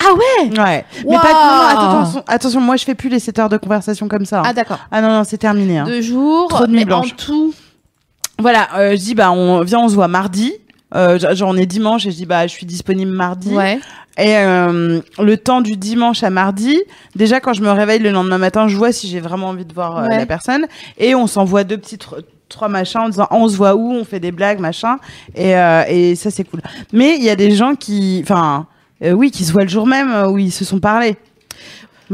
Ah 0.05 0.14
ouais 0.14 0.49
Ouais. 0.59 0.86
Mais 1.07 1.16
pas. 1.16 1.34
non, 1.34 1.55
non, 1.55 1.97
attention, 1.99 2.24
attention, 2.28 2.61
moi 2.61 2.76
je 2.76 2.84
fais 2.84 2.95
plus 2.95 3.09
les 3.09 3.20
7 3.20 3.39
heures 3.39 3.49
de 3.49 3.57
conversation 3.57 4.07
comme 4.09 4.26
ça. 4.26 4.39
hein. 4.39 4.43
Ah 4.47 4.53
d'accord. 4.53 4.80
Ah 4.91 5.01
non, 5.01 5.09
non, 5.09 5.24
c'est 5.24 5.38
terminé. 5.38 5.80
hein. 5.80 5.86
Deux 5.86 6.01
jours, 6.01 6.49
Trop 6.49 6.66
de 6.66 6.72
nuits 6.72 6.80
mais 6.80 6.86
blanches. 6.86 7.14
en 7.14 7.16
tout. 7.16 7.53
Voilà, 8.39 8.68
euh, 8.78 8.91
je 8.91 8.97
dis 8.97 9.16
bah 9.16 9.32
on 9.32 9.61
viens, 9.61 9.80
on 9.80 9.89
se 9.89 9.93
voit 9.95 10.07
mardi. 10.07 10.53
Euh, 10.95 11.18
genre 11.36 11.49
on 11.49 11.57
est 11.57 11.66
dimanche 11.66 12.05
et 12.05 12.11
je 12.11 12.18
dis 12.18 12.26
bah 12.26 12.45
je 12.47 12.51
suis 12.51 12.66
disponible 12.66 13.11
mardi. 13.11 13.49
Ouais. 13.55 13.80
Et 14.18 14.36
euh, 14.38 14.99
le 15.20 15.38
temps 15.38 15.61
du 15.61 15.76
dimanche 15.78 16.22
à 16.24 16.30
mardi, 16.30 16.80
déjà 17.16 17.39
quand 17.39 17.53
je 17.53 17.61
me 17.61 17.72
réveille 17.72 17.99
le 17.99 18.11
lendemain 18.11 18.38
matin, 18.38 18.68
je 18.68 18.76
vois 18.78 18.91
si 18.91 19.07
j'ai 19.07 19.20
vraiment 19.20 19.47
envie 19.49 19.66
de 19.66 19.74
voir 19.74 19.97
euh, 19.97 20.07
Ouais. 20.07 20.18
la 20.18 20.26
personne 20.26 20.68
et 20.97 21.16
on 21.16 21.26
s'envoie 21.28 21.64
deux 21.64 21.78
petits 21.78 21.95
tr- 21.95 22.22
trois 22.54 22.70
machins 22.70 23.01
en 23.01 23.10
disant 23.10 23.28
on 23.32 23.47
se 23.49 23.58
voit 23.58 23.76
où, 23.76 23.91
on 23.91 24.06
fait 24.06 24.20
des 24.20 24.32
blagues 24.32 24.60
machin 24.60 24.97
et 25.36 25.58
euh, 25.58 25.84
et 25.89 26.16
ça 26.16 26.32
c'est 26.32 26.43
cool. 26.45 26.62
Mais 26.93 27.18
il 27.18 27.24
y 27.24 27.30
a 27.30 27.36
des 27.36 27.51
gens 27.51 27.76
qui, 27.76 28.22
enfin 28.24 28.68
euh, 29.04 29.12
oui, 29.12 29.32
qui 29.32 29.43
se 29.43 29.51
voient 29.51 29.64
le 29.64 29.70
jour 29.70 29.86
même 29.86 30.12
euh, 30.12 30.30
où 30.30 30.38
ils 30.38 30.51
se 30.51 30.64
sont 30.64 30.80
parlé. 30.80 31.18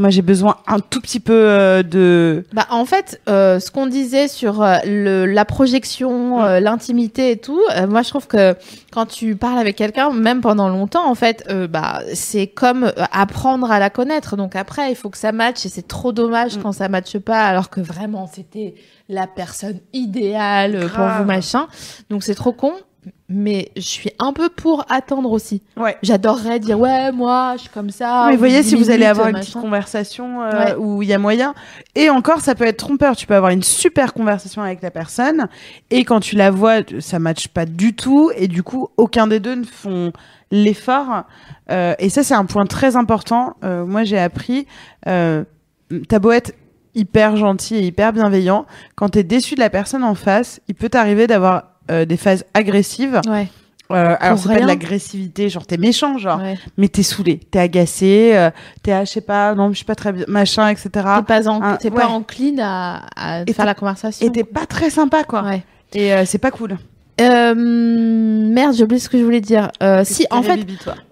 Moi 0.00 0.08
j'ai 0.08 0.22
besoin 0.22 0.56
un 0.66 0.80
tout 0.80 1.02
petit 1.02 1.20
peu 1.20 1.34
euh, 1.34 1.82
de 1.82 2.46
Bah, 2.54 2.66
en 2.70 2.86
fait, 2.86 3.20
euh, 3.28 3.60
ce 3.60 3.70
qu'on 3.70 3.86
disait 3.86 4.28
sur 4.28 4.62
euh, 4.62 4.78
le, 4.86 5.26
la 5.26 5.44
projection, 5.44 6.42
euh, 6.42 6.58
l'intimité 6.58 7.32
et 7.32 7.36
tout, 7.36 7.60
euh, 7.76 7.86
moi 7.86 8.00
je 8.00 8.08
trouve 8.08 8.26
que 8.26 8.56
quand 8.92 9.04
tu 9.04 9.36
parles 9.36 9.58
avec 9.58 9.76
quelqu'un, 9.76 10.10
même 10.10 10.40
pendant 10.40 10.70
longtemps, 10.70 11.06
en 11.06 11.14
fait, 11.14 11.44
euh, 11.50 11.66
bah, 11.66 12.00
c'est 12.14 12.46
comme 12.46 12.90
apprendre 13.12 13.70
à 13.70 13.78
la 13.78 13.90
connaître. 13.90 14.36
Donc 14.36 14.56
après, 14.56 14.90
il 14.90 14.96
faut 14.96 15.10
que 15.10 15.18
ça 15.18 15.32
matche 15.32 15.66
et 15.66 15.68
c'est 15.68 15.86
trop 15.86 16.12
dommage 16.12 16.56
quand 16.62 16.72
ça 16.72 16.88
matche 16.88 17.18
pas, 17.18 17.44
alors 17.44 17.68
que 17.68 17.82
vraiment 17.82 18.26
c'était 18.32 18.74
la 19.10 19.26
personne 19.26 19.80
idéale 19.92 20.88
pour 20.94 21.04
vous 21.04 21.24
machin. 21.24 21.66
Donc 22.08 22.22
c'est 22.22 22.34
trop 22.34 22.52
con. 22.52 22.72
Mais 23.32 23.70
je 23.76 23.82
suis 23.82 24.10
un 24.18 24.32
peu 24.32 24.48
pour 24.48 24.84
attendre 24.88 25.30
aussi. 25.30 25.62
ouais. 25.76 25.96
J'adorerais 26.02 26.58
dire 26.58 26.80
ouais 26.80 27.12
moi 27.12 27.52
je 27.56 27.60
suis 27.62 27.70
comme 27.70 27.90
ça. 27.90 28.26
Mais 28.28 28.36
voyez, 28.36 28.62
si 28.64 28.74
vous 28.74 28.90
allez 28.90 29.06
avoir 29.06 29.28
une 29.28 29.36
petite 29.38 29.54
conversation 29.54 30.42
euh, 30.42 30.50
Ouais. 30.50 30.74
où 30.76 31.00
il 31.02 31.08
y 31.08 31.12
a 31.12 31.18
moyen. 31.18 31.54
Et 31.94 32.10
encore, 32.10 32.40
ça 32.40 32.54
peut 32.56 32.64
être 32.64 32.78
trompeur. 32.78 33.14
Tu 33.14 33.26
peux 33.26 33.34
avoir 33.36 33.52
une 33.52 33.62
super 33.62 34.12
conversation 34.14 34.62
avec 34.62 34.82
la 34.82 34.90
personne. 34.90 35.46
Et 35.90 36.04
quand 36.04 36.18
tu 36.20 36.34
la 36.34 36.50
vois, 36.50 36.78
ça 36.98 37.18
matche 37.20 37.46
pas 37.48 37.66
du 37.66 37.94
tout. 37.94 38.32
Et 38.36 38.48
du 38.48 38.62
coup, 38.64 38.88
aucun 38.96 39.28
des 39.28 39.38
deux 39.38 39.54
ne 39.54 39.64
font 39.64 40.12
l'effort. 40.50 41.22
Euh, 41.70 41.94
et 42.00 42.08
ça, 42.08 42.24
c'est 42.24 42.34
un 42.34 42.44
point 42.46 42.66
très 42.66 42.96
important. 42.96 43.54
Euh, 43.62 43.86
moi, 43.86 44.02
j'ai 44.04 44.18
appris. 44.18 44.66
Euh, 45.06 45.44
T'as 46.08 46.18
beau 46.18 46.32
être 46.32 46.52
hyper 46.94 47.36
gentil 47.36 47.76
et 47.76 47.82
hyper 47.82 48.12
bienveillant. 48.12 48.66
Quand 48.96 49.08
t'es 49.10 49.22
déçu 49.22 49.54
de 49.54 49.60
la 49.60 49.70
personne 49.70 50.02
en 50.04 50.14
face, 50.16 50.60
il 50.68 50.74
peut 50.74 50.88
t'arriver 50.88 51.26
d'avoir 51.28 51.64
euh, 51.90 52.04
des 52.04 52.16
phases 52.16 52.44
agressives. 52.54 53.20
Ouais. 53.28 53.48
Euh, 53.90 54.14
alors, 54.20 54.38
c'est 54.38 54.48
pas 54.48 54.60
de 54.60 54.66
l'agressivité, 54.66 55.48
genre 55.48 55.66
t'es 55.66 55.76
méchant, 55.76 56.16
genre 56.16 56.38
ouais. 56.38 56.56
mais 56.76 56.86
t'es 56.86 57.02
saoulé, 57.02 57.40
t'es 57.50 57.58
agacé, 57.58 58.30
euh, 58.34 58.50
t'es 58.84 58.92
ah, 58.92 59.04
je 59.04 59.10
sais 59.10 59.20
pas, 59.20 59.52
non, 59.56 59.70
je 59.70 59.74
suis 59.78 59.84
pas 59.84 59.96
très 59.96 60.12
bien, 60.12 60.24
machin, 60.28 60.68
etc. 60.68 60.88
T'es 60.92 61.22
pas, 61.26 61.48
en, 61.48 61.60
Un- 61.60 61.76
t'es 61.76 61.90
ouais. 61.90 61.96
pas 61.96 62.06
encline 62.06 62.60
à, 62.60 63.02
à 63.16 63.44
faire 63.46 63.66
la 63.66 63.74
conversation. 63.74 64.24
Et 64.24 64.30
t'es 64.30 64.44
pas 64.44 64.66
très 64.66 64.90
sympa, 64.90 65.24
quoi. 65.24 65.42
Ouais. 65.42 65.64
Et 65.92 66.12
euh, 66.14 66.24
c'est 66.24 66.38
pas 66.38 66.52
cool. 66.52 66.78
Euh, 67.20 67.54
merde, 67.54 68.74
j'ai 68.74 68.84
oublié 68.84 69.00
ce 69.00 69.08
que 69.08 69.18
je 69.18 69.24
voulais 69.24 69.40
dire. 69.40 69.70
Euh, 69.82 70.02
si, 70.04 70.26
en 70.30 70.42
fait, 70.42 70.60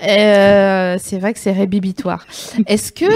euh, 0.02 0.96
c'est 1.00 1.18
vrai 1.18 1.34
que 1.34 1.38
c'est 1.38 1.52
rébibitoire. 1.52 2.26
Est-ce 2.66 2.92
que, 2.92 3.06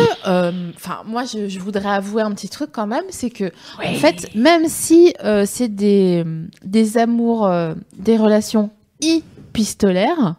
enfin, 0.76 1.02
moi, 1.06 1.24
je, 1.24 1.48
je 1.48 1.58
voudrais 1.58 1.88
avouer 1.88 2.22
un 2.22 2.32
petit 2.32 2.48
truc 2.48 2.70
quand 2.72 2.86
même, 2.86 3.04
c'est 3.10 3.30
que, 3.30 3.50
en 3.78 3.94
fait, 3.94 4.34
même 4.34 4.68
si 4.68 5.14
c'est 5.46 5.74
des 5.74 6.24
des 6.64 6.98
amours, 6.98 7.50
des 7.96 8.16
relations 8.16 8.70
épistolaires. 9.00 10.36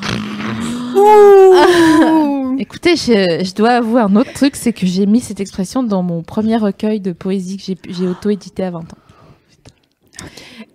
Écoutez, 2.58 2.96
je, 2.96 3.44
je 3.44 3.54
dois 3.54 3.70
avouer 3.72 4.00
un 4.00 4.14
autre 4.16 4.32
truc, 4.32 4.56
c'est 4.56 4.72
que 4.72 4.86
j'ai 4.86 5.06
mis 5.06 5.20
cette 5.20 5.40
expression 5.40 5.82
dans 5.82 6.02
mon 6.02 6.22
premier 6.22 6.56
recueil 6.56 7.00
de 7.00 7.12
poésie 7.12 7.56
que 7.56 7.62
j'ai, 7.64 7.76
j'ai 7.88 8.06
auto-édité 8.06 8.64
à 8.64 8.70
20 8.70 8.78
ans. 8.80 9.03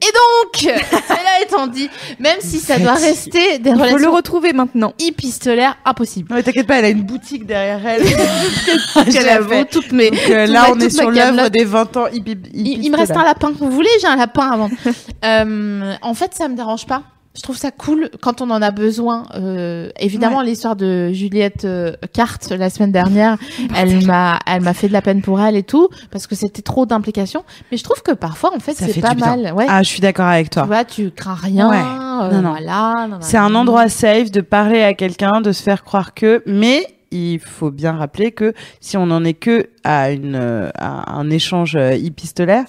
Et 0.01 0.05
donc, 0.05 0.75
cela 1.07 1.41
étant 1.45 1.67
dit, 1.67 1.89
même 2.19 2.37
si 2.39 2.59
ça 2.59 2.77
doit 2.79 2.93
rester 2.93 3.59
des 3.59 3.69
Il 3.71 3.75
faut 3.89 3.97
le 3.97 4.07
retrouver 4.09 4.53
maintenant. 4.53 4.93
épistolaires, 4.99 5.77
impossible. 5.85 6.29
Non, 6.29 6.37
mais 6.37 6.43
t'inquiète 6.43 6.67
pas, 6.67 6.79
elle 6.79 6.85
a 6.85 6.89
une 6.89 7.03
boutique 7.03 7.45
derrière 7.45 7.85
elle. 7.85 8.03
qu'elle 9.11 9.27
a 9.29 9.33
J'avoue, 9.35 9.49
fait. 9.49 9.65
toutes 9.65 9.91
mes, 9.91 10.11
Donc, 10.11 10.19
euh, 10.29 10.45
là, 10.45 10.61
ma- 10.63 10.69
on 10.71 10.79
est 10.79 10.87
toute 10.87 10.93
ma 10.97 11.01
sur 11.01 11.11
l'œuvre 11.11 11.49
des 11.49 11.63
20 11.65 11.97
ans 11.97 12.07
hippie. 12.11 12.37
Il, 12.53 12.83
il 12.85 12.91
me 12.91 12.97
reste 12.97 13.11
un 13.11 13.23
lapin. 13.23 13.51
Vous 13.59 13.71
voulez 13.71 13.89
J'ai 14.01 14.07
un 14.07 14.15
lapin 14.15 14.49
avant. 14.51 14.69
Euh, 15.25 15.93
en 16.01 16.13
fait, 16.13 16.33
ça 16.33 16.47
me 16.47 16.55
dérange 16.55 16.85
pas. 16.85 17.03
Je 17.35 17.41
trouve 17.43 17.57
ça 17.57 17.71
cool 17.71 18.09
quand 18.21 18.41
on 18.41 18.49
en 18.49 18.61
a 18.61 18.71
besoin. 18.71 19.25
Euh, 19.35 19.89
évidemment, 19.99 20.41
l'histoire 20.41 20.75
de 20.75 21.11
Juliette 21.13 21.63
euh, 21.63 21.93
Carte 22.11 22.49
la 22.51 22.69
semaine 22.69 22.91
dernière, 22.91 23.37
elle 23.75 24.05
m'a, 24.05 24.39
elle 24.47 24.61
m'a 24.61 24.73
fait 24.73 24.87
de 24.87 24.93
la 24.93 25.01
peine 25.01 25.21
pour 25.21 25.39
elle 25.39 25.55
et 25.55 25.63
tout 25.63 25.89
parce 26.11 26.25
que 26.27 26.35
c'était 26.35 26.63
trop 26.63 26.85
d'implications. 26.87 27.43
Mais 27.71 27.77
je 27.77 27.83
trouve 27.83 28.01
que 28.01 28.11
parfois, 28.13 28.53
en 28.55 28.59
fait, 28.59 28.73
Ça 28.73 28.87
c'est 28.87 28.93
fait 28.93 29.01
pas 29.01 29.13
mal. 29.13 29.53
Ouais. 29.53 29.67
Ah, 29.69 29.83
je 29.83 29.87
suis 29.89 30.01
d'accord 30.01 30.25
avec 30.25 30.47
tu 30.49 30.55
toi. 30.55 30.63
vois, 30.63 30.83
tu 30.83 31.11
crains 31.11 31.35
rien. 31.35 31.69
Ouais. 31.69 31.77
euh, 31.77 32.31
Non, 32.35 32.41
non. 32.41 32.49
Voilà. 32.51 33.07
C'est 33.21 33.37
un 33.37 33.53
endroit 33.55 33.89
safe 33.89 34.31
de 34.31 34.41
parler 34.41 34.81
à 34.81 34.93
quelqu'un, 34.95 35.39
de 35.39 35.51
se 35.51 35.61
faire 35.61 35.83
croire 35.83 36.13
que, 36.15 36.41
mais 36.47 36.85
il 37.11 37.39
faut 37.39 37.71
bien 37.71 37.93
rappeler 37.93 38.31
que 38.31 38.53
si 38.81 38.97
on 38.97 39.05
n'en 39.07 39.23
est 39.23 39.33
que 39.33 39.69
à 39.83 40.11
une 40.11 40.35
euh, 40.35 40.69
à 40.75 41.13
un 41.13 41.29
échange 41.29 41.75
euh, 41.75 41.91
épistolaire, 41.91 42.65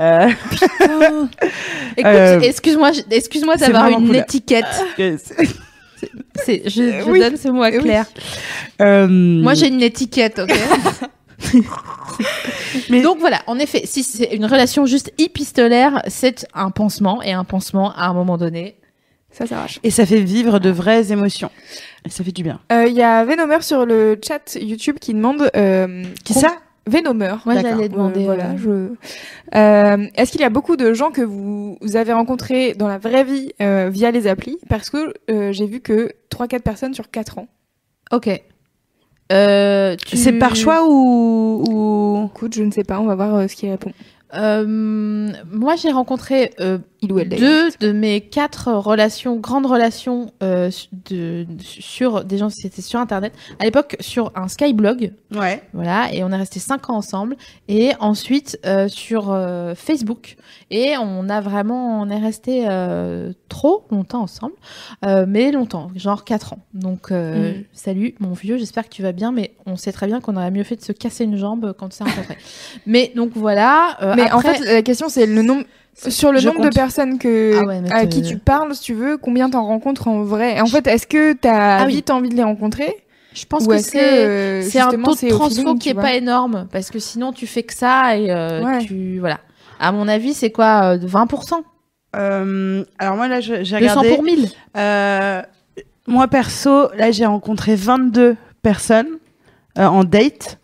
euh, 0.00 0.28
Écoute, 1.96 2.04
Euh, 2.06 2.40
excuse-moi, 2.40 2.92
je- 2.92 3.00
excuse-moi 3.10 3.54
c'est 3.58 3.66
d'avoir 3.72 3.88
une 3.88 4.06
cool. 4.06 4.16
étiquette. 4.16 4.64
c'est- 4.98 6.62
je, 6.68 6.70
je 7.00 7.10
Oui. 7.10 7.20
donne 7.20 7.36
ce 7.36 7.48
mot 7.48 7.62
à 7.62 7.70
Oui. 7.70 7.78
Claire. 7.80 8.06
euh, 8.80 9.06
Moi, 9.08 9.54
j'ai 9.54 9.68
une 9.68 9.82
étiquette, 9.82 10.38
ok. 10.38 10.52
Mais- 12.90 13.02
Donc 13.02 13.18
voilà, 13.18 13.40
en 13.46 13.58
effet, 13.58 13.82
si 13.84 14.02
c'est 14.02 14.34
une 14.34 14.44
relation 14.44 14.86
juste 14.86 15.12
épistolaire, 15.18 16.02
c'est 16.08 16.46
un 16.54 16.70
pansement 16.70 17.22
et 17.22 17.32
un 17.32 17.44
pansement 17.44 17.92
à 17.94 18.06
un 18.08 18.12
moment 18.14 18.36
donné. 18.38 18.76
Ça 19.30 19.46
s'arrache. 19.46 19.78
et 19.84 19.90
ça 19.90 20.06
fait 20.06 20.20
vivre 20.20 20.58
de 20.58 20.70
vraies 20.70 21.12
émotions. 21.12 21.50
Et 22.04 22.08
ça 22.10 22.24
fait 22.24 22.32
du 22.32 22.42
bien. 22.42 22.60
Il 22.70 22.92
y 22.94 23.02
a 23.02 23.24
Venomer 23.24 23.60
sur 23.60 23.84
le 23.86 24.18
chat 24.26 24.56
YouTube 24.60 24.96
qui 25.00 25.12
demande. 25.14 25.50
Euh, 25.54 26.02
Qui 26.24 26.32
ça? 26.32 26.56
Venomer. 26.88 27.34
Moi, 27.44 27.54
j'allais 27.62 27.88
demander, 27.88 28.20
Euh, 28.22 28.24
voilà, 28.24 28.50
euh, 28.50 28.56
je... 28.58 28.70
Euh, 29.58 30.06
Est-ce 30.16 30.32
qu'il 30.32 30.40
y 30.40 30.44
a 30.44 30.50
beaucoup 30.50 30.76
de 30.76 30.92
gens 30.94 31.10
que 31.10 31.22
vous, 31.22 31.78
vous 31.80 31.96
avez 31.96 32.12
rencontrés 32.12 32.74
dans 32.74 32.88
la 32.88 32.98
vraie 32.98 33.24
vie 33.24 33.52
euh, 33.62 33.88
via 33.92 34.10
les 34.10 34.26
applis? 34.26 34.58
Parce 34.68 34.90
que 34.90 35.14
euh, 35.30 35.52
j'ai 35.52 35.66
vu 35.66 35.80
que 35.80 36.10
3-4 36.30 36.60
personnes 36.60 36.94
sur 36.94 37.10
4 37.10 37.38
ans. 37.38 37.48
Ok. 38.12 38.28
Tu- 39.30 40.16
C'est 40.16 40.32
par 40.38 40.56
choix 40.56 40.88
ou, 40.88 41.64
ou... 41.68 42.26
Écoute, 42.34 42.54
je 42.54 42.62
ne 42.62 42.70
sais 42.70 42.84
pas, 42.84 42.98
on 43.00 43.06
va 43.06 43.14
voir 43.14 43.48
ce 43.48 43.54
qu'il 43.54 43.70
répond. 43.70 43.92
Euh, 44.34 45.32
moi, 45.50 45.76
j'ai 45.76 45.90
rencontré 45.90 46.52
euh, 46.60 46.78
Il 47.00 47.12
ou 47.12 47.18
elle 47.18 47.28
d'ailleurs. 47.30 47.70
deux 47.80 47.86
de 47.86 47.92
mes 47.92 48.20
quatre 48.20 48.72
relations, 48.72 49.36
grandes 49.36 49.66
relations 49.66 50.32
euh, 50.42 50.70
de, 51.08 51.46
sur 51.60 52.24
des 52.24 52.38
gens, 52.38 52.50
c'était 52.50 52.82
sur 52.82 53.00
Internet. 53.00 53.32
À 53.58 53.64
l'époque, 53.64 53.96
sur 54.00 54.30
un 54.34 54.48
Skyblog. 54.48 55.12
Ouais. 55.34 55.62
Voilà, 55.72 56.12
et 56.12 56.22
on 56.24 56.30
est 56.30 56.36
resté 56.36 56.60
cinq 56.60 56.90
ans 56.90 56.96
ensemble. 56.96 57.36
Et 57.68 57.92
ensuite 58.00 58.58
euh, 58.66 58.88
sur 58.88 59.30
euh, 59.30 59.74
Facebook. 59.74 60.36
Et 60.70 60.96
on 60.98 61.28
a 61.30 61.40
vraiment, 61.40 62.00
on 62.02 62.10
est 62.10 62.18
resté 62.18 62.66
euh, 62.68 63.32
trop 63.48 63.86
longtemps 63.90 64.20
ensemble, 64.22 64.52
euh, 65.06 65.24
mais 65.26 65.50
longtemps, 65.50 65.90
genre 65.96 66.24
quatre 66.24 66.52
ans. 66.52 66.58
Donc 66.74 67.10
euh, 67.10 67.52
Mm. 67.52 67.64
salut 67.72 68.14
mon 68.20 68.32
vieux, 68.34 68.58
j'espère 68.58 68.84
que 68.84 68.94
tu 68.94 69.02
vas 69.02 69.12
bien, 69.12 69.32
mais 69.32 69.52
on 69.64 69.76
sait 69.76 69.92
très 69.92 70.06
bien 70.06 70.20
qu'on 70.20 70.36
aurait 70.36 70.50
mieux 70.50 70.64
fait 70.64 70.76
de 70.76 70.82
se 70.82 70.92
casser 70.92 71.24
une 71.24 71.38
jambe 71.38 71.72
quand 71.78 71.86
on 71.86 71.90
s'est 71.90 72.04
rencontrés. 72.04 72.36
mais 72.86 73.12
donc 73.16 73.30
voilà. 73.34 73.96
euh, 74.02 74.12
Mais 74.14 74.30
en 74.30 74.40
fait, 74.40 74.58
la 74.60 74.82
question 74.82 75.08
c'est 75.08 75.24
le 75.26 75.40
nombre. 75.42 75.64
Sur 75.94 76.30
le 76.32 76.38
Je 76.38 76.46
nombre 76.46 76.60
de 76.60 76.68
personnes 76.68 77.18
que, 77.18 77.58
Ah 77.60 77.64
ouais, 77.64 77.80
à 77.90 78.06
qui 78.06 78.22
tu 78.22 78.38
parles, 78.38 78.72
si 78.74 78.82
tu 78.82 78.94
veux, 78.94 79.16
combien 79.16 79.50
t'en 79.50 79.64
rencontres 79.66 80.06
en 80.06 80.22
vrai? 80.22 80.60
En 80.60 80.66
fait, 80.66 80.86
est-ce 80.86 81.08
que 81.08 81.32
t'as 81.32 81.78
Ah 81.78 81.84
oui. 81.86 81.94
vite 81.94 82.10
envie 82.10 82.28
de 82.28 82.36
les 82.36 82.44
rencontrer? 82.44 82.94
Je 83.34 83.44
pense 83.46 83.64
Ou 83.64 83.68
que 83.70 83.78
c'est 83.78 84.62
c'est 84.62 84.78
un 84.80 84.90
taux 84.90 85.14
de 85.14 85.28
transfo 85.30 85.74
qui 85.76 85.88
est 85.88 85.94
pas 85.94 86.14
énorme 86.14 86.68
parce 86.70 86.90
que 86.90 86.98
sinon 86.98 87.32
tu 87.32 87.46
fais 87.46 87.62
que 87.62 87.74
ça 87.74 88.16
et 88.16 88.30
euh, 88.30 88.62
Ouais. 88.64 88.78
tu 88.78 89.18
voilà. 89.18 89.40
À 89.78 89.92
mon 89.92 90.08
avis, 90.08 90.34
c'est 90.34 90.50
quoi 90.50 90.92
euh, 90.94 90.98
de 90.98 91.06
20% 91.06 91.62
Euh, 92.16 92.84
alors 92.98 93.16
moi 93.16 93.28
là, 93.28 93.40
j'ai 93.40 93.62
200 93.62 93.76
regardé. 93.76 94.14
pour 94.14 94.22
1000. 94.22 94.48
Euh, 94.76 95.42
moi 96.06 96.26
perso, 96.28 96.92
là 96.94 97.10
j'ai 97.10 97.26
rencontré 97.26 97.74
22 97.76 98.36
personnes 98.62 99.18
euh, 99.78 99.86
en 99.86 100.04
date 100.04 100.58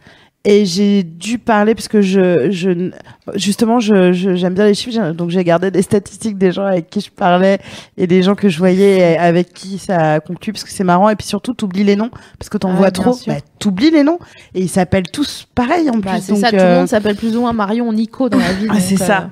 et 0.47 0.67
j'ai 0.67 1.03
dû 1.03 1.39
parler 1.39 1.75
parce 1.75 1.89
que 1.89 2.03
je, 2.03 2.51
je 2.51 2.91
justement 3.35 3.81
je 3.81 4.13
je- 4.13 4.35
j'aime 4.35 4.53
bien 4.55 4.67
les 4.67 4.75
chiffres 4.75 5.13
donc 5.13 5.31
j'ai 5.31 5.43
gardé 5.43 5.71
des 5.71 5.81
statistiques 5.81 6.37
des 6.37 6.53
gens 6.53 6.67
avec 6.67 6.91
qui 6.91 7.01
je 7.01 7.11
parlais 7.11 7.59
et 7.97 8.07
des 8.07 8.23
gens 8.23 8.35
que 8.35 8.51
je 8.51 8.59
voyais 8.59 8.99
et 9.13 9.17
avec 9.17 9.55
qui 9.55 9.79
ça 9.79 10.15
a 10.15 10.21
conclu 10.21 10.53
parce 10.53 10.63
que 10.65 10.71
c'est 10.71 10.85
marrant 10.85 11.09
et 11.09 11.17
puis 11.17 11.27
surtout 11.27 11.55
t'oublies 11.55 11.85
les 11.85 11.97
noms 11.97 12.11
parce 12.39 12.51
que 12.51 12.59
t'en 12.59 12.73
Ah, 12.73 12.77
vois 12.77 12.91
trop 12.91 13.19
bah, 13.27 13.37
t'oublies 13.59 13.91
les 13.91 14.03
noms 14.03 14.19
et 14.55 14.61
ils 14.61 14.69
s'appellent 14.69 15.09
tous 15.11 15.47
pareil 15.55 15.89
en 15.89 15.97
Bah, 15.97 16.11
plus 16.13 16.21
c'est 16.23 16.33
donc 16.33 16.41
ça, 16.43 16.51
tout 16.51 16.57
le 16.57 16.63
euh, 16.63 16.79
monde 16.81 16.89
s'appelle 16.89 17.17
plus 17.17 17.35
ou 17.37 17.41
moins 17.41 17.55
Marion, 17.55 17.91
Nico 17.93 18.29
dans 18.29 18.39
la 18.39 18.53
vie. 18.53 18.67
Ah, 18.69 18.81
c'est 18.81 19.01
euh, 19.01 19.07
ça. 19.07 19.31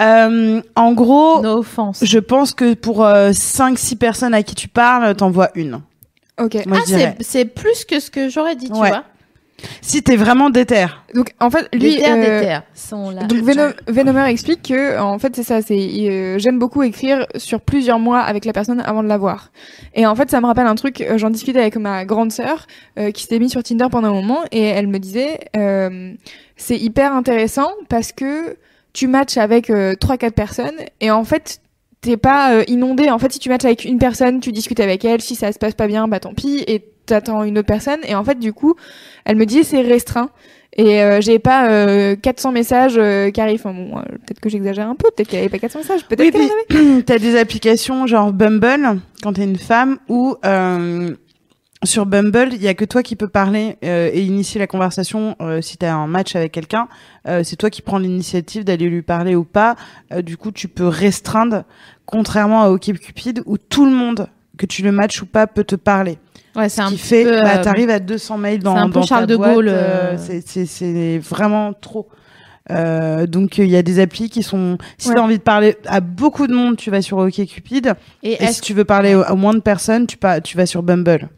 euh, 0.00 0.62
en 0.76 0.92
gros 0.92 1.42
No 1.42 1.58
offense. 1.58 2.00
je 2.02 2.18
pense 2.18 2.54
que 2.54 2.72
pour 2.72 3.02
5-6 3.04 3.96
personnes 3.96 4.32
à 4.34 4.42
qui 4.42 4.54
tu 4.54 4.68
parles 4.68 5.14
t'en 5.14 5.30
vois 5.30 5.50
une 5.54 5.80
Ok. 6.40 6.56
moi 6.66 6.78
Ah, 6.80 6.84
c'est 6.86 7.16
c'est 7.20 7.44
plus 7.44 7.84
que 7.84 8.00
ce 8.00 8.10
que 8.10 8.28
j'aurais 8.30 8.56
dit, 8.56 8.68
tu 8.70 8.72
Ouais. 8.80 8.88
vois. 8.88 9.04
Si 9.80 10.02
t'es 10.02 10.16
vraiment 10.16 10.50
déter. 10.50 10.86
Donc 11.14 11.30
en 11.40 11.48
fait, 11.50 11.68
lui, 11.74 11.96
terres 11.96 12.16
euh, 12.16 12.20
des 12.40 12.46
terres 12.46 12.62
sont 12.74 13.10
là. 13.10 13.22
donc 13.22 13.38
Venom- 13.38 13.72
Venomer 13.86 14.24
explique 14.28 14.62
que 14.62 14.98
en 14.98 15.18
fait 15.18 15.34
c'est 15.36 15.42
ça, 15.42 15.62
c'est 15.62 15.74
euh, 15.78 16.38
j'aime 16.38 16.58
beaucoup 16.58 16.82
écrire 16.82 17.26
sur 17.36 17.60
plusieurs 17.60 17.98
mois 17.98 18.20
avec 18.20 18.44
la 18.44 18.52
personne 18.52 18.80
avant 18.80 19.02
de 19.02 19.08
la 19.08 19.16
voir. 19.16 19.52
Et 19.94 20.06
en 20.06 20.14
fait 20.14 20.30
ça 20.30 20.40
me 20.40 20.46
rappelle 20.46 20.66
un 20.66 20.74
truc, 20.74 21.00
euh, 21.00 21.16
j'en 21.18 21.30
discutais 21.30 21.60
avec 21.60 21.76
ma 21.76 22.04
grande 22.04 22.32
sœur 22.32 22.66
euh, 22.98 23.10
qui 23.10 23.22
s'était 23.22 23.38
mise 23.38 23.52
sur 23.52 23.62
Tinder 23.62 23.86
pendant 23.90 24.08
un 24.08 24.12
moment 24.14 24.40
et 24.52 24.62
elle 24.64 24.88
me 24.88 24.98
disait 24.98 25.40
euh, 25.56 26.12
c'est 26.56 26.76
hyper 26.78 27.14
intéressant 27.14 27.70
parce 27.88 28.12
que 28.12 28.56
tu 28.92 29.06
matches 29.06 29.36
avec 29.38 29.70
euh, 29.70 29.94
trois 29.94 30.16
quatre 30.18 30.34
personnes 30.34 30.76
et 31.00 31.10
en 31.10 31.24
fait 31.24 31.60
t'es 32.00 32.16
pas 32.18 32.52
euh, 32.54 32.64
inondé. 32.68 33.08
En 33.10 33.18
fait 33.18 33.32
si 33.32 33.38
tu 33.38 33.48
matches 33.48 33.64
avec 33.64 33.84
une 33.84 33.98
personne, 33.98 34.40
tu 34.40 34.52
discutes 34.52 34.80
avec 34.80 35.04
elle, 35.04 35.22
si 35.22 35.36
ça 35.36 35.52
se 35.52 35.58
passe 35.58 35.74
pas 35.74 35.86
bien, 35.86 36.06
bah 36.08 36.20
tant 36.20 36.34
pis 36.34 36.62
et 36.66 36.84
t'attends 37.06 37.44
une 37.44 37.58
autre 37.58 37.66
personne 37.66 38.00
et 38.04 38.14
en 38.14 38.24
fait 38.24 38.38
du 38.38 38.52
coup 38.52 38.74
elle 39.24 39.36
me 39.36 39.46
dit 39.46 39.64
c'est 39.64 39.80
restreint. 39.82 40.30
Et 40.76 41.00
euh, 41.02 41.20
j'ai 41.20 41.38
pas 41.38 41.68
euh, 41.68 42.16
400 42.16 42.50
messages 42.50 42.94
euh, 42.98 43.30
qui 43.30 43.40
arrivent. 43.40 43.60
Enfin 43.64 43.72
bon, 43.72 43.96
euh, 43.96 44.02
peut-être 44.02 44.40
que 44.40 44.48
j'exagère 44.48 44.88
un 44.88 44.96
peu. 44.96 45.08
Peut-être 45.14 45.28
qu'elle 45.28 45.38
avait 45.38 45.48
pas 45.48 45.60
400 45.60 45.78
messages. 45.78 46.04
Peut-être 46.04 46.36
Oui, 46.36 46.50
avait. 46.74 47.02
t'as 47.06 47.18
des 47.20 47.36
applications 47.38 48.08
genre 48.08 48.32
Bumble 48.32 48.98
quand 49.22 49.34
t'es 49.34 49.44
une 49.44 49.56
femme 49.56 49.98
ou 50.08 50.34
euh, 50.44 51.14
sur 51.84 52.06
Bumble 52.06 52.48
il 52.54 52.62
y 52.62 52.66
a 52.66 52.74
que 52.74 52.84
toi 52.84 53.04
qui 53.04 53.14
peux 53.14 53.28
parler 53.28 53.76
euh, 53.84 54.10
et 54.12 54.22
initier 54.22 54.58
la 54.58 54.66
conversation 54.66 55.36
euh, 55.40 55.60
si 55.60 55.76
t'as 55.76 55.92
un 55.94 56.08
match 56.08 56.34
avec 56.34 56.50
quelqu'un. 56.50 56.88
Euh, 57.28 57.42
c'est 57.44 57.54
toi 57.54 57.70
qui 57.70 57.80
prends 57.80 57.98
l'initiative 57.98 58.64
d'aller 58.64 58.88
lui 58.88 59.02
parler 59.02 59.36
ou 59.36 59.44
pas. 59.44 59.76
Euh, 60.12 60.22
du 60.22 60.36
coup, 60.36 60.50
tu 60.50 60.66
peux 60.66 60.88
restreindre, 60.88 61.62
contrairement 62.04 62.62
à 62.64 62.70
OkCupid 62.70 63.42
où 63.46 63.58
tout 63.58 63.84
le 63.84 63.92
monde 63.92 64.28
que 64.58 64.66
tu 64.66 64.82
le 64.82 64.90
matches 64.90 65.22
ou 65.22 65.26
pas 65.26 65.46
peut 65.46 65.64
te 65.64 65.76
parler. 65.76 66.18
Ouais, 66.56 66.68
c'est 66.68 66.80
Ce 66.82 66.86
un 66.86 66.90
qui 66.90 66.98
fait, 66.98 67.24
peu, 67.24 67.40
bah, 67.42 67.56
euh, 67.58 67.62
t'arrives 67.62 67.90
à 67.90 67.98
200 67.98 68.38
mails 68.38 68.62
dans, 68.62 68.76
un 68.76 68.86
peu 68.88 68.94
dans 68.94 69.00
ta 69.00 69.06
Charles 69.06 69.26
de 69.26 69.36
boîte, 69.36 69.54
Gaulle, 69.54 69.68
euh, 69.68 69.72
euh. 70.14 70.16
c'est- 70.18 70.46
c'est 70.46 70.66
c'est 70.66 71.18
vraiment 71.18 71.72
trop. 71.72 72.08
Euh, 72.70 73.26
donc 73.26 73.58
il 73.58 73.66
y 73.68 73.76
a 73.76 73.82
des 73.82 73.98
applis 74.00 74.30
qui 74.30 74.42
sont. 74.42 74.78
Si 74.96 75.08
Ouais. 75.08 75.16
t'as 75.16 75.20
envie 75.20 75.36
de 75.38 75.42
parler 75.42 75.76
à 75.86 76.00
beaucoup 76.00 76.46
de 76.46 76.54
monde, 76.54 76.76
tu 76.76 76.90
vas 76.90 77.02
sur 77.02 77.18
OkCupid. 77.18 77.92
Et 78.22 78.46
si 78.46 78.60
tu 78.60 78.72
veux 78.72 78.84
parler 78.84 79.14
au- 79.14 79.22
à 79.22 79.34
moins 79.34 79.52
de 79.52 79.60
personnes, 79.60 80.06
tu, 80.06 80.16
pas, 80.16 80.40
tu 80.40 80.56
vas 80.56 80.64
sur 80.66 80.82
Bumble. 80.82 81.28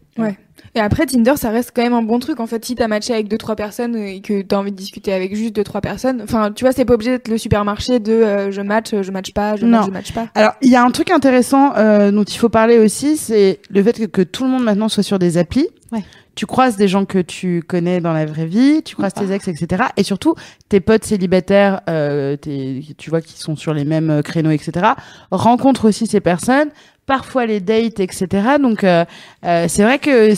Et 0.77 0.81
après 0.81 1.07
Tinder, 1.07 1.33
ça 1.37 1.49
reste 1.51 1.73
quand 1.75 1.83
même 1.83 1.95
un 1.95 2.03
bon 2.03 2.19
truc. 2.19 2.39
En 2.39 2.47
fait, 2.47 2.63
si 2.65 2.75
t'as 2.75 2.87
matché 2.87 3.15
avec 3.15 3.29
deux 3.29 3.39
trois 3.39 3.57
personnes 3.57 3.97
et 3.97 4.21
que 4.21 4.43
t'as 4.43 4.59
envie 4.59 4.73
de 4.73 4.77
discuter 4.77 5.13
avec 5.15 5.35
juste 5.35 5.57
deux 5.57 5.65
trois 5.65 5.81
personnes, 5.81 6.21
enfin, 6.23 6.53
tu 6.53 6.65
vois, 6.65 6.73
c'est 6.73 6.85
pas 6.85 6.95
obligé 6.95 7.13
d'être 7.13 7.29
le 7.29 7.39
supermarché 7.39 7.99
de 7.99 8.13
euh, 8.13 8.51
je 8.51 8.61
match, 8.61 8.91
je 9.01 9.11
match 9.11 9.33
pas, 9.33 9.57
je 9.57 9.65
Non. 9.65 9.79
match, 9.79 9.87
je 9.87 9.91
match 9.93 10.13
pas. 10.13 10.29
Alors, 10.35 10.53
il 10.61 10.71
y 10.71 10.77
a 10.77 10.85
un 10.85 10.91
truc 10.91 11.11
intéressant 11.11 11.73
euh, 11.77 12.11
dont 12.11 12.25
il 12.25 12.37
faut 12.37 12.51
parler 12.51 12.79
aussi, 12.79 13.17
c'est 13.17 13.61
le 13.71 13.83
fait 13.83 13.99
que, 13.99 14.05
que 14.05 14.23
tout 14.23 14.45
le 14.45 14.51
monde 14.51 14.65
maintenant 14.65 14.91
soit 14.91 15.03
sur 15.03 15.19
des 15.19 15.39
applis. 15.39 15.67
Ouais. 15.93 16.05
Tu 16.35 16.45
croises 16.45 16.77
des 16.77 16.89
gens 16.89 17.07
que 17.07 17.19
tu 17.19 17.63
connais 17.67 18.01
dans 18.03 18.13
la 18.13 18.27
vraie 18.27 18.45
vie, 18.45 18.83
tu 18.85 18.95
croises 18.95 19.15
tes 19.15 19.33
ex, 19.33 19.49
etc. 19.49 19.85
Et 19.97 20.03
surtout, 20.03 20.35
tes 20.69 20.81
potes 20.81 21.05
célibataires, 21.05 21.81
euh, 21.89 22.37
tes, 22.37 22.85
tu 22.99 23.09
vois, 23.09 23.23
qui 23.23 23.41
sont 23.41 23.57
sur 23.57 23.73
les 23.73 23.87
mêmes 23.87 24.11
euh, 24.11 24.21
créneaux, 24.21 24.51
etc. 24.51 24.89
Rencontrent 25.31 25.89
aussi 25.89 26.07
ces 26.07 26.21
personnes, 26.21 26.69
parfois 27.07 27.47
les 27.47 27.61
dates, 27.61 28.01
etc. 28.01 28.27
Donc, 28.61 28.85
euh, 28.85 29.05
euh, 29.45 29.67
c'est 29.69 29.85
vrai 29.85 29.99
que 29.99 30.35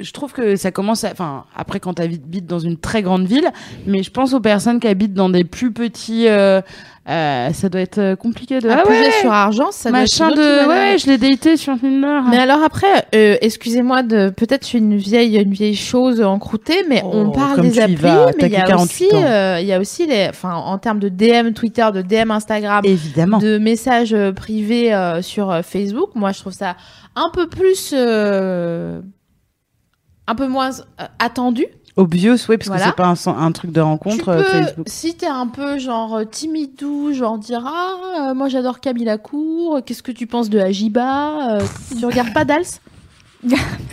je 0.00 0.12
trouve 0.12 0.32
que 0.32 0.56
ça 0.56 0.70
commence. 0.70 1.04
Enfin, 1.04 1.44
après, 1.56 1.80
quand 1.80 1.94
tu 1.94 2.02
habites 2.02 2.46
dans 2.46 2.58
une 2.58 2.76
très 2.76 3.02
grande 3.02 3.26
ville, 3.26 3.48
mais 3.86 4.02
je 4.02 4.10
pense 4.10 4.34
aux 4.34 4.40
personnes 4.40 4.80
qui 4.80 4.88
habitent 4.88 5.14
dans 5.14 5.30
des 5.30 5.44
plus 5.44 5.72
petits... 5.72 6.28
euh, 6.28 6.60
euh, 7.08 7.52
ça 7.52 7.68
doit 7.68 7.80
être 7.80 7.98
euh, 7.98 8.16
compliqué 8.16 8.58
de... 8.60 8.68
Ah 8.68 8.86
ouais, 8.86 9.10
sur 9.20 9.32
argent, 9.32 9.70
ça 9.70 9.90
doit 9.90 10.02
être 10.02 10.20
machin 10.20 10.30
de 10.30 10.68
ouais, 10.68 10.92
ouais, 10.92 10.98
je 10.98 11.06
l'ai 11.06 11.18
daté 11.18 11.56
sur 11.56 11.78
Tinder 11.80 12.20
Mais 12.30 12.38
alors 12.38 12.62
après, 12.62 13.06
euh, 13.14 13.36
excusez-moi 13.40 14.02
de 14.02 14.28
peut-être 14.28 14.62
je 14.62 14.68
suis 14.68 14.78
une 14.78 14.96
vieille 14.96 15.36
une 15.38 15.52
vieille 15.52 15.76
chose 15.76 16.20
encroûtée, 16.20 16.84
mais 16.88 17.02
Oh, 17.04 17.10
on 17.14 17.30
parle 17.30 17.56
comme 17.56 17.68
des 17.68 17.80
applis, 17.80 17.96
vas, 17.96 18.26
mais 18.36 18.46
il 18.46 18.52
y 18.52 18.56
a 18.56 18.62
48 18.62 19.06
aussi 19.06 19.16
euh, 19.16 19.58
il 19.60 19.66
y 19.66 19.72
a 19.72 19.80
aussi 19.80 20.06
les 20.06 20.26
enfin 20.28 20.54
en 20.54 20.76
termes 20.78 20.98
de 20.98 21.08
DM 21.08 21.52
Twitter, 21.52 21.86
de 21.94 22.02
DM 22.02 22.30
Instagram, 22.30 22.82
évidemment 22.84 23.38
de 23.38 23.58
messages 23.58 24.14
euh, 24.14 24.32
privés 24.32 24.94
euh, 24.94 25.22
sur 25.22 25.60
Facebook. 25.64 26.10
Moi, 26.14 26.32
je 26.32 26.40
trouve 26.40 26.52
ça 26.52 26.76
un 27.16 27.30
peu 27.32 27.48
plus 27.48 27.92
euh, 27.94 29.00
un 30.26 30.34
peu 30.34 30.46
moins 30.46 30.70
attendu. 31.18 31.66
Obvious 31.98 32.36
oui 32.48 32.56
parce 32.56 32.68
Voilà. 32.68 32.84
que 32.84 32.88
c'est 32.90 32.96
pas 32.96 33.30
un, 33.30 33.44
un 33.46 33.52
truc 33.52 33.72
de 33.72 33.80
rencontre 33.80 34.28
euh, 34.30 34.38
peux, 34.42 34.44
Facebook 34.50 34.86
si 34.88 35.14
t'es 35.16 35.26
un 35.26 35.46
peu 35.48 35.78
genre 35.78 36.16
euh, 36.16 36.24
timidou, 36.24 37.12
genre 37.12 37.36
dire 37.38 37.62
ah 37.66 38.30
euh, 38.30 38.34
moi 38.34 38.48
j'adore 38.48 38.80
Camille 38.80 39.04
Lacour, 39.04 39.80
qu'est-ce 39.84 40.02
que 40.02 40.12
tu 40.12 40.26
penses 40.26 40.48
de 40.48 40.58
Ajiba 40.58 41.58
euh, 41.58 41.60
Tu 41.98 42.06
regardes 42.06 42.32
pas 42.32 42.44
Dals? 42.44 42.64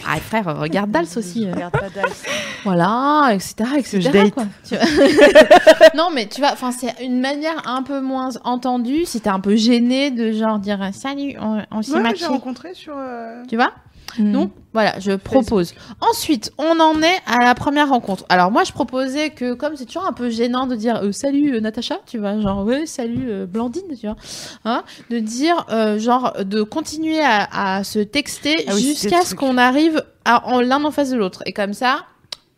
Ah 0.07 0.17
frère, 0.19 0.57
regarde 0.59 0.89
Dals 0.91 1.05
aussi. 1.17 1.45
euh. 1.47 1.51
Voilà, 2.63 3.29
etc. 3.33 3.53
etc. 3.77 4.01
je 4.01 4.09
date. 4.09 4.31
quoi. 4.33 4.45
Tu 4.67 4.75
vois 4.75 4.85
non 5.95 6.09
mais 6.13 6.25
tu 6.27 6.41
vois, 6.41 6.51
enfin 6.51 6.71
c'est 6.71 6.95
une 7.03 7.19
manière 7.21 7.61
un 7.67 7.83
peu 7.83 8.01
moins 8.01 8.29
entendue 8.43 9.05
si 9.05 9.21
t'es 9.21 9.29
un 9.29 9.39
peu 9.39 9.55
gêné 9.55 10.09
de 10.11 10.31
genre 10.31 10.57
dire 10.57 10.79
salut, 10.93 11.35
on, 11.39 11.61
on 11.71 11.81
s'est 11.83 11.93
ouais, 11.93 11.99
matché. 12.01 12.25
rencontré 12.25 12.73
sur 12.73 12.95
euh, 12.97 13.43
Tu 13.47 13.55
vois? 13.55 13.71
Hmm. 14.17 14.31
donc 14.31 14.51
voilà, 14.73 14.99
je 14.99 15.13
propose. 15.13 15.73
Ensuite, 16.01 16.51
on 16.57 16.79
en 16.81 17.01
est 17.01 17.21
à 17.25 17.39
la 17.43 17.55
première 17.55 17.89
rencontre. 17.89 18.25
Alors 18.27 18.51
moi, 18.51 18.65
je 18.65 18.73
proposais 18.73 19.29
que 19.29 19.53
comme 19.53 19.77
c'est 19.77 19.85
toujours 19.85 20.05
un 20.05 20.11
peu 20.11 20.29
gênant 20.29 20.67
de 20.67 20.75
dire 20.75 21.01
euh, 21.01 21.13
salut 21.13 21.55
euh, 21.55 21.59
Natacha, 21.61 21.99
tu 22.05 22.17
vois, 22.17 22.39
genre 22.41 22.65
ouais 22.65 22.85
salut 22.85 23.29
euh, 23.29 23.45
Blandine, 23.45 23.83
tu 23.97 24.05
vois, 24.07 24.17
hein, 24.65 24.83
de 25.09 25.19
dire 25.19 25.65
genre 25.97 26.33
de 26.43 26.61
continuer 26.61 27.21
à, 27.21 27.77
à 27.77 27.83
se 27.83 27.99
texter 27.99 28.65
Ah 28.67 28.73
oui, 28.75 28.81
jusqu'à 28.81 29.21
ce 29.21 29.33
qu'on 29.33 29.57
arrive 29.57 30.03
à, 30.25 30.45
en 30.47 30.59
l'un 30.59 30.83
en 30.83 30.91
face 30.91 31.11
de 31.11 31.17
l'autre. 31.17 31.41
Et 31.45 31.53
comme 31.53 31.73
ça, 31.73 32.05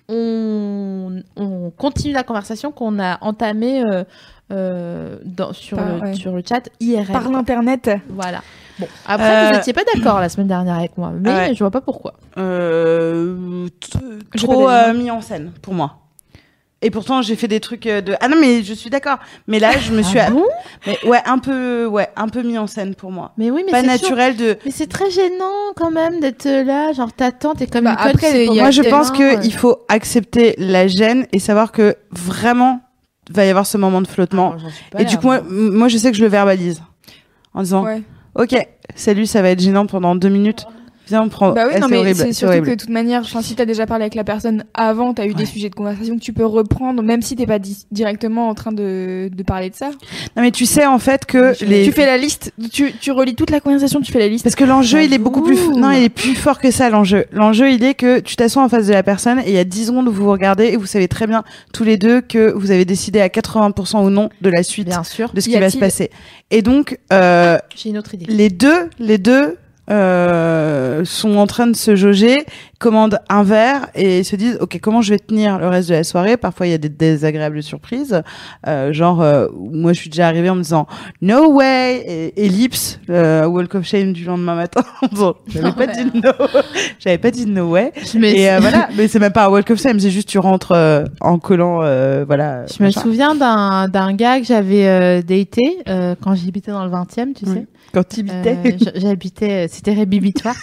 on, 0.09 1.21
on 1.35 1.56
continue 1.77 2.13
la 2.13 2.23
conversation 2.23 2.71
qu'on 2.71 2.99
a 2.99 3.17
entamée 3.21 3.83
euh, 3.83 4.03
euh, 4.51 5.17
dans, 5.25 5.53
sur, 5.53 5.77
Par- 5.77 5.87
le, 5.95 6.01
ouais. 6.01 6.13
sur 6.15 6.31
le 6.33 6.41
chat 6.47 6.69
IRL. 6.79 7.07
Par 7.11 7.29
l'internet. 7.29 7.89
Voilà. 8.09 8.41
Bon, 8.79 8.87
après, 9.07 9.25
Euh, 9.45 9.47
vous 9.49 9.55
n'étiez 9.57 9.73
pas 9.73 9.81
d'accord 9.93 10.19
la 10.19 10.29
semaine 10.29 10.47
dernière 10.47 10.75
avec 10.75 10.97
moi, 10.97 11.11
mais 11.19 11.29
Ouais. 11.29 11.53
je 11.55 11.59
vois 11.59 11.71
pas 11.71 11.81
pourquoi. 11.81 12.13
euh, 12.37 13.67
trop 14.37 14.65
pas 14.65 14.89
euh, 14.89 14.93
mis 14.93 15.09
en 15.11 15.21
scène 15.21 15.51
pour 15.61 15.73
moi 15.73 15.97
et 16.81 16.91
pourtant 16.91 17.21
j'ai 17.23 17.35
fait 17.35 17.47
des 17.47 17.59
trucs 17.59 17.87
euh, 17.87 18.01
de 18.01 18.15
ah 18.21 18.27
non 18.27 18.37
mais 18.39 18.61
je 18.63 18.73
suis 18.73 18.89
d'accord 18.89 19.17
mais 19.47 19.57
là 19.59 19.71
je 19.79 19.91
me 19.91 20.01
suis 20.03 20.19
Ah 20.19 20.29
bon? 20.29 20.43
Mais 20.85 20.97
ouais 21.05 21.19
un 21.25 21.39
peu 21.39 21.85
ouais 21.87 22.09
un 22.15 22.27
peu 22.27 22.43
mis 22.43 22.57
en 22.57 22.67
scène 22.67 22.93
pour 22.95 23.11
moi 23.11 23.31
Mais 23.37 23.49
oui, 23.49 23.63
mais 23.65 23.71
pas 23.71 23.81
c'est 23.81 23.87
naturel 23.87 24.35
de 24.35 24.57
Mais 24.65 24.71
c'est 24.71 24.87
très 24.87 25.09
gênant 25.09 25.73
quand 25.75 25.89
même 25.91 26.19
d'être 26.19 26.45
là, 26.47 26.93
genre 26.93 27.11
t'attends, 27.11 27.55
t'es 27.55 27.65
comme 27.67 27.85
Bah, 27.85 27.97
une 28.03 28.09
après, 28.11 28.45
y 28.45 28.59
a 28.59 28.61
moi 28.61 28.71
je 28.71 28.83
pense 28.83 29.09
que 29.11 29.35
ouais. 29.37 29.41
il 29.43 29.53
faut 29.53 29.85
accepter 29.89 30.53
la 30.59 30.87
gêne 30.87 31.25
et 31.31 31.39
savoir 31.39 31.71
que 31.71 31.95
vraiment 32.11 32.81
va 33.31 33.45
y 33.45 33.49
avoir 33.49 33.65
ce 33.65 33.77
moment 33.77 34.01
de 34.01 34.07
flottement 34.07 34.55
Ah, 34.95 35.01
et 35.01 35.05
du 35.05 35.17
coup 35.17 35.25
moi, 35.27 35.41
moi. 35.41 35.71
moi 35.71 35.87
je 35.87 35.97
sais 35.97 36.11
que 36.11 36.17
je 36.17 36.23
le 36.23 36.29
verbalise 36.29 36.81
en 37.53 37.63
disant 37.63 37.83
Ouais. 37.83 38.01
Ok, 38.35 38.55
salut, 38.93 39.25
ça 39.25 39.41
va 39.41 39.49
être 39.49 39.59
gênant 39.59 39.87
pendant 39.87 40.13
deux 40.15 40.29
minutes. 40.29 40.67
Viens, 41.07 41.23
on 41.23 41.29
prend. 41.29 41.51
Bah 41.53 41.63
oui, 41.67 41.73
Eh, 41.75 41.79
non, 41.79 41.87
c'est 41.87 41.91
mais 41.91 41.97
horrible, 41.99 42.15
c'est 42.19 42.33
surtout 42.33 42.51
horrible. 42.51 42.65
que 42.67 42.71
de 42.71 42.79
toute 42.79 42.89
manière, 42.89 43.23
si 43.41 43.55
t'as 43.55 43.65
déjà 43.65 43.85
parlé 43.85 44.03
avec 44.03 44.15
la 44.15 44.23
personne 44.23 44.65
avant, 44.73 45.13
t'as 45.13 45.25
eu 45.25 45.33
des 45.33 45.45
sujets 45.45 45.69
de 45.69 45.75
conversation 45.75 46.15
que 46.17 46.21
tu 46.23 46.33
peux 46.33 46.45
reprendre, 46.45 47.01
même 47.03 47.21
si 47.21 47.35
t'es 47.35 47.45
pas 47.45 47.59
di- 47.59 47.85
directement 47.91 48.49
en 48.49 48.53
train 48.53 48.71
de, 48.71 49.29
de 49.33 49.43
parler 49.43 49.69
de 49.69 49.75
ça. 49.75 49.89
Non, 50.35 50.41
mais 50.43 50.51
tu 50.51 50.65
sais 50.65 50.85
en 50.85 50.99
fait 50.99 51.25
que 51.25 51.53
les. 51.65 51.83
Tu 51.85 51.91
fais 51.91 52.05
la 52.05 52.17
liste, 52.17 52.51
tu, 52.71 52.91
tu 52.99 53.11
relis 53.11 53.35
toute 53.35 53.49
la 53.51 53.59
conversation, 53.59 54.01
tu 54.01 54.11
fais 54.11 54.19
la 54.19 54.27
liste. 54.27 54.43
Parce 54.43 54.55
que 54.55 54.63
l'enjeu, 54.65 55.03
il 55.03 55.13
est 55.13 55.17
beaucoup 55.17 55.41
plus. 55.41 55.57
Non, 55.69 55.91
il 55.91 56.03
est 56.03 56.09
plus 56.09 56.35
fort 56.35 56.59
que 56.59 56.71
ça, 56.71 56.89
l'enjeu. 56.89 57.25
L'enjeu, 57.31 57.71
il 57.71 57.83
est 57.83 57.93
que 57.93 58.19
tu 58.19 58.35
t'assois 58.35 58.63
en 58.63 58.69
face 58.69 58.87
de 58.87 58.93
la 58.93 59.03
personne 59.03 59.39
et 59.39 59.47
il 59.47 59.53
y 59.53 59.57
a 59.59 59.63
10 59.63 59.87
secondes 59.87 60.07
où 60.07 60.11
vous 60.11 60.23
vous 60.25 60.31
regardez 60.31 60.65
et 60.65 60.75
vous 60.77 60.85
savez 60.85 61.07
très 61.07 61.27
bien, 61.27 61.43
tous 61.73 61.83
les 61.83 61.97
deux, 61.97 62.21
que 62.21 62.51
vous 62.51 62.71
avez 62.71 62.85
décidé 62.85 63.21
à 63.21 63.27
80% 63.29 64.03
ou 64.05 64.09
non 64.09 64.29
de 64.41 64.49
la 64.49 64.63
suite 64.63 64.87
Bien 64.87 65.03
sûr, 65.03 65.31
de 65.33 65.39
ce 65.41 65.47
qui 65.49 65.57
va 65.57 65.69
se 65.69 65.77
passer. 65.77 66.09
Et 66.51 66.61
donc, 66.61 66.97
euh, 67.13 67.57
j'ai 67.75 67.89
une 67.89 67.97
autre 67.97 68.13
idée. 68.13 68.25
les 68.29 68.49
deux, 68.49 68.89
les 68.99 69.17
deux, 69.17 69.57
sont 69.87 71.35
en 71.37 71.47
train 71.47 71.67
de 71.67 71.75
se 71.75 71.95
jauger 71.95 72.45
commandent 72.79 73.19
un 73.29 73.43
verre 73.43 73.87
et 73.95 74.23
se 74.23 74.35
disent 74.35 74.57
ok 74.61 74.79
comment 74.81 75.01
je 75.01 75.11
vais 75.13 75.19
tenir 75.19 75.57
le 75.59 75.67
reste 75.67 75.89
de 75.89 75.95
la 75.95 76.03
soirée? 76.03 76.37
Parfois 76.37 76.67
il 76.67 76.71
y 76.71 76.73
a 76.75 76.77
des 76.77 76.89
désagréables 76.89 77.63
surprises. 77.63 78.21
Euh, 78.67 78.93
genre 78.93 79.21
euh, 79.21 79.47
moi 79.55 79.93
je 79.93 79.99
suis 80.01 80.09
déjà 80.09 80.27
arrivée 80.27 80.49
en 80.49 80.55
me 80.55 80.61
disant 80.63 80.87
no 81.21 81.51
way! 81.53 82.03
Et 82.35 82.45
ellipse 82.45 82.99
euh, 83.09 83.45
walk 83.45 83.75
of 83.75 83.85
shame 83.85 84.13
du 84.13 84.23
lendemain 84.25 84.55
matin 84.55 84.81
j'avais 85.47 85.71
pas 85.71 85.87
dit 85.87 86.05
no 86.13 86.31
j'avais 86.99 87.17
pas 87.17 87.31
dit 87.31 87.45
no 87.45 87.69
way. 87.71 87.91
Me, 88.15 88.25
et 88.25 88.49
euh, 88.51 88.59
voilà. 88.59 88.89
Mais 88.97 89.07
c'est 89.07 89.19
même 89.19 89.31
pas 89.33 89.45
un 89.45 89.49
walk 89.49 89.69
of 89.71 89.81
shame 89.81 89.99
c'est 89.99 90.11
juste 90.11 90.29
tu 90.29 90.39
rentres 90.39 90.71
euh, 90.73 91.03
en 91.21 91.39
collant 91.39 91.79
euh, 91.83 92.23
voilà 92.25 92.65
je 92.67 92.83
me 92.83 92.91
souviens 92.91 93.35
d'un 93.35 93.87
d'un 93.87 94.13
gars 94.13 94.39
que 94.39 94.45
j'avais 94.45 94.87
euh, 94.87 95.21
daté 95.21 95.77
euh, 95.87 96.15
quand 96.21 96.35
j'habitais 96.35 96.71
dans 96.71 96.85
le 96.85 96.91
20e, 96.91 97.33
tu 97.33 97.45
Oui. 97.45 97.53
sais. 97.53 97.65
quand 97.93 98.07
tu 98.07 98.19
habitais 98.21 98.57
Euh, 98.65 98.91
J'habitais, 98.95 99.67
c'était 99.69 99.93
rébibitoire. 99.93 100.55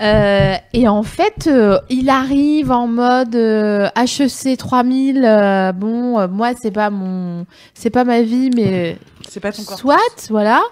euh, 0.00 0.54
et 0.72 0.88
en 0.88 1.02
fait, 1.02 1.48
euh, 1.52 1.78
il 1.90 2.08
arrive 2.10 2.70
en 2.70 2.86
mode 2.86 3.34
euh, 3.36 3.88
HEC 3.96 4.56
3000. 4.56 5.24
euh, 5.24 5.72
bon, 5.72 6.18
euh, 6.18 6.28
moi, 6.28 6.52
c'est 6.60 6.70
pas 6.70 6.90
mon, 6.90 7.46
c'est 7.74 7.90
pas 7.90 8.04
ma 8.04 8.22
vie, 8.22 8.50
mais 8.54 8.98
c'est 9.28 9.40
pas 9.40 9.52
ton 9.52 9.62
corps 9.64 9.78
soit, 9.78 10.28
voilà. 10.30 10.62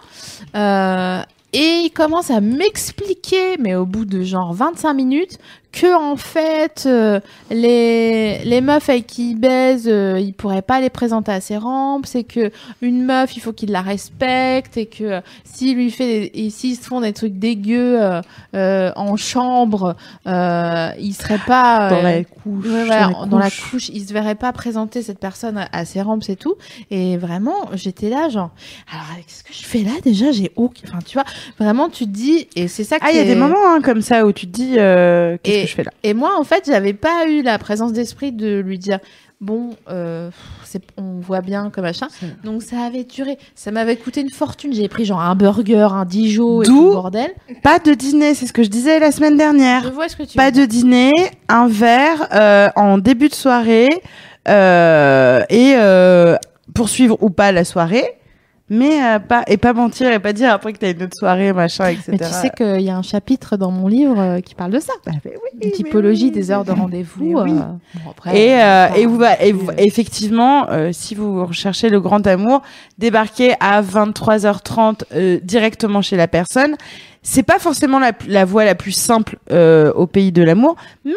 Euh, 0.57 1.23
et 1.53 1.83
il 1.85 1.91
commence 1.91 2.31
à 2.31 2.41
m'expliquer, 2.41 3.57
mais 3.59 3.75
au 3.75 3.85
bout 3.85 4.05
de 4.05 4.23
genre 4.23 4.53
25 4.55 4.95
minutes, 4.95 5.39
que 5.73 5.97
en 5.97 6.17
fait, 6.17 6.85
euh, 6.87 7.21
les, 7.51 8.39
les 8.45 8.61
meufs 8.61 8.89
avec 8.89 9.07
qui 9.07 9.31
il 9.31 9.35
baise, 9.37 9.85
euh, 9.87 10.19
il 10.19 10.33
pourrait 10.35 10.63
pas 10.63 10.81
les 10.81 10.91
présenter 10.91 11.31
à 11.31 11.41
ses 11.41 11.57
rampes. 11.57 12.07
C'est 12.07 12.25
que 12.25 12.51
une 12.83 13.05
meuf, 13.05 13.37
il 13.37 13.41
faut 13.41 13.53
qu'il 13.53 13.71
la 13.71 13.81
respecte 13.81 14.77
et 14.77 14.87
que 14.87 15.05
euh, 15.05 15.21
s'il 15.45 15.77
lui 15.77 15.91
fait, 15.93 16.07
des- 16.31 16.31
et 16.47 16.51
s'ils 16.51 16.77
se 16.77 16.83
font 16.83 17.01
des 17.01 17.13
trucs 17.13 17.35
dégueux 17.39 18.01
euh, 18.55 18.91
en 18.97 19.17
chambre, 19.17 19.95
il 20.27 21.15
serait 21.15 21.39
pas 21.47 21.89
dans 21.91 22.03
la 22.03 22.25
couche 22.25 22.65
Ouais, 22.67 22.85
voilà, 22.85 23.11
dans, 23.29 23.39
la 23.39 23.51
couche, 23.51 23.91
il 23.91 24.05
se 24.07 24.13
verrait 24.13 24.35
pas 24.35 24.53
présenter 24.53 25.03
cette 25.03 25.19
personne 25.21 25.57
à, 25.59 25.69
à 25.73 25.85
ses 25.85 26.03
rampes, 26.03 26.25
c'est 26.25 26.37
tout. 26.37 26.55
Et 26.91 27.17
vraiment, 27.17 27.55
j'étais 27.75 28.09
là, 28.09 28.29
genre, 28.29 28.51
alors 28.93 29.05
qu'est-ce 29.27 29.45
que 29.45 29.53
je 29.53 29.65
fais 29.65 29.83
là 29.83 29.93
déjà 30.03 30.33
J'ai 30.33 30.51
aucun. 30.57 30.89
Enfin, 30.89 30.99
tu 31.07 31.15
vois, 31.15 31.25
vraiment, 31.59 31.89
tu 31.89 32.07
te 32.07 32.11
dis, 32.11 32.49
et 32.57 32.67
c'est 32.67 32.83
ça 32.85 32.99
que. 32.99 33.05
ah 33.07 33.11
il 33.13 33.17
y 33.17 33.21
a 33.21 33.25
des 33.25 33.37
moments 33.37 33.57
hein, 33.75 33.81
comme 33.83 34.03
ça 34.03 34.27
où 34.27 34.33
tu 34.33 34.47
te 34.47 34.53
dis 34.53 34.73
qu'est-ce 34.75 35.60
Et- 35.61 35.65
que 35.65 35.69
je 35.71 35.75
fais 35.75 35.85
là 35.85 35.93
Et 36.03 36.15
moi, 36.15 36.39
en 36.39 36.45
fait, 36.45 36.65
j'avais 36.67 36.93
pas 36.95 37.27
eu 37.29 37.43
la 37.43 37.59
présence 37.59 37.93
d'esprit 37.93 38.33
de 38.33 38.59
lui 38.61 38.79
dire, 38.79 38.99
bon, 39.41 39.71
euh, 39.91 40.31
c'est, 40.65 40.83
on 40.97 41.21
voit 41.21 41.41
bien 41.41 41.71
que 41.71 41.81
machin. 41.81 42.09
Donc 42.45 42.63
ça 42.63 42.81
avait 42.83 43.05
duré, 43.05 43.39
ça 43.55 43.71
m'avait 43.71 43.97
coûté 43.97 44.21
une 44.21 44.31
fortune. 44.31 44.73
J'ai 44.73 44.89
pris 44.89 45.05
genre 45.05 45.21
un 45.21 45.35
burger, 45.35 45.89
un 45.93 46.05
Dijon 46.05 46.63
et 46.63 46.67
tout 46.67 46.93
bordel. 46.93 47.31
pas 47.63 47.79
de 47.79 47.93
dîner 47.95 48.35
c'est 48.35 48.47
ce 48.47 48.53
que 48.53 48.63
je 48.63 48.69
disais 48.69 48.99
la 49.01 49.11
semaine 49.13 49.37
dernière 49.37 49.83
Je 49.85 49.89
vois 49.89 50.09
ce 50.09 50.17
que 50.17 50.23
tu 50.25 50.37
Pas 50.37 50.51
veux 50.51 50.61
de 50.61 50.67
dîner, 50.67 51.13
un 51.49 51.67
verre 51.69 52.29
euh, 52.35 52.69
en 52.77 52.99
début 52.99 53.29
de 53.29 53.35
soirée 53.35 53.89
euh, 54.49 55.43
et 55.49 55.75
euh, 55.77 56.37
poursuivre 56.75 57.17
ou 57.21 57.31
pas 57.31 57.53
la 57.53 57.65
soirée, 57.65 58.05
mais 58.71 59.03
euh, 59.05 59.19
pas 59.19 59.43
et 59.49 59.57
pas 59.59 59.73
mentir 59.75 60.11
et 60.13 60.19
pas 60.21 60.33
dire 60.33 60.53
après 60.53 60.73
que 60.73 60.79
t'as 60.79 60.93
une 60.93 61.03
autre 61.03 61.17
soirée 61.19 61.53
machin 61.53 61.89
etc. 61.89 62.05
Mais 62.13 62.19
tu 62.19 62.25
sais 62.25 62.51
qu'il 62.57 62.81
y 62.81 62.89
a 62.89 62.97
un 62.97 63.03
chapitre 63.03 63.57
dans 63.59 63.71
mon 63.71 63.89
livre 63.89 64.19
euh, 64.19 64.41
qui 64.41 64.55
parle 64.55 64.71
de 64.71 64.79
ça. 64.79 64.93
Bah, 65.05 65.13
oui, 65.25 65.31
Une 65.63 65.73
typologie 65.73 66.27
oui, 66.27 66.31
des 66.31 66.51
heures 66.51 66.65
de 66.65 66.71
rendez-vous. 66.73 67.35
oui. 67.43 67.51
euh, 67.51 67.55
bon, 68.05 68.11
après, 68.11 68.39
Et, 68.39 68.63
euh, 68.63 68.87
et, 68.97 69.05
vous, 69.07 69.21
et 69.41 69.53
vous- 69.53 69.71
effectivement, 69.77 70.71
euh, 70.71 70.91
si 70.93 71.15
vous 71.15 71.45
recherchez 71.45 71.89
le 71.91 72.01
grand 72.01 72.27
amour, 72.27 72.63
débarquer 72.97 73.55
à 73.61 73.83
23h30 73.83 75.03
euh, 75.15 75.41
directement 75.43 76.01
chez 76.03 76.17
la 76.17 76.29
personne, 76.29 76.77
c'est 77.23 77.43
pas 77.43 77.59
forcément 77.59 77.99
la, 77.99 78.13
la 78.29 78.45
voie 78.45 78.65
la 78.65 78.75
plus 78.75 78.93
simple 78.93 79.37
euh, 79.51 79.93
au 79.95 80.07
pays 80.07 80.33
de 80.33 80.43
l'amour, 80.43 80.77
mais 81.05 81.13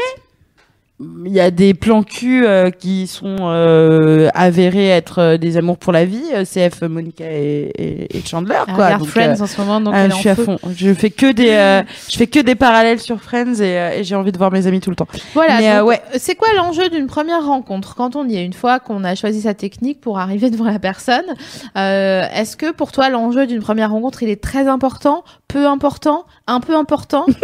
il 1.00 1.32
y 1.32 1.39
a 1.39 1.50
des 1.50 1.74
plans 1.74 2.04
cul 2.04 2.46
euh, 2.46 2.70
qui 2.70 3.08
sont 3.08 3.38
euh, 3.41 4.30
avérés 4.36 4.89
être 4.89 5.20
euh, 5.20 5.38
des 5.38 5.58
amours 5.58 5.78
pour 5.78 5.91
la 5.91 6.06
vie, 6.06 6.24
euh, 6.34 6.46
CF, 6.46 6.84
Monica 6.84 7.26
et, 7.26 7.72
et, 7.76 8.18
et 8.18 8.22
Chandler. 8.26 8.56
elle 8.68 8.74
Quoi. 8.76 8.94
Donc, 8.96 9.08
Friends 9.08 9.39
euh, 9.39 9.44
en 9.44 9.48
ce 9.48 9.60
moment, 9.60 9.82
donc 9.82 9.94
ah, 9.98 10.06
elle 10.06 10.12
je 10.12 10.18
suis 10.18 10.30
en 10.30 10.34
à 10.34 10.36
fond. 10.36 10.60
Je 10.76 10.94
fais 10.94 11.10
que 11.10 11.32
des, 11.32 11.50
euh, 11.50 11.82
je 12.10 12.16
fais 12.16 12.28
que 12.28 12.39
des 12.39 12.54
parallèles 12.56 13.00
sur 13.00 13.20
Friends 13.20 13.56
et, 13.56 13.78
euh, 13.78 13.89
et 13.98 14.04
j'ai 14.04 14.16
envie 14.16 14.32
de 14.32 14.38
voir 14.38 14.52
mes 14.52 14.68
amis 14.68 14.82
tout 14.82 14.91
le 14.91 14.96
temps. 14.96 15.08
Voilà, 15.34 15.58
Mais, 15.60 15.72
euh, 15.72 15.80
donc, 15.80 15.89
ouais. 15.89 16.02
c'est 16.18 16.36
quoi 16.36 16.50
l'enjeu 16.56 16.89
d'une 16.89 17.08
première 17.08 17.44
rencontre? 17.44 17.96
Quand 17.96 18.16
on 18.16 18.28
y 18.30 18.38
est 18.38 18.46
une 18.46 18.54
fois 18.54 18.80
qu'on 18.80 19.04
a 19.04 19.16
choisi 19.16 19.41
sa 19.41 19.56
technique 19.56 20.00
pour 20.00 20.20
arriver 20.20 20.52
devant 20.52 20.66
la 20.66 20.80
personne 20.80 21.26
euh, 21.76 22.26
Est-ce 22.34 22.56
que 22.56 22.72
pour 22.72 22.91
toi 22.91 23.10
l'enjeu 23.10 23.48
d'une 23.48 23.62
première 23.62 23.91
rencontre 23.91 24.22
il 24.24 24.30
est 24.30 24.41
très 24.41 24.68
important, 24.68 25.24
peu 25.48 25.66
important, 25.66 26.26
un 26.46 26.60
peu 26.60 26.76
important? 26.76 27.26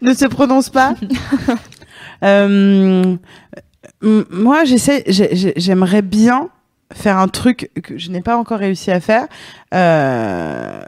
Ne 0.00 0.14
se 0.14 0.24
prononce 0.26 0.70
pas. 0.70 0.94
Euh, 2.24 3.16
moi, 4.02 4.64
j'essaie, 4.64 5.02
j'ai- 5.06 5.34
j'ai- 5.34 5.54
j'aimerais 5.56 6.02
bien 6.02 6.48
faire 6.92 7.18
un 7.18 7.28
truc 7.28 7.70
que 7.82 7.98
je 7.98 8.10
n'ai 8.10 8.20
pas 8.20 8.36
encore 8.36 8.58
réussi 8.58 8.90
à 8.90 9.00
faire. 9.00 9.26
Euh, 9.74 10.82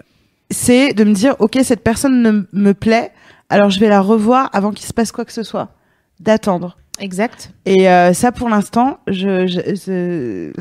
c'est 0.51 0.93
de 0.93 1.05
me 1.05 1.13
dire, 1.13 1.35
ok, 1.39 1.59
cette 1.63 1.83
personne 1.83 2.23
ne 2.23 2.43
me 2.53 2.73
plaît, 2.75 3.13
alors 3.49 3.71
je 3.71 3.81
vais 3.81 3.89
la 3.89 4.01
revoir 4.01 4.51
avant 4.53 4.71
qu'il 4.71 4.87
se 4.87 4.93
passe 4.93 5.13
quoi 5.13 5.25
que 5.25 5.33
ce 5.33 5.43
soit. 5.43 5.69
D'attendre. 6.21 6.77
Exact. 7.01 7.51
Et 7.65 7.89
euh, 7.89 8.13
ça, 8.13 8.33
pour 8.33 8.49
l'instant, 8.49 8.99
je, 9.07 9.47
je, 9.47 9.75
je- 9.87 10.53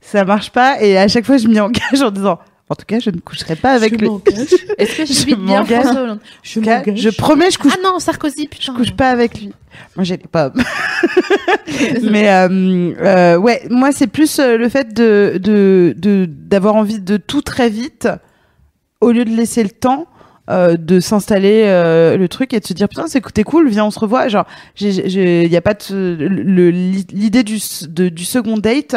ça 0.00 0.24
marche 0.24 0.50
pas. 0.50 0.80
Et 0.82 0.98
à 0.98 1.06
chaque 1.08 1.24
fois, 1.24 1.36
je 1.36 1.46
m'y 1.48 1.60
engage 1.60 2.02
en 2.02 2.10
disant, 2.10 2.38
en 2.70 2.74
tout 2.74 2.84
cas, 2.86 2.98
je 2.98 3.10
ne 3.10 3.18
coucherai 3.20 3.56
pas 3.56 3.72
avec 3.72 4.00
lui. 4.00 4.08
Est-ce 4.78 4.96
que 4.96 5.04
Je 5.06 5.12
j'imite 5.12 5.40
bien. 5.40 5.64
François 5.64 6.00
Hollande 6.02 6.20
Je 6.42 6.60
m'engage. 6.60 6.98
je 6.98 7.10
promets, 7.10 7.50
je 7.50 7.58
couche 7.58 7.72
Ah 7.76 7.80
non, 7.82 7.98
Sarkozy, 7.98 8.44
je 8.44 8.48
putain. 8.58 8.74
couche 8.74 8.92
pas 8.92 9.10
avec 9.10 9.38
lui. 9.40 9.52
Moi, 9.96 10.04
j'ai 10.04 10.16
les 10.16 10.26
pommes. 10.30 10.52
Mais 12.02 12.30
euh, 12.30 12.92
euh, 13.00 13.36
ouais, 13.36 13.62
moi, 13.70 13.90
c'est 13.92 14.06
plus 14.06 14.38
euh, 14.38 14.56
le 14.56 14.68
fait 14.68 14.92
de 14.94 15.38
de 15.42 15.94
de- 15.96 16.26
d'avoir 16.28 16.76
envie 16.76 17.00
de 17.00 17.16
tout 17.16 17.42
très 17.42 17.68
vite, 17.68 18.08
au 19.00 19.10
lieu 19.12 19.24
de 19.24 19.30
laisser 19.30 19.62
le 19.62 19.70
temps. 19.70 20.06
euh, 20.50 20.76
de 20.76 21.00
s'installer 21.00 21.62
euh, 21.64 22.18
le 22.18 22.28
truc 22.28 22.52
et 22.52 22.60
de 22.60 22.66
se 22.66 22.74
dire 22.74 22.86
putain 22.86 23.06
c'est 23.06 23.22
t'es 23.32 23.44
cool 23.44 23.66
viens 23.70 23.86
on 23.86 23.90
se 23.90 23.98
revoit 23.98 24.28
genre 24.28 24.44
j'ai- 24.74 25.46
y 25.48 25.56
a 25.56 25.62
pas 25.62 25.72
l'idée 25.88 27.42
du 27.44 27.56
s- 27.56 27.86
de- 27.88 28.10
du 28.10 28.26
second 28.26 28.58
date 28.58 28.94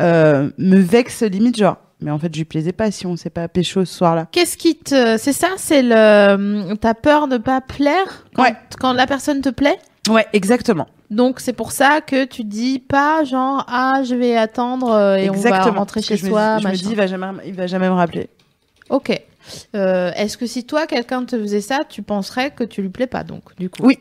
euh, 0.00 0.50
me 0.58 0.78
vexe 0.80 1.22
limite 1.22 1.56
genre 1.56 1.76
mais 2.02 2.10
en 2.10 2.18
fait 2.18 2.32
je 2.32 2.38
lui 2.38 2.44
plaisais 2.44 2.72
pas 2.72 2.90
si 2.90 3.06
on 3.06 3.16
s'est 3.16 3.30
pas 3.30 3.48
pécho 3.48 3.84
ce 3.84 3.94
soir 3.94 4.14
là 4.14 4.26
Qu'est-ce 4.32 4.56
qui 4.56 4.76
te. 4.76 5.16
C'est 5.18 5.32
ça 5.32 5.48
C'est 5.56 5.82
le. 5.82 6.74
T'as 6.76 6.94
peur 6.94 7.28
de 7.28 7.38
pas 7.38 7.60
plaire 7.60 8.26
quand, 8.34 8.42
Ouais. 8.44 8.54
quand 8.78 8.92
la 8.92 9.06
personne 9.06 9.40
te 9.40 9.48
plaît? 9.50 9.78
Ouais 10.08 10.26
exactement 10.32 10.86
Donc 11.10 11.40
c'est 11.40 11.52
pour 11.52 11.72
ça 11.72 12.00
que 12.00 12.24
tu 12.24 12.42
dis 12.44 12.78
pas 12.78 13.22
genre 13.24 13.64
ah 13.68 14.02
je 14.04 14.14
vais 14.14 14.36
attendre 14.36 14.90
euh, 14.92 15.16
et 15.16 15.28
on 15.30 15.34
va 15.34 15.62
rentrer 15.70 16.00
chez 16.02 16.16
je 16.16 16.24
me 16.24 16.30
soi. 16.30 16.56
dis- 16.56 16.62
je 16.62 16.68
me 16.68 16.72
dis 16.74 16.88
il 16.90 16.96
va 16.96 17.06
jamais 17.06 17.26
il 17.46 17.54
va 17.54 17.66
jamais 17.66 17.88
me 17.88 17.94
rappeler 17.94 18.28
Ok. 18.88 19.20
Euh, 19.74 20.10
Est-ce 20.16 20.36
que 20.36 20.46
si 20.46 20.64
toi 20.64 20.86
quelqu'un 20.86 21.24
te 21.24 21.38
faisait 21.38 21.60
ça, 21.60 21.80
tu 21.88 22.02
penserais 22.02 22.50
que 22.50 22.64
tu 22.64 22.82
lui 22.82 22.88
plais 22.88 23.06
pas 23.06 23.22
donc 23.24 23.54
du 23.56 23.70
coup? 23.70 23.82
Oui. 23.84 23.98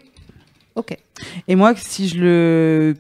Ok. 0.76 0.98
Et 1.48 1.56
moi, 1.56 1.74
si 1.76 2.08
je 2.08 2.18
le 2.20 2.96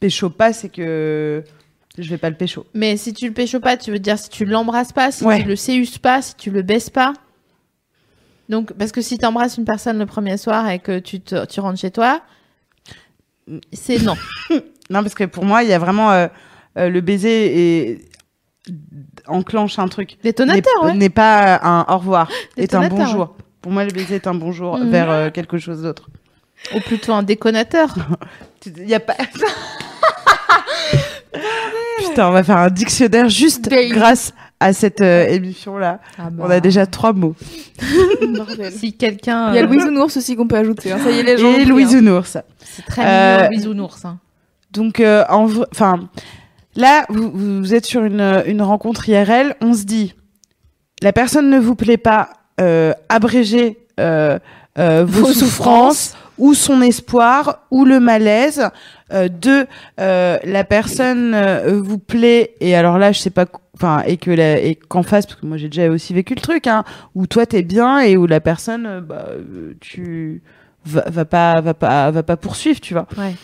pécho 0.00 0.28
pas, 0.30 0.52
c'est 0.52 0.68
que 0.68 1.44
je 1.98 2.08
vais 2.08 2.18
pas 2.18 2.30
le 2.30 2.36
pécho. 2.36 2.66
Mais 2.74 2.96
si 2.96 3.12
tu 3.12 3.26
le 3.26 3.32
pécho 3.34 3.60
pas, 3.60 3.76
tu 3.76 3.90
veux 3.90 3.98
dire 3.98 4.18
si 4.18 4.28
tu 4.30 4.44
l'embrasses 4.44 4.92
pas, 4.92 5.10
si 5.12 5.24
Ouais. 5.24 5.42
tu 5.42 5.48
le 5.48 5.56
séuses 5.56 5.98
pas, 5.98 6.22
si 6.22 6.34
tu 6.36 6.50
le 6.50 6.62
baisses 6.62 6.90
pas. 6.90 7.12
Donc 8.48 8.72
parce 8.74 8.92
que 8.92 9.00
si 9.00 9.18
tu 9.18 9.24
embrasses 9.26 9.56
une 9.58 9.64
personne 9.64 9.98
le 9.98 10.06
premier 10.06 10.36
soir 10.36 10.68
et 10.68 10.78
que 10.78 10.98
tu 10.98 11.20
te, 11.20 11.44
tu 11.46 11.60
rentres 11.60 11.78
chez 11.80 11.90
toi, 11.90 12.20
c'est 13.72 13.98
non. 14.02 14.14
Non, 14.90 15.02
parce 15.02 15.14
que 15.14 15.24
pour 15.24 15.44
moi, 15.46 15.62
il 15.62 15.70
y 15.70 15.72
a 15.72 15.78
vraiment 15.78 16.10
euh, 16.12 16.26
euh, 16.76 16.88
le 16.90 17.00
baiser 17.00 17.88
et 17.88 18.04
enclenche 19.26 19.78
un 19.78 19.88
truc. 19.88 20.18
Détonateur, 20.22 20.92
N'est- 20.94 21.04
ouais. 21.04 21.08
Pas 21.08 21.58
un 21.62 21.86
au 21.88 21.98
revoir, 21.98 22.28
est 22.58 22.74
un 22.74 22.88
bonjour. 22.88 23.34
Pour 23.62 23.72
moi, 23.72 23.84
le 23.84 23.92
baiser 23.92 24.16
est 24.16 24.26
un 24.26 24.34
bonjour 24.34 24.76
Mhm. 24.76 24.90
vers 24.90 25.10
euh, 25.10 25.30
quelque 25.30 25.56
chose 25.56 25.82
d'autre. 25.82 26.10
Ou 26.74 26.80
plutôt 26.80 27.12
un 27.14 27.22
déconnateur. 27.22 27.94
Il 28.66 28.86
y 28.88 28.94
a 28.94 29.00
pas. 29.00 29.14
Putain, 32.08 32.28
on 32.28 32.32
va 32.32 32.42
faire 32.42 32.58
un 32.58 32.70
dictionnaire 32.70 33.28
juste 33.28 33.68
grâce 33.90 34.32
à 34.60 34.72
cette 34.72 35.00
euh, 35.00 35.26
émission-là. 35.26 35.98
Ah 36.18 36.30
bah. 36.30 36.44
On 36.46 36.50
a 36.50 36.60
déjà 36.60 36.86
trois 36.86 37.12
mots. 37.12 37.34
Si 38.70 38.92
quelqu'un. 38.96 39.50
Il 39.52 39.56
y 39.56 39.58
a 39.58 39.62
euh, 39.62 39.66
Louise 39.66 39.84
Nounours 39.84 40.16
aussi 40.16 40.36
qu'on 40.36 40.46
peut 40.46 40.56
ajouter. 40.56 40.92
hein. 40.92 40.98
Ça 41.02 41.10
y 41.10 41.18
est, 41.18 41.22
les 41.22 41.36
gens. 41.38 41.50
Et 41.50 41.54
pris, 41.54 41.64
Louise 41.64 41.94
hein. 41.94 42.00
Nounours. 42.00 42.36
C'est 42.64 42.84
très 42.86 43.02
Euh, 43.04 43.48
mignon, 43.48 43.58
bisounours. 43.58 44.04
Hein. 44.04 44.18
Donc, 44.72 45.00
euh, 45.00 45.24
en 45.28 45.48
enfin, 45.72 46.08
là, 46.76 47.04
vous, 47.08 47.30
vous 47.34 47.74
êtes 47.74 47.86
sur 47.86 48.04
une, 48.04 48.42
une 48.46 48.62
rencontre 48.62 49.08
IRL, 49.08 49.54
on 49.60 49.74
se 49.74 49.84
dit, 49.84 50.14
la 51.02 51.12
personne 51.12 51.50
ne 51.50 51.58
vous 51.58 51.74
plaît 51.74 51.96
pas, 51.98 52.30
euh, 52.60 52.92
abrégez 53.08 53.78
euh, 54.00 54.38
euh, 54.78 55.04
vos, 55.06 55.26
Vos 55.26 55.32
souffrances, 55.32 56.14
ou 56.38 56.54
son 56.54 56.82
espoir, 56.82 57.60
ou 57.70 57.84
le 57.84 58.00
malaise. 58.00 58.68
Euh, 59.12 59.28
deux, 59.28 59.66
euh, 60.00 60.38
la 60.44 60.64
personne 60.64 61.34
euh, 61.34 61.80
vous 61.82 61.98
plaît, 61.98 62.54
et 62.60 62.74
alors 62.74 62.98
là, 62.98 63.12
je 63.12 63.18
sais 63.18 63.30
pas, 63.30 63.46
enfin, 63.74 64.02
et 64.06 64.16
que 64.16 64.30
la, 64.30 64.58
et 64.58 64.74
qu'en 64.74 65.02
face, 65.02 65.26
parce 65.26 65.38
que 65.38 65.44
moi 65.44 65.58
j'ai 65.58 65.68
déjà 65.68 65.90
aussi 65.90 66.14
vécu 66.14 66.34
le 66.34 66.40
truc, 66.40 66.66
hein, 66.66 66.84
où 67.14 67.26
toi 67.26 67.44
t'es 67.44 67.62
bien 67.62 68.00
et 68.00 68.16
où 68.16 68.26
la 68.26 68.40
personne, 68.40 69.00
bah, 69.00 69.26
tu 69.80 70.42
va, 70.86 71.04
va 71.08 71.24
pas 71.26 71.60
va 71.60 71.74
pas 71.74 72.10
va 72.10 72.22
pas 72.22 72.36
poursuivre, 72.38 72.80
tu 72.80 72.94
vois. 72.94 73.06
Ouais. 73.18 73.34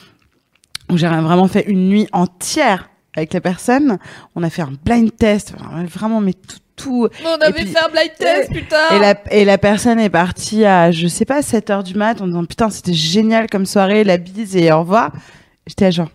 J'ai 0.94 1.06
vraiment 1.06 1.48
fait 1.48 1.66
une 1.68 1.90
nuit 1.90 2.08
entière 2.12 2.88
avec 3.14 3.34
la 3.34 3.42
personne. 3.42 3.98
On 4.34 4.42
a 4.42 4.48
fait 4.48 4.62
un 4.62 4.72
blind 4.84 5.14
test, 5.14 5.54
vraiment 5.86 6.22
mais 6.22 6.32
tout 6.32 6.56
tout 6.78 7.08
On 7.24 7.40
avait 7.42 7.52
puis- 7.52 7.66
fait 7.66 7.78
un 7.78 7.88
blind 7.90 8.10
test, 8.18 8.50
putain. 8.52 8.96
et 8.96 8.98
la, 8.98 9.14
et 9.32 9.44
la 9.44 9.58
personne 9.58 9.98
est 10.00 10.08
partie 10.10 10.64
à, 10.64 10.90
je 10.90 11.06
sais 11.08 11.24
pas, 11.26 11.42
7 11.42 11.68
heures 11.70 11.82
du 11.84 11.94
mat 11.94 12.20
en 12.22 12.26
disant 12.26 12.44
putain, 12.46 12.70
c'était 12.70 12.94
génial 12.94 13.48
comme 13.50 13.66
soirée, 13.66 14.04
la 14.04 14.16
bise 14.16 14.56
et 14.56 14.72
au 14.72 14.80
revoir. 14.80 15.12
J'étais 15.66 15.84
à 15.86 15.90
genre, 15.90 16.08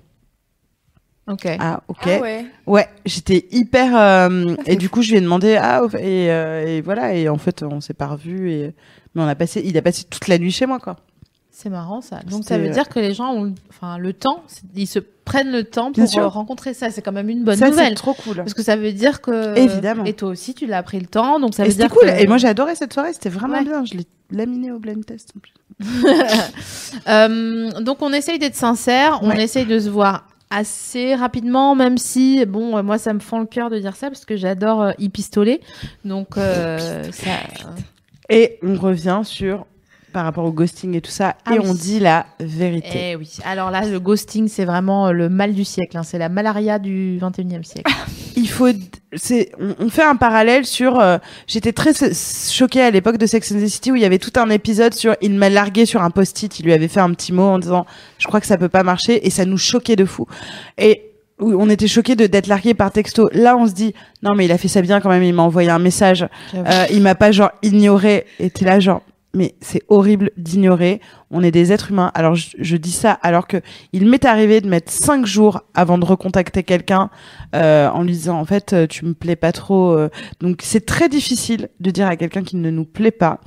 Ok. 1.28 1.46
ah, 1.60 1.82
ok. 1.88 1.98
Ah 2.06 2.20
ouais. 2.20 2.46
Ouais, 2.66 2.88
j'étais 3.06 3.46
hyper. 3.52 3.96
euh, 3.96 4.56
et 4.66 4.76
du 4.76 4.90
coup, 4.90 5.02
je 5.02 5.12
lui 5.12 5.18
ai 5.18 5.22
demandé, 5.22 5.56
ah, 5.62 5.82
et, 6.00 6.30
euh, 6.32 6.66
et 6.68 6.82
voilà, 6.82 7.14
et 7.14 7.30
en 7.30 7.38
fait, 7.38 7.64
on 7.64 7.80
s'est 7.82 7.94
pas 7.94 8.08
revus, 8.08 8.52
et, 8.52 8.74
mais 9.16 9.22
on 9.22 9.28
a 9.28 9.36
passé, 9.36 9.62
il 9.64 9.78
a 9.78 9.82
passé 9.82 10.04
toute 10.10 10.28
la 10.28 10.38
nuit 10.38 10.52
chez 10.52 10.66
moi, 10.66 10.80
quoi. 10.80 10.98
C'est 11.56 11.70
marrant 11.70 12.02
ça. 12.02 12.20
Donc 12.30 12.44
ça 12.46 12.58
veut 12.58 12.70
dire 12.70 12.90
que 12.90 13.00
les 13.00 13.14
gens 13.14 13.32
ont, 13.36 13.54
enfin, 13.70 14.00
le 14.00 14.12
temps, 14.12 14.44
c'est- 14.48 14.64
ils 14.76 14.88
se 14.88 14.98
prennent 14.98 15.52
le 15.52 15.64
temps 15.64 15.92
pour 15.92 16.04
euh, 16.18 16.28
rencontrer 16.28 16.74
ça. 16.74 16.90
C'est 16.90 17.04
quand 17.04 17.12
même 17.12 17.30
une 17.30 17.44
bonne 17.44 17.56
Ça, 17.58 17.66
c'est 17.68 17.72
nouvelle. 17.72 17.94
trop 17.94 18.16
cool. 18.16 18.38
Parce 18.38 18.56
que 18.56 18.64
ça 18.64 18.76
veut 18.76 18.92
dire 18.92 19.22
que. 19.22 19.56
Évidemment. 19.58 20.04
Et 20.06 20.14
toi 20.14 20.30
aussi, 20.30 20.56
tu 20.56 20.66
l'as 20.66 20.82
pris 20.82 21.00
le 21.00 21.06
temps, 21.06 21.40
donc 21.40 21.54
ça 21.54 21.64
Et 21.64 21.68
veut 21.68 21.72
c'était 21.74 21.84
dire 21.88 21.96
cool. 21.96 22.08
que- 22.10 22.22
Et 22.24 22.26
moi, 22.28 22.38
j'ai 22.38 22.48
adoré 22.48 22.74
cette 22.76 22.92
soirée, 22.92 23.14
c'était 23.14 23.30
vraiment 23.30 23.60
Ouais. 23.60 23.64
bien. 23.64 23.86
Je 23.86 23.94
l'ai 23.94 24.08
laminé 24.32 24.72
au 24.72 24.80
blind 24.80 25.06
test. 25.06 25.32
en 25.38 25.40
plus. 25.40 25.54
Euh, 27.08 27.72
donc 27.82 28.02
on 28.02 28.14
essaye 28.14 28.40
d'être 28.40 28.56
sincère, 28.56 29.20
on 29.24 29.30
Ouais. 29.30 29.44
essaye 29.44 29.66
de 29.66 29.80
se 29.80 29.90
voir 29.90 30.28
assez 30.50 31.16
rapidement, 31.16 31.76
même 31.76 31.98
si 31.98 32.46
bon, 32.46 32.78
euh, 32.78 32.84
moi 32.84 32.98
ça 32.98 33.14
me 33.14 33.20
fend 33.20 33.40
le 33.40 33.46
cœur 33.48 33.70
de 33.70 33.80
dire 33.80 33.96
ça 33.96 34.10
parce 34.10 34.24
que 34.26 34.38
j'adore 34.38 34.82
euh, 34.82 34.92
y 35.00 35.10
pistoler. 35.10 35.62
Donc 36.06 36.38
euh, 36.38 37.04
ça. 37.12 37.32
Et 38.30 38.60
on 38.64 38.76
revient 38.76 39.22
sur, 39.24 39.66
par 40.14 40.24
rapport 40.24 40.46
au 40.46 40.52
ghosting 40.54 40.96
et 40.96 41.02
tout 41.02 41.12
ça, 41.12 41.36
Ah 41.46 41.56
et 41.56 41.60
oui. 41.60 41.66
on 41.68 41.74
dit 41.74 42.00
la 42.00 42.26
vérité. 42.40 43.10
Eh 43.12 43.16
oui. 43.18 43.38
Alors 43.44 43.72
là, 43.72 43.86
le 43.86 44.00
ghosting, 44.00 44.48
c'est 44.48 44.64
vraiment 44.64 45.08
euh, 45.08 45.12
le 45.12 45.28
mal 45.28 45.54
du 45.54 45.66
siècle. 45.66 45.98
hein. 45.98 46.04
C'est 46.04 46.18
la 46.20 46.30
malaria 46.30 46.80
du 46.80 47.20
21e 47.22 47.64
siècle. 47.64 47.92
il 48.38 48.48
faut 48.48 48.70
c'est 49.16 49.52
on, 49.80 49.90
fait 49.90 50.04
un 50.04 50.16
parallèle 50.16 50.66
sur 50.66 51.00
euh, 51.00 51.18
j'étais 51.48 51.72
très 51.72 51.92
choquée 51.94 52.82
à 52.82 52.90
l'époque 52.90 53.18
de 53.18 53.26
Sex 53.28 53.52
and 53.52 53.60
the 53.60 53.68
City 53.68 53.92
où 53.92 53.96
il 53.96 54.02
y 54.02 54.06
avait 54.06 54.18
tout 54.18 54.32
un 54.40 54.50
épisode 54.50 54.94
sur 54.94 55.16
il 55.22 55.34
m'a 55.36 55.50
largué 55.50 55.86
sur 55.86 56.02
un 56.02 56.10
post-it 56.10 56.60
il 56.60 56.66
lui 56.66 56.74
avait 56.74 56.88
fait 56.88 57.00
un 57.00 57.12
petit 57.14 57.32
mot 57.32 57.44
en 57.44 57.60
disant 57.60 57.86
je 58.18 58.26
crois 58.28 58.40
que 58.40 58.48
ça 58.48 58.58
peut 58.58 58.70
pas 58.70 58.82
marcher 58.82 59.26
et 59.26 59.30
ça 59.30 59.46
nous 59.46 59.60
choquait 59.60 59.96
de 59.96 60.06
fou 60.06 60.26
et 60.80 61.12
on 61.40 61.70
était 61.70 61.88
choqués 61.88 62.16
de 62.16 62.26
d'être 62.26 62.48
largué 62.48 62.74
par 62.74 62.92
texto 62.92 63.30
là 63.34 63.56
on 63.56 63.68
se 63.68 63.74
dit 63.74 63.94
non 64.24 64.34
mais 64.36 64.46
il 64.46 64.52
a 64.52 64.58
fait 64.58 64.68
ça 64.68 64.82
bien 64.82 65.00
quand 65.00 65.10
même 65.10 65.24
il 65.24 65.34
m'a 65.34 65.44
envoyé 65.44 65.70
un 65.70 65.78
message 65.78 66.26
euh, 66.56 66.86
il 66.92 67.02
m'a 67.04 67.14
pas 67.14 67.32
genre 67.32 67.52
ignoré 67.62 68.26
et 68.40 68.50
t'es 68.50 68.66
là 68.66 68.80
genre 68.80 69.04
mais 69.36 69.56
c'est 69.62 69.82
horrible 69.88 70.30
d'ignorer. 70.38 71.02
On 71.32 71.42
est 71.42 71.52
des 71.52 71.72
êtres 71.72 71.90
humains. 71.92 72.12
Alors 72.14 72.36
je, 72.36 72.50
je 72.60 72.78
dis 72.78 72.92
ça 72.92 73.12
alors 73.24 73.48
que 73.48 73.58
il 73.92 74.08
m'est 74.08 74.26
arrivé 74.26 74.62
de 74.62 74.70
mettre 74.70 74.92
cinq 74.92 75.26
jours 75.26 75.62
avant 75.74 75.98
de 75.98 76.06
recontacter 76.06 76.62
quelqu'un 76.64 77.10
euh, 77.56 77.90
en 77.90 78.04
lui 78.04 78.12
disant 78.14 78.40
en 78.40 78.46
fait 78.46 78.74
euh, 78.74 78.86
tu 78.88 79.06
me 79.06 79.14
plais 79.14 79.36
pas 79.36 79.52
trop. 79.52 79.92
euh. 79.92 80.10
Donc 80.40 80.60
c'est 80.62 80.86
très 80.86 81.10
difficile 81.10 81.70
de 81.80 81.90
dire 81.90 82.08
à 82.08 82.16
quelqu'un 82.16 82.44
qui 82.44 82.58
ne 82.58 82.70
nous 82.70 82.86
plaît 82.86 83.12
pas. 83.12 83.40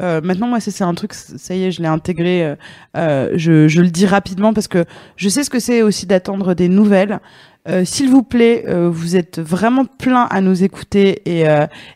Euh, 0.00 0.20
maintenant 0.22 0.48
moi 0.48 0.58
c'est 0.60 0.82
un 0.82 0.94
truc 0.94 1.14
ça 1.14 1.54
y 1.54 1.64
est 1.64 1.70
je 1.72 1.80
l'ai 1.82 1.88
intégré. 1.88 2.44
euh, 2.44 2.56
euh, 2.96 3.32
je, 3.36 3.68
je 3.68 3.80
le 3.80 3.90
dis 3.90 4.06
rapidement 4.06 4.52
parce 4.52 4.68
que 4.68 4.84
je 5.16 5.28
sais 5.28 5.42
ce 5.44 5.50
que 5.50 5.60
c'est 5.60 5.82
aussi 5.82 6.06
d'attendre 6.06 6.54
des 6.54 6.68
nouvelles. 6.68 7.20
Euh, 7.66 7.84
S'il 7.84 8.10
vous 8.10 8.22
plaît, 8.22 8.64
vous 8.68 9.16
êtes 9.16 9.38
vraiment 9.40 9.86
plein 9.86 10.24
à 10.30 10.40
nous 10.42 10.64
écouter 10.64 11.22
et, 11.24 11.44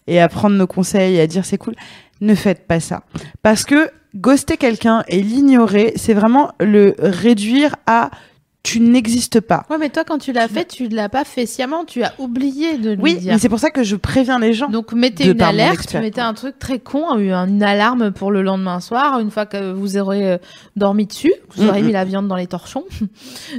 et 0.07 0.19
à 0.21 0.29
prendre 0.29 0.57
nos 0.57 0.67
conseils 0.67 1.17
et 1.17 1.21
à 1.21 1.27
dire 1.27 1.45
c'est 1.45 1.59
cool. 1.59 1.75
Ne 2.21 2.35
faites 2.35 2.67
pas 2.67 2.81
ça. 2.81 3.03
Parce 3.43 3.65
que 3.65 3.91
ghoster 4.15 4.57
quelqu'un 4.57 5.05
et 5.09 5.23
l'ignorer, 5.23 5.93
c'est 5.97 6.15
vraiment 6.15 6.53
le 6.61 6.95
réduire 6.99 7.77
à 7.87 8.11
tu 8.65 8.81
n'existes 8.81 9.41
pas. 9.41 9.65
Ouais, 9.71 9.79
mais 9.79 9.89
toi, 9.89 10.05
quand 10.05 10.19
tu 10.19 10.33
l'as 10.33 10.49
fait, 10.49 10.67
tu 10.67 10.89
l'as 10.89 11.09
pas 11.09 11.25
fait 11.25 11.47
sciemment. 11.47 11.85
Tu 11.85 12.03
as 12.03 12.13
oublié 12.19 12.77
de 12.77 12.91
lui 12.91 13.03
Oui, 13.03 13.17
dire. 13.17 13.33
mais 13.33 13.39
c'est 13.39 13.49
pour 13.49 13.61
ça 13.61 13.71
que 13.71 13.83
je 13.83 13.97
préviens 13.97 14.39
les 14.39 14.53
gens. 14.53 14.69
Donc 14.69 14.93
mettez 14.93 15.29
une 15.29 15.41
alerte, 15.41 15.95
mettez 15.95 16.21
un 16.21 16.35
truc 16.35 16.59
très 16.59 16.79
con, 16.79 17.17
une, 17.17 17.63
alarme 17.63 18.11
pour 18.11 18.31
le 18.31 18.43
lendemain 18.43 18.81
soir, 18.81 19.21
une 19.21 19.31
fois 19.31 19.47
que 19.47 19.73
vous 19.73 19.97
aurez 19.97 20.33
euh, 20.33 20.39
dormi 20.77 21.07
dessus, 21.07 21.33
que 21.49 21.61
vous 21.61 21.69
aurez 21.69 21.83
mis 21.83 21.93
la 21.93 22.05
viande 22.05 22.29
dans 22.29 22.37
les 22.37 22.47
torchons. 22.47 22.85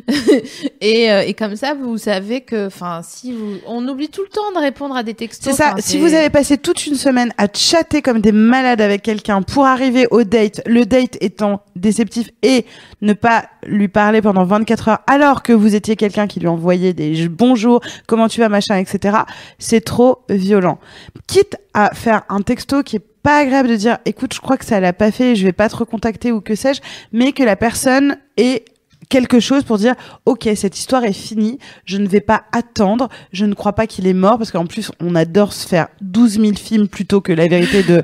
et, 0.81 1.11
euh, 1.11 1.21
et 1.21 1.33
comme 1.33 1.55
ça, 1.55 1.73
vous 1.73 1.97
savez 1.97 2.41
que, 2.41 2.67
enfin, 2.67 3.01
si 3.03 3.33
vous, 3.33 3.57
on 3.65 3.87
oublie 3.87 4.09
tout 4.09 4.21
le 4.21 4.29
temps 4.29 4.51
de 4.53 4.59
répondre 4.59 4.95
à 4.95 5.03
des 5.03 5.15
textos. 5.15 5.55
C'est 5.55 5.57
ça. 5.57 5.75
Si 5.79 5.97
vous 5.97 6.13
avez 6.13 6.29
passé 6.29 6.57
toute 6.57 6.85
une 6.85 6.95
semaine 6.95 7.33
à 7.37 7.47
chatter 7.51 8.01
comme 8.01 8.21
des 8.21 8.31
malades 8.31 8.81
avec 8.81 9.01
quelqu'un 9.01 9.41
pour 9.41 9.65
arriver 9.65 10.07
au 10.11 10.23
date, 10.23 10.61
le 10.67 10.85
date 10.85 11.17
étant 11.21 11.61
déceptif 11.75 12.29
et 12.43 12.65
ne 13.01 13.13
pas 13.13 13.45
lui 13.65 13.87
parler 13.87 14.21
pendant 14.21 14.43
24 14.43 14.87
heures 14.89 14.99
alors 15.07 15.43
que 15.43 15.53
vous 15.53 15.75
étiez 15.75 15.95
quelqu'un 15.95 16.27
qui 16.27 16.39
lui 16.39 16.47
envoyait 16.47 16.93
des 16.93 17.27
bonjour, 17.29 17.81
comment 18.07 18.27
tu 18.27 18.39
vas, 18.39 18.49
machin, 18.49 18.77
etc. 18.77 19.19
C'est 19.57 19.81
trop 19.81 20.19
violent. 20.29 20.79
Quitte 21.27 21.57
à 21.73 21.93
faire 21.93 22.23
un 22.29 22.41
texto 22.41 22.83
qui 22.83 22.97
est 22.97 23.05
pas 23.23 23.39
agréable 23.39 23.69
de 23.69 23.75
dire, 23.75 23.97
écoute, 24.05 24.33
je 24.33 24.39
crois 24.39 24.57
que 24.57 24.65
ça 24.65 24.79
l'a 24.79 24.93
pas 24.93 25.11
fait, 25.11 25.35
je 25.35 25.43
vais 25.43 25.51
pas 25.51 25.69
te 25.69 25.75
recontacter 25.75 26.31
ou 26.31 26.41
que 26.41 26.55
sais-je, 26.55 26.81
mais 27.11 27.31
que 27.31 27.43
la 27.43 27.55
personne 27.55 28.17
ait 28.37 28.63
quelque 29.09 29.39
chose 29.39 29.63
pour 29.63 29.77
dire 29.77 29.95
ok 30.25 30.49
cette 30.55 30.77
histoire 30.77 31.03
est 31.03 31.13
finie 31.13 31.57
je 31.83 31.97
ne 31.97 32.07
vais 32.07 32.21
pas 32.21 32.43
attendre 32.51 33.09
je 33.33 33.45
ne 33.45 33.55
crois 33.55 33.73
pas 33.73 33.87
qu'il 33.87 34.05
est 34.05 34.13
mort 34.13 34.37
parce 34.37 34.51
qu'en 34.51 34.67
plus 34.67 34.91
on 34.99 35.15
adore 35.15 35.51
se 35.53 35.67
faire 35.67 35.87
12 36.01 36.39
000 36.39 36.53
films 36.53 36.87
plutôt 36.87 37.19
que 37.19 37.33
la 37.33 37.47
vérité 37.47 37.81
de 37.81 38.03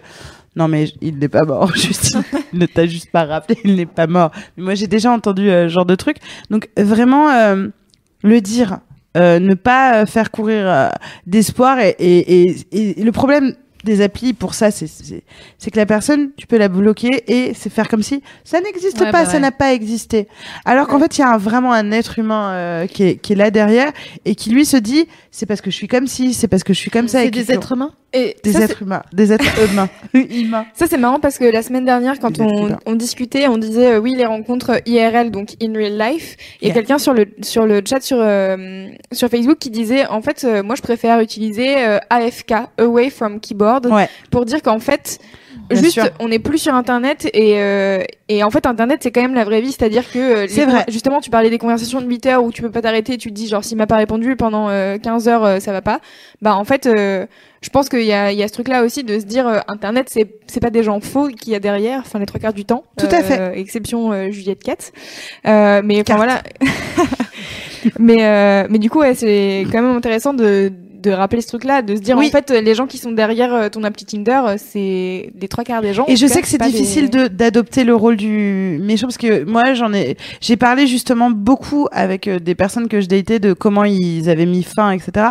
non 0.56 0.68
mais 0.68 0.86
il 1.02 1.18
n'est 1.20 1.28
pas 1.30 1.44
mort 1.44 1.76
juste 1.76 2.18
il 2.54 2.60
ne 2.60 2.66
t'a 2.66 2.86
juste 2.86 3.12
pas 3.12 3.26
rappelé 3.26 3.58
il 3.64 3.76
n'est 3.76 3.86
pas 3.86 4.08
mort. 4.08 4.32
Mais 4.58 4.64
moi 4.64 4.76
j'ai 4.76 4.88
déjà 4.88 5.12
entendu 5.12 5.50
euh, 5.50 5.68
ce 5.68 5.74
genre 5.74 5.86
de 5.86 5.96
truc. 5.96 6.18
Donc 6.50 6.70
vraiment 6.78 7.30
euh, 7.30 7.68
le 8.24 8.42
dire 8.42 8.80
euh, 9.18 9.40
ne 9.40 9.54
pas 9.54 10.02
euh, 10.02 10.06
faire 10.06 10.32
courir 10.32 10.64
euh, 10.68 10.90
d'espoir 11.26 11.80
et, 11.80 11.96
et, 12.00 12.56
et, 12.72 13.00
et 13.00 13.04
le 13.04 13.12
problème 13.12 13.56
des 13.84 14.02
applis 14.02 14.34
pour 14.34 14.56
ça 14.56 14.72
c'est 14.72 14.88
que 15.72 15.78
la 15.78 15.86
personne 15.86 16.32
tu 16.38 16.48
peux 16.48 16.58
la 16.58 16.70
bloquer 16.70 17.24
et 17.28 17.54
c'est 17.54 17.70
faire 17.70 17.88
comme 17.88 18.02
si 18.02 18.24
ça 18.44 18.60
n'existe 18.60 19.00
Ouais, 19.00 19.12
pas 19.12 19.26
bah 19.26 19.30
ça 19.30 19.40
n'a 19.40 19.52
pas 19.52 19.74
existé. 19.76 20.28
Alors 20.66 20.88
qu'en 20.88 21.00
fait 21.00 21.18
il 21.20 21.22
y 21.22 21.24
a 21.24 21.30
un- 21.32 21.38
vraiment 21.38 21.72
un 21.72 21.92
être 21.92 22.18
humain 22.18 22.50
euh, 22.50 22.88
qui 22.88 23.04
est 23.04 23.16
qui 23.18 23.34
est 23.34 23.36
là 23.36 23.52
derrière 23.52 23.92
et 24.26 24.34
qui 24.34 24.50
lui 24.50 24.66
se 24.66 24.78
dit 24.78 25.06
c'est 25.30 25.46
parce 25.46 25.62
que 25.62 25.70
je 25.70 25.76
suis 25.76 25.88
comme 25.88 26.08
ci 26.08 26.34
c'est 26.34 26.48
parce 26.48 26.64
que 26.64 26.74
je 26.74 26.80
suis 26.80 26.90
comme 26.90 27.08
ça 27.08 27.20
C'est 27.22 27.30
des 27.30 27.52
êtres 27.52 27.74
humains? 27.74 27.92
Et 28.16 28.36
des 28.44 28.54
ça, 28.54 28.62
êtres 28.62 28.82
humains. 28.82 29.02
Des 29.14 29.32
êtres 29.34 29.46
humains. 29.72 29.90
Humains. 30.14 30.66
Ça 30.74 30.88
c'est 30.90 30.98
marrant 30.98 31.20
parce 31.20 31.38
que 31.38 31.46
la 31.46 31.62
semaine 31.62 31.86
dernière 31.86 32.18
quand 32.20 32.40
on, 32.40 32.96
discutait, 32.96 33.48
on 33.48 33.58
disait 33.58 33.94
euh, 33.96 34.00
oui 34.00 34.16
les 34.16 34.26
rencontres 34.26 34.82
IRL 34.86 35.32
donc 35.32 35.50
in 35.62 35.74
real 35.74 35.98
life. 35.98 36.38
Il 36.62 36.68
y 36.68 36.72
a 36.72 36.74
quelqu'un 36.74 36.98
sur 36.98 37.14
le 37.14 37.26
sur 37.42 37.66
le 37.66 37.82
chat 37.88 38.02
sur 38.02 38.18
euh, 38.20 38.88
sur 39.12 39.30
Facebook 39.30 39.58
qui 39.60 39.70
disait 39.70 40.08
en 40.08 40.22
fait 40.22 40.44
euh, 40.44 40.64
moi 40.64 40.76
je 40.76 40.82
préfère 40.82 41.20
utiliser 41.20 41.78
euh, 41.86 42.00
AFK 42.10 42.54
away 42.80 43.10
from 43.10 43.40
keyboard 43.40 43.86
Ouais. 43.88 44.08
pour 44.32 44.46
dire 44.46 44.62
qu'en 44.62 44.80
fait 44.80 45.20
juste 45.72 45.92
sûr. 45.92 46.10
on 46.20 46.28
n'est 46.30 46.40
plus 46.40 46.58
sur 46.58 46.74
internet 46.74 47.30
et 47.34 47.60
euh, 47.60 48.04
et 48.30 48.44
en 48.44 48.50
fait 48.52 48.66
internet 48.66 49.00
c'est 49.02 49.12
quand 49.12 49.22
même 49.22 49.34
la 49.34 49.44
vraie 49.44 49.62
vie 49.62 49.72
c'est-à-dire 49.72 50.10
que 50.12 50.20
euh, 50.20 50.42
les 50.44 50.48
C'est 50.48 50.66
vrai. 50.66 50.84
justement 50.88 51.22
tu 51.22 51.30
parlais 51.30 51.50
des 51.50 51.58
conversations 51.58 52.02
de 52.02 52.08
8 52.08 52.26
heures 52.28 52.44
où 52.44 52.52
tu 52.52 52.62
peux 52.62 52.72
pas 52.72 52.82
t'arrêter 52.82 53.18
tu 53.18 53.30
te 53.30 53.34
dis 53.34 53.48
genre 53.48 53.64
s'il 53.64 53.78
m'a 53.78 53.88
pas 53.88 53.98
répondu 53.98 54.36
pendant 54.36 54.70
euh, 54.70 54.98
15 54.98 55.28
heures 55.28 55.44
euh, 55.46 55.60
ça 55.60 55.72
va 55.72 55.82
pas 55.82 56.00
bah 56.42 56.56
en 56.56 56.64
fait 56.66 56.86
euh, 56.86 57.26
je 57.62 57.70
pense 57.72 57.90
qu'il 57.90 58.04
y 58.04 58.14
a, 58.14 58.32
il 58.32 58.38
y 58.38 58.44
a 58.44 58.48
ce 58.48 58.54
truc-là 58.54 58.84
aussi 58.84 59.04
de 59.04 59.18
se 59.20 59.26
dire 59.26 59.48
euh, 59.48 59.58
Internet, 59.68 60.08
c'est 60.12 60.36
c'est 60.46 60.60
pas 60.60 60.70
des 60.70 60.84
gens 60.84 61.00
faux 61.00 61.30
qu'il 61.30 61.52
y 61.52 61.56
a 61.56 61.60
derrière, 61.60 62.02
enfin 62.02 62.20
les 62.20 62.28
trois 62.28 62.40
quarts 62.40 62.54
du 62.54 62.64
temps. 62.64 62.84
Tout 62.96 63.08
à 63.10 63.24
fait. 63.24 63.58
Exception 63.60 64.12
euh, 64.12 64.30
Juliette 64.30 64.62
Katz. 64.64 64.92
Euh, 65.48 65.82
mais 65.84 66.00
enfin 66.02 66.16
voilà. 66.16 66.44
mais 68.00 68.18
euh, 68.24 68.68
mais 68.70 68.78
du 68.78 68.92
coup, 68.92 69.00
ouais, 69.00 69.16
c'est 69.16 69.66
quand 69.72 69.82
même 69.82 69.98
intéressant 69.98 70.36
de 70.36 70.72
de 71.06 71.12
rappeler 71.12 71.42
ce 71.42 71.48
truc-là, 71.48 71.82
de 71.82 71.96
se 71.96 72.02
dire 72.02 72.18
Oui. 72.18 72.28
en 72.28 72.30
fait 72.32 72.50
les 72.52 72.74
gens 72.76 72.88
qui 72.88 72.98
sont 72.98 73.12
derrière 73.12 73.54
euh, 73.54 73.70
ton 73.70 73.84
appli 73.84 74.06
Tinder, 74.06 74.42
euh, 74.46 74.56
c'est 74.58 75.32
les 75.40 75.48
trois 75.48 75.64
quarts 75.64 75.82
des 75.82 75.94
gens. 75.94 76.06
Et 76.08 76.16
je 76.16 76.26
sais 76.28 76.36
cas, 76.36 76.42
que 76.42 76.48
c'est 76.48 76.58
des- 76.58 76.66
difficile 76.72 77.10
de 77.10 77.28
d'adopter 77.28 77.84
le 77.84 77.96
rôle 77.96 78.18
du 78.18 78.80
méchant 78.82 79.08
parce 79.08 79.18
que 79.18 79.44
moi 79.44 79.74
j'en 79.76 79.94
ai 79.94 80.18
j'ai 80.42 80.58
parlé 80.58 80.88
justement 80.88 81.30
beaucoup 81.32 81.88
avec 81.92 82.28
euh, 82.28 82.40
des 82.40 82.56
personnes 82.56 82.88
que 82.88 83.02
je 83.02 83.08
datais 83.08 83.40
de 83.40 83.54
comment 83.54 83.84
ils 83.86 84.30
avaient 84.30 84.46
mis 84.46 84.64
fin 84.64 84.92
etc. 84.92 85.28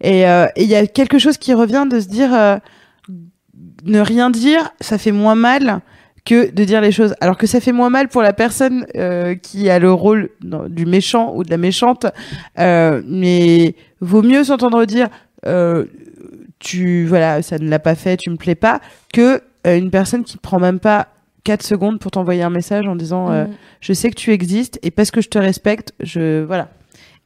Et 0.00 0.26
euh, 0.28 0.46
et 0.56 0.64
il 0.64 0.68
y 0.68 0.74
a 0.74 0.86
quelque 0.86 1.18
chose 1.18 1.38
qui 1.38 1.54
revient 1.54 1.86
de 1.90 2.00
se 2.00 2.08
dire 2.08 2.34
euh, 2.34 2.56
ne 3.84 4.00
rien 4.00 4.30
dire 4.30 4.70
ça 4.80 4.98
fait 4.98 5.12
moins 5.12 5.34
mal 5.34 5.80
que 6.24 6.50
de 6.50 6.64
dire 6.64 6.80
les 6.80 6.92
choses 6.92 7.14
alors 7.20 7.36
que 7.36 7.46
ça 7.46 7.60
fait 7.60 7.72
moins 7.72 7.90
mal 7.90 8.08
pour 8.08 8.22
la 8.22 8.32
personne 8.32 8.86
euh, 8.96 9.34
qui 9.34 9.68
a 9.70 9.78
le 9.78 9.92
rôle 9.92 10.30
du 10.68 10.86
méchant 10.86 11.32
ou 11.34 11.42
de 11.44 11.50
la 11.50 11.56
méchante 11.56 12.06
euh, 12.58 13.02
mais 13.06 13.74
vaut 14.00 14.22
mieux 14.22 14.44
s'entendre 14.44 14.84
dire 14.84 15.08
euh, 15.46 15.84
tu 16.58 17.06
voilà 17.06 17.42
ça 17.42 17.58
ne 17.58 17.68
l'a 17.68 17.78
pas 17.80 17.94
fait 17.96 18.16
tu 18.16 18.30
me 18.30 18.36
plais 18.36 18.54
pas 18.54 18.80
que 19.12 19.40
euh, 19.66 19.76
une 19.76 19.90
personne 19.90 20.22
qui 20.24 20.36
prend 20.36 20.60
même 20.60 20.78
pas 20.78 21.08
4 21.44 21.62
secondes 21.64 21.98
pour 21.98 22.12
t'envoyer 22.12 22.42
un 22.42 22.50
message 22.50 22.86
en 22.86 22.94
disant 22.94 23.30
euh, 23.32 23.44
Mhm. 23.46 23.52
je 23.80 23.92
sais 23.92 24.08
que 24.10 24.14
tu 24.14 24.30
existes 24.32 24.78
et 24.82 24.92
parce 24.92 25.10
que 25.10 25.20
je 25.20 25.28
te 25.28 25.38
respecte 25.38 25.92
je 26.00 26.44
voilà 26.44 26.68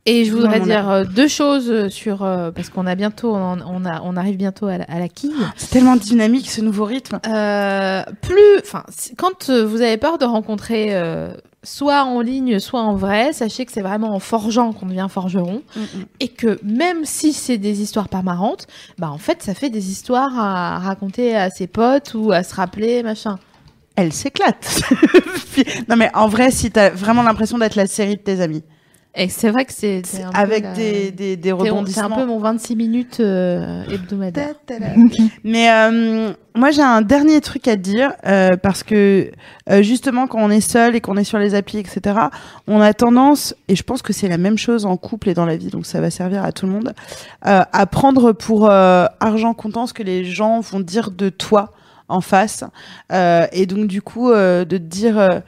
Et 0.09 0.24
je 0.24 0.32
voudrais 0.32 0.61
Non, 0.61 0.66
on 0.66 0.70
a- 0.70 0.74
dire 0.74 0.88
euh, 0.90 1.04
deux 1.04 1.26
choses 1.28 1.88
sur 1.88 2.22
euh, 2.24 2.52
parce 2.52 2.68
qu'on 2.70 2.86
a 2.86 2.94
bientôt, 2.94 3.34
on, 3.34 3.59
on 3.61 3.84
a, 3.84 4.00
on 4.02 4.16
arrive 4.16 4.36
bientôt 4.36 4.66
à 4.66 4.78
la, 4.78 4.84
à 4.84 4.98
la 5.00 5.09
quille. 5.09 5.34
C'est 5.57 5.70
tellement 5.70 5.96
dynamique 5.96 6.48
ce 6.48 6.61
nouveau 6.61 6.84
rythme. 6.84 7.18
Euh, 7.26 8.02
plus, 8.22 8.59
enfin, 8.62 8.84
quand 9.18 9.50
euh, 9.50 9.66
vous 9.66 9.82
avez 9.82 9.96
peur 9.96 10.18
de 10.18 10.24
rencontrer 10.24 10.94
euh, 10.94 11.34
soit 11.64 12.04
en 12.04 12.20
ligne, 12.20 12.61
soit 12.61 12.82
en 12.82 12.94
vrai, 12.94 13.32
sachez 13.32 13.66
que 13.66 13.72
c'est 13.72 13.80
vraiment 13.82 14.14
en 14.14 14.20
forgeant 14.20 14.72
qu'on 14.72 14.86
devient 14.86 15.09
forgeron 15.11 15.62
et 16.20 16.28
que 16.28 16.61
même 16.62 17.04
si 17.04 17.32
c'est 17.32 17.59
des 17.59 17.82
histoires 17.82 18.09
pas 18.09 18.22
marrantes, 18.22 18.68
bah 18.98 19.11
en 19.11 19.18
fait 19.18 19.42
ça 19.42 19.54
fait 19.54 19.70
des 19.70 19.90
histoires 19.90 20.38
à 20.38 20.78
raconter 20.78 21.34
à 21.36 21.50
ses 21.50 21.66
potes 21.66 22.14
ou 22.14 22.30
à 22.30 22.44
se 22.44 22.54
rappeler 22.54 23.02
machin. 23.02 23.40
Elle 23.96 24.12
s'éclate. 24.12 24.82
non 25.88 25.96
mais 25.96 26.11
en 26.14 26.28
vrai, 26.28 26.52
si 26.52 26.70
t'as 26.70 26.90
vraiment 26.90 27.22
l'impression 27.24 27.59
d'être 27.59 27.74
la 27.74 27.86
série 27.88 28.16
de 28.16 28.20
tes 28.22 28.40
amis, 28.40 28.62
Et 29.18 29.30
c'est 29.30 29.48
vrai 29.50 29.64
que 29.64 29.72
c'est 29.72 30.02
c'est 30.04 30.22
un 30.24 30.30
peu 30.30 30.38
avec 30.38 30.62
la- 30.62 30.72
des, 30.74 31.10
des, 31.10 31.36
des 31.36 31.42
c'est- 31.42 31.42
C'est 31.42 31.50
un 31.52 31.54
rebondissements. 31.56 32.16
peu 32.16 32.26
mon 32.26 32.38
26 32.38 32.76
minutes 32.76 33.20
euh, 33.20 33.82
hebdomadaire. 33.90 34.54
Mais 35.44 35.70
euh, 35.70 36.32
moi, 36.54 36.70
j'ai 36.70 36.82
un 36.82 37.00
dernier 37.00 37.40
truc 37.40 37.66
à 37.66 37.76
te 37.76 37.80
dire 37.80 38.12
euh, 38.26 38.56
parce 38.62 38.82
que 38.82 39.30
euh, 39.70 39.82
justement, 39.82 40.26
quand 40.26 40.38
on 40.40 40.50
est 40.50 40.60
seul 40.60 40.94
et 40.96 41.00
qu'on 41.00 41.16
est 41.16 41.24
sur 41.24 41.38
les 41.38 41.54
applis, 41.54 41.78
etc., 41.78 42.00
on 42.66 42.80
a 42.82 42.92
tendance, 42.92 43.54
et 43.68 43.74
je 43.76 43.82
pense 43.82 44.02
que 44.02 44.12
c'est 44.12 44.28
la 44.28 44.36
même 44.38 44.58
chose 44.58 44.84
en 44.84 44.98
couple 44.98 45.30
et 45.30 45.34
dans 45.34 45.46
la 45.46 45.56
vie, 45.56 45.68
donc 45.70 45.86
ça 45.86 46.00
va 46.02 46.10
servir 46.10 46.44
à 46.44 46.52
tout 46.52 46.66
le 46.66 46.72
monde, 46.72 46.92
euh, 47.46 47.62
à 47.72 47.86
prendre 47.86 48.32
pour 48.32 48.68
euh, 48.70 49.06
argent 49.20 49.54
comptant 49.54 49.86
ce 49.86 49.94
que 49.94 50.02
les 50.02 50.24
gens 50.26 50.60
vont 50.60 50.80
dire 50.80 51.10
de 51.10 51.30
toi 51.30 51.72
en 52.08 52.20
face, 52.20 52.64
Euh, 53.12 53.46
et 53.52 53.64
donc 53.64 53.86
du 53.86 54.02
coup, 54.02 54.30
euh, 54.30 54.64
de 54.66 54.76
te 54.76 54.82
dire 54.82 55.18
euh, 55.18 55.40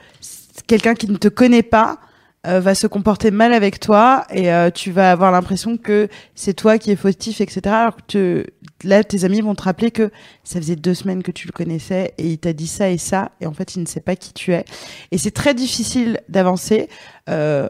quelqu'un 0.66 0.94
qui 0.94 1.08
ne 1.10 1.16
te 1.18 1.28
connaît 1.28 1.62
pas. 1.62 1.98
Euh, 2.46 2.60
va 2.60 2.74
se 2.74 2.86
comporter 2.86 3.30
mal 3.30 3.52
avec 3.52 3.80
toi 3.80 4.24
et 4.30 4.52
euh, 4.52 4.70
tu 4.70 4.92
vas 4.92 5.10
avoir 5.10 5.32
l'impression 5.32 5.76
que 5.76 6.08
c'est 6.34 6.54
toi 6.54 6.78
qui 6.78 6.90
es 6.90 6.96
fautif, 6.96 7.40
etc. 7.40 7.60
Alors 7.66 7.96
que 8.06 8.46
là, 8.84 9.02
tes 9.02 9.24
amis 9.24 9.40
vont 9.40 9.54
te 9.54 9.62
rappeler 9.62 9.90
que 9.90 10.10
ça 10.44 10.60
faisait 10.60 10.76
deux 10.76 10.94
semaines 10.94 11.22
que 11.22 11.32
tu 11.32 11.46
le 11.46 11.52
connaissais 11.52 12.14
et 12.18 12.28
il 12.28 12.38
t'a 12.38 12.52
dit 12.52 12.68
ça 12.68 12.90
et 12.90 12.98
ça, 12.98 13.32
et 13.40 13.46
en 13.46 13.52
fait, 13.52 13.74
il 13.74 13.82
ne 13.82 13.86
sait 13.86 14.00
pas 14.00 14.16
qui 14.16 14.32
tu 14.32 14.52
es. 14.52 14.64
Et 15.10 15.18
c'est 15.18 15.32
très 15.32 15.54
difficile 15.54 16.20
d'avancer. 16.28 16.88
Euh, 17.28 17.68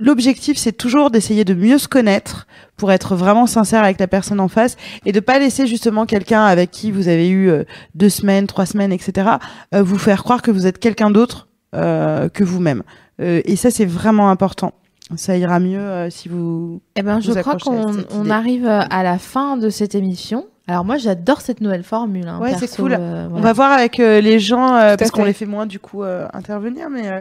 L'objectif, 0.00 0.56
c'est 0.56 0.72
toujours 0.72 1.10
d'essayer 1.10 1.44
de 1.44 1.54
mieux 1.54 1.76
se 1.78 1.88
connaître 1.88 2.46
pour 2.76 2.92
être 2.92 3.16
vraiment 3.16 3.46
sincère 3.48 3.82
avec 3.82 3.98
la 3.98 4.06
personne 4.06 4.38
en 4.38 4.46
face 4.46 4.76
et 5.04 5.10
de 5.10 5.18
pas 5.18 5.40
laisser 5.40 5.66
justement 5.66 6.06
quelqu'un 6.06 6.44
avec 6.44 6.70
qui 6.70 6.92
vous 6.92 7.08
avez 7.08 7.28
eu 7.28 7.50
euh, 7.50 7.64
deux 7.96 8.08
semaines, 8.08 8.46
trois 8.46 8.64
semaines, 8.64 8.92
etc., 8.92 9.28
euh, 9.74 9.82
vous 9.82 9.98
faire 9.98 10.22
croire 10.22 10.40
que 10.40 10.52
vous 10.52 10.68
êtes 10.68 10.78
quelqu'un 10.78 11.10
d'autre 11.10 11.47
que 11.72 12.44
vous-même. 12.44 12.82
Euh, 13.20 13.40
et 13.44 13.56
ça, 13.56 13.70
c'est 13.70 13.84
vraiment 13.84 14.30
important. 14.30 14.72
Ça 15.16 15.36
ira 15.36 15.58
mieux 15.58 15.78
euh, 15.80 16.10
si 16.10 16.28
vous 16.28 16.80
Eh 16.96 17.02
ben, 17.02 17.20
je 17.20 17.32
crois 17.32 17.56
qu'on 17.56 18.28
arrive 18.30 18.66
à 18.66 19.02
la 19.02 19.18
fin 19.18 19.56
de 19.56 19.70
cette 19.70 19.94
émission. 19.94 20.46
Alors 20.66 20.84
moi, 20.84 20.98
j'adore 20.98 21.40
cette 21.40 21.62
nouvelle 21.62 21.82
formule. 21.82 22.28
hein, 22.28 22.38
Ouais, 22.42 22.54
c'est 22.58 22.70
cool. 22.76 22.94
euh, 22.98 23.26
On 23.32 23.40
va 23.40 23.54
voir 23.54 23.72
avec 23.72 24.00
euh, 24.00 24.20
les 24.20 24.38
gens 24.38 24.74
euh, 24.74 24.96
parce 24.96 25.10
qu'on 25.10 25.24
les 25.24 25.32
fait 25.32 25.46
moins 25.46 25.64
du 25.64 25.78
coup 25.78 26.02
euh, 26.02 26.26
intervenir, 26.34 26.90
mais 26.90 27.08
euh, 27.08 27.20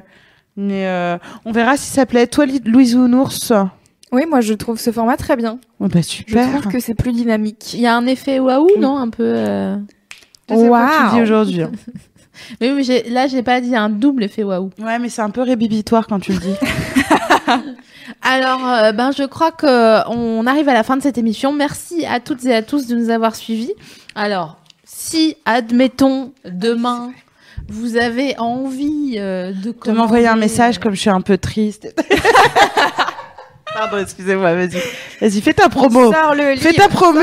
mais 0.57 0.85
euh, 0.87 1.17
on 1.45 1.53
verra 1.53 1.77
si 1.77 1.89
ça 1.89 2.05
plaît. 2.05 2.27
Toi, 2.27 2.45
Louise 2.65 2.93
Ounours, 2.95 3.53
Oui, 4.11 4.23
moi 4.29 4.41
je 4.41 4.53
trouve 4.53 4.77
ce 4.81 4.91
format 4.91 5.15
très 5.15 5.37
bien. 5.37 5.59
oh, 5.79 5.87
bah 5.87 5.99
Je 6.01 6.07
super. 6.07 6.49
trouve 6.59 6.71
que 6.73 6.79
c'est 6.81 6.93
plus 6.95 7.13
dynamique. 7.13 7.73
Il 7.73 7.79
y 7.79 7.87
a 7.87 7.95
un 7.95 8.05
effet 8.05 8.39
waouh, 8.39 8.67
non 8.79 8.97
Un 8.97 9.09
peu. 9.09 9.23
euh, 9.23 9.77
Je 10.49 10.55
que 10.55 11.09
tu 11.09 11.15
dis 11.15 11.21
aujourd'hui. 11.21 11.61
Mais 12.61 12.71
oui, 12.71 12.85
mais 12.87 13.09
là, 13.09 13.27
j'ai 13.27 13.43
pas 13.43 13.61
dit 13.61 13.75
un 13.75 13.89
double 13.89 14.23
effet 14.23 14.43
waouh. 14.43 14.69
Ouais, 14.79 14.99
mais 14.99 15.09
c'est 15.09 15.21
un 15.21 15.29
peu 15.29 15.41
rébibitoire 15.41 16.07
quand 16.07 16.19
tu 16.19 16.33
le 16.33 16.39
dis. 16.39 16.55
Alors, 18.21 18.67
euh, 18.67 18.91
ben, 18.91 19.11
je 19.11 19.23
crois 19.23 19.51
que 19.51 20.07
on 20.09 20.45
arrive 20.47 20.69
à 20.69 20.73
la 20.73 20.83
fin 20.83 20.97
de 20.97 21.01
cette 21.01 21.17
émission. 21.17 21.53
Merci 21.53 22.05
à 22.05 22.19
toutes 22.19 22.45
et 22.45 22.53
à 22.53 22.61
tous 22.61 22.87
de 22.87 22.95
nous 22.95 23.09
avoir 23.09 23.35
suivis. 23.35 23.73
Alors, 24.15 24.57
si, 24.83 25.35
admettons, 25.45 26.31
demain, 26.45 27.11
vous 27.67 27.97
avez 27.97 28.37
envie 28.39 29.15
euh, 29.17 29.51
de, 29.51 29.73
de 29.85 29.91
m'envoyer 29.91 30.27
un 30.27 30.35
message 30.35 30.79
comme 30.79 30.93
je 30.93 31.01
suis 31.01 31.09
un 31.09 31.21
peu 31.21 31.37
triste. 31.37 31.93
Pardon, 33.77 33.99
excusez-moi, 33.99 34.55
vas-y. 34.55 34.81
Vas-y, 35.21 35.39
fais 35.39 35.53
ta 35.53 35.69
promo. 35.69 36.11
Sors 36.11 36.33
le 36.33 36.55
Fais 36.55 36.71
livre, 36.71 36.83
ta 36.83 36.89
promo, 36.89 37.19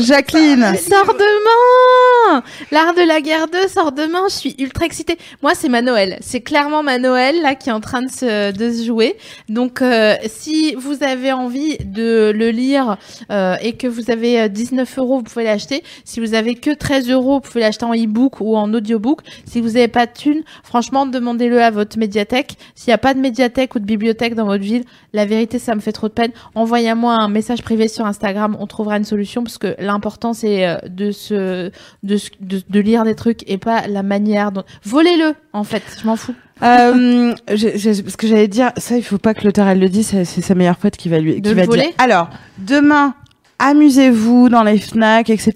Jacqueline. 0.00 0.76
Sors 0.76 1.12
demain 1.12 2.42
L'art 2.70 2.94
de 2.94 3.06
la 3.06 3.20
guerre 3.20 3.48
2 3.48 3.66
sort 3.68 3.90
demain, 3.90 4.28
je 4.28 4.34
suis 4.34 4.54
ultra 4.58 4.86
excitée. 4.86 5.18
Moi, 5.42 5.54
c'est 5.54 5.68
ma 5.68 5.82
Noël. 5.82 6.18
C'est 6.20 6.40
clairement 6.40 6.84
ma 6.84 6.98
Noël, 6.98 7.42
là, 7.42 7.56
qui 7.56 7.68
est 7.68 7.72
en 7.72 7.80
train 7.80 8.02
de 8.02 8.10
se, 8.10 8.52
de 8.52 8.72
se 8.72 8.84
jouer. 8.84 9.16
Donc, 9.48 9.82
euh, 9.82 10.14
si 10.26 10.74
vous 10.76 11.02
avez 11.02 11.32
envie 11.32 11.78
de 11.78 12.32
le 12.34 12.50
lire 12.50 12.96
euh, 13.30 13.56
et 13.60 13.72
que 13.72 13.88
vous 13.88 14.10
avez 14.10 14.42
euh, 14.42 14.48
19 14.48 14.98
euros, 14.98 15.16
vous 15.18 15.24
pouvez 15.24 15.44
l'acheter. 15.44 15.82
Si 16.04 16.20
vous 16.20 16.34
avez 16.34 16.54
que 16.54 16.70
13 16.70 17.10
euros, 17.10 17.34
vous 17.34 17.40
pouvez 17.40 17.60
l'acheter 17.60 17.84
en 17.84 17.92
e-book 17.92 18.40
ou 18.40 18.56
en 18.56 18.72
audiobook. 18.72 19.20
Si 19.46 19.60
vous 19.60 19.70
n'avez 19.70 19.88
pas 19.88 20.06
de 20.06 20.12
thunes, 20.12 20.42
franchement, 20.62 21.06
demandez-le 21.06 21.60
à 21.60 21.70
votre 21.70 21.98
médiathèque. 21.98 22.56
S'il 22.76 22.90
n'y 22.90 22.94
a 22.94 22.98
pas 22.98 23.14
de 23.14 23.20
médiathèque 23.20 23.74
ou 23.74 23.80
de 23.80 23.84
bibliothèque 23.84 24.34
dans 24.34 24.46
votre 24.46 24.62
ville, 24.62 24.84
la 25.12 25.26
vérité, 25.26 25.58
ça 25.58 25.71
me 25.74 25.80
fait 25.80 25.92
trop 25.92 26.08
de 26.08 26.12
peine. 26.12 26.32
Envoyez-moi 26.54 27.14
un 27.14 27.28
message 27.28 27.62
privé 27.62 27.88
sur 27.88 28.06
Instagram, 28.06 28.56
on 28.58 28.66
trouvera 28.66 28.96
une 28.96 29.04
solution 29.04 29.42
parce 29.42 29.58
que 29.58 29.74
l'important 29.78 30.32
c'est 30.32 30.66
euh, 30.66 30.76
de 30.88 31.10
se 31.10 31.70
de, 32.02 32.18
de, 32.40 32.62
de 32.68 32.80
lire 32.80 33.04
des 33.04 33.14
trucs 33.14 33.48
et 33.50 33.58
pas 33.58 33.86
la 33.86 34.02
manière 34.02 34.52
dont 34.52 34.64
volez-le 34.84 35.34
en 35.52 35.64
fait, 35.64 35.82
je 36.00 36.06
m'en 36.06 36.16
fous. 36.16 36.34
Euh, 36.62 37.34
parce 37.46 38.16
que 38.16 38.26
j'allais 38.26 38.48
dire, 38.48 38.72
ça, 38.76 38.96
il 38.96 39.02
faut 39.02 39.18
pas 39.18 39.34
que 39.34 39.44
l'auteur 39.44 39.66
elle 39.66 39.80
le 39.80 39.88
dise, 39.88 40.08
c'est 40.24 40.40
sa 40.40 40.54
meilleure 40.54 40.76
pote 40.76 40.96
qui 40.96 41.08
va 41.08 41.18
lui, 41.18 41.40
qui 41.40 41.54
va 41.54 41.64
voler? 41.64 41.82
Dire. 41.82 41.92
Alors, 41.98 42.30
demain, 42.58 43.14
amusez-vous 43.62 44.48
dans 44.48 44.62
les 44.62 44.76
Fnac, 44.78 45.30
etc. 45.30 45.52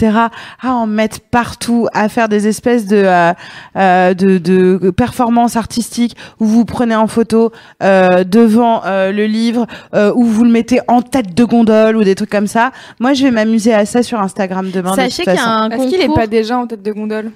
À 0.63 0.73
en 0.73 0.87
mettre 0.87 1.21
partout, 1.21 1.89
à 1.93 2.09
faire 2.09 2.29
des 2.29 2.47
espèces 2.47 2.87
de 2.87 2.97
euh, 2.97 3.33
euh, 3.77 4.15
de, 4.15 4.39
de 4.39 4.91
performances 4.91 5.57
artistiques 5.57 6.17
où 6.41 6.47
vous 6.47 6.57
vous 6.59 6.65
prenez 6.65 6.97
en 6.97 7.07
photo 7.07 7.53
euh, 7.83 8.25
devant 8.25 8.83
euh, 8.87 9.13
le 9.13 9.27
livre, 9.27 9.67
euh, 9.95 10.13
où 10.15 10.25
vous 10.25 10.45
le 10.45 10.51
mettez 10.51 10.81
en 10.89 11.03
tête 11.03 11.35
de 11.35 11.45
gondole 11.45 11.97
ou 11.97 12.05
des 12.05 12.15
trucs 12.15 12.31
comme 12.31 12.47
ça. 12.47 12.71
Moi, 13.01 13.13
je 13.13 13.25
vais 13.25 13.31
m'amuser 13.31 13.75
à 13.75 13.85
ça 13.85 14.03
sur 14.03 14.21
Instagram 14.21 14.71
demain. 14.71 14.93
de 14.93 14.97
Sachez 14.97 15.25
qu'il 15.25 15.35
y 15.35 15.39
a 15.39 15.47
un 15.49 15.71
Est-ce 15.71 15.89
qu'il 15.89 16.01
est 16.01 16.07
concours. 16.07 16.15
pas 16.17 16.27
déjà 16.27 16.59
en 16.59 16.67
tête 16.67 16.83
de 16.83 16.93
gondole? 16.93 17.31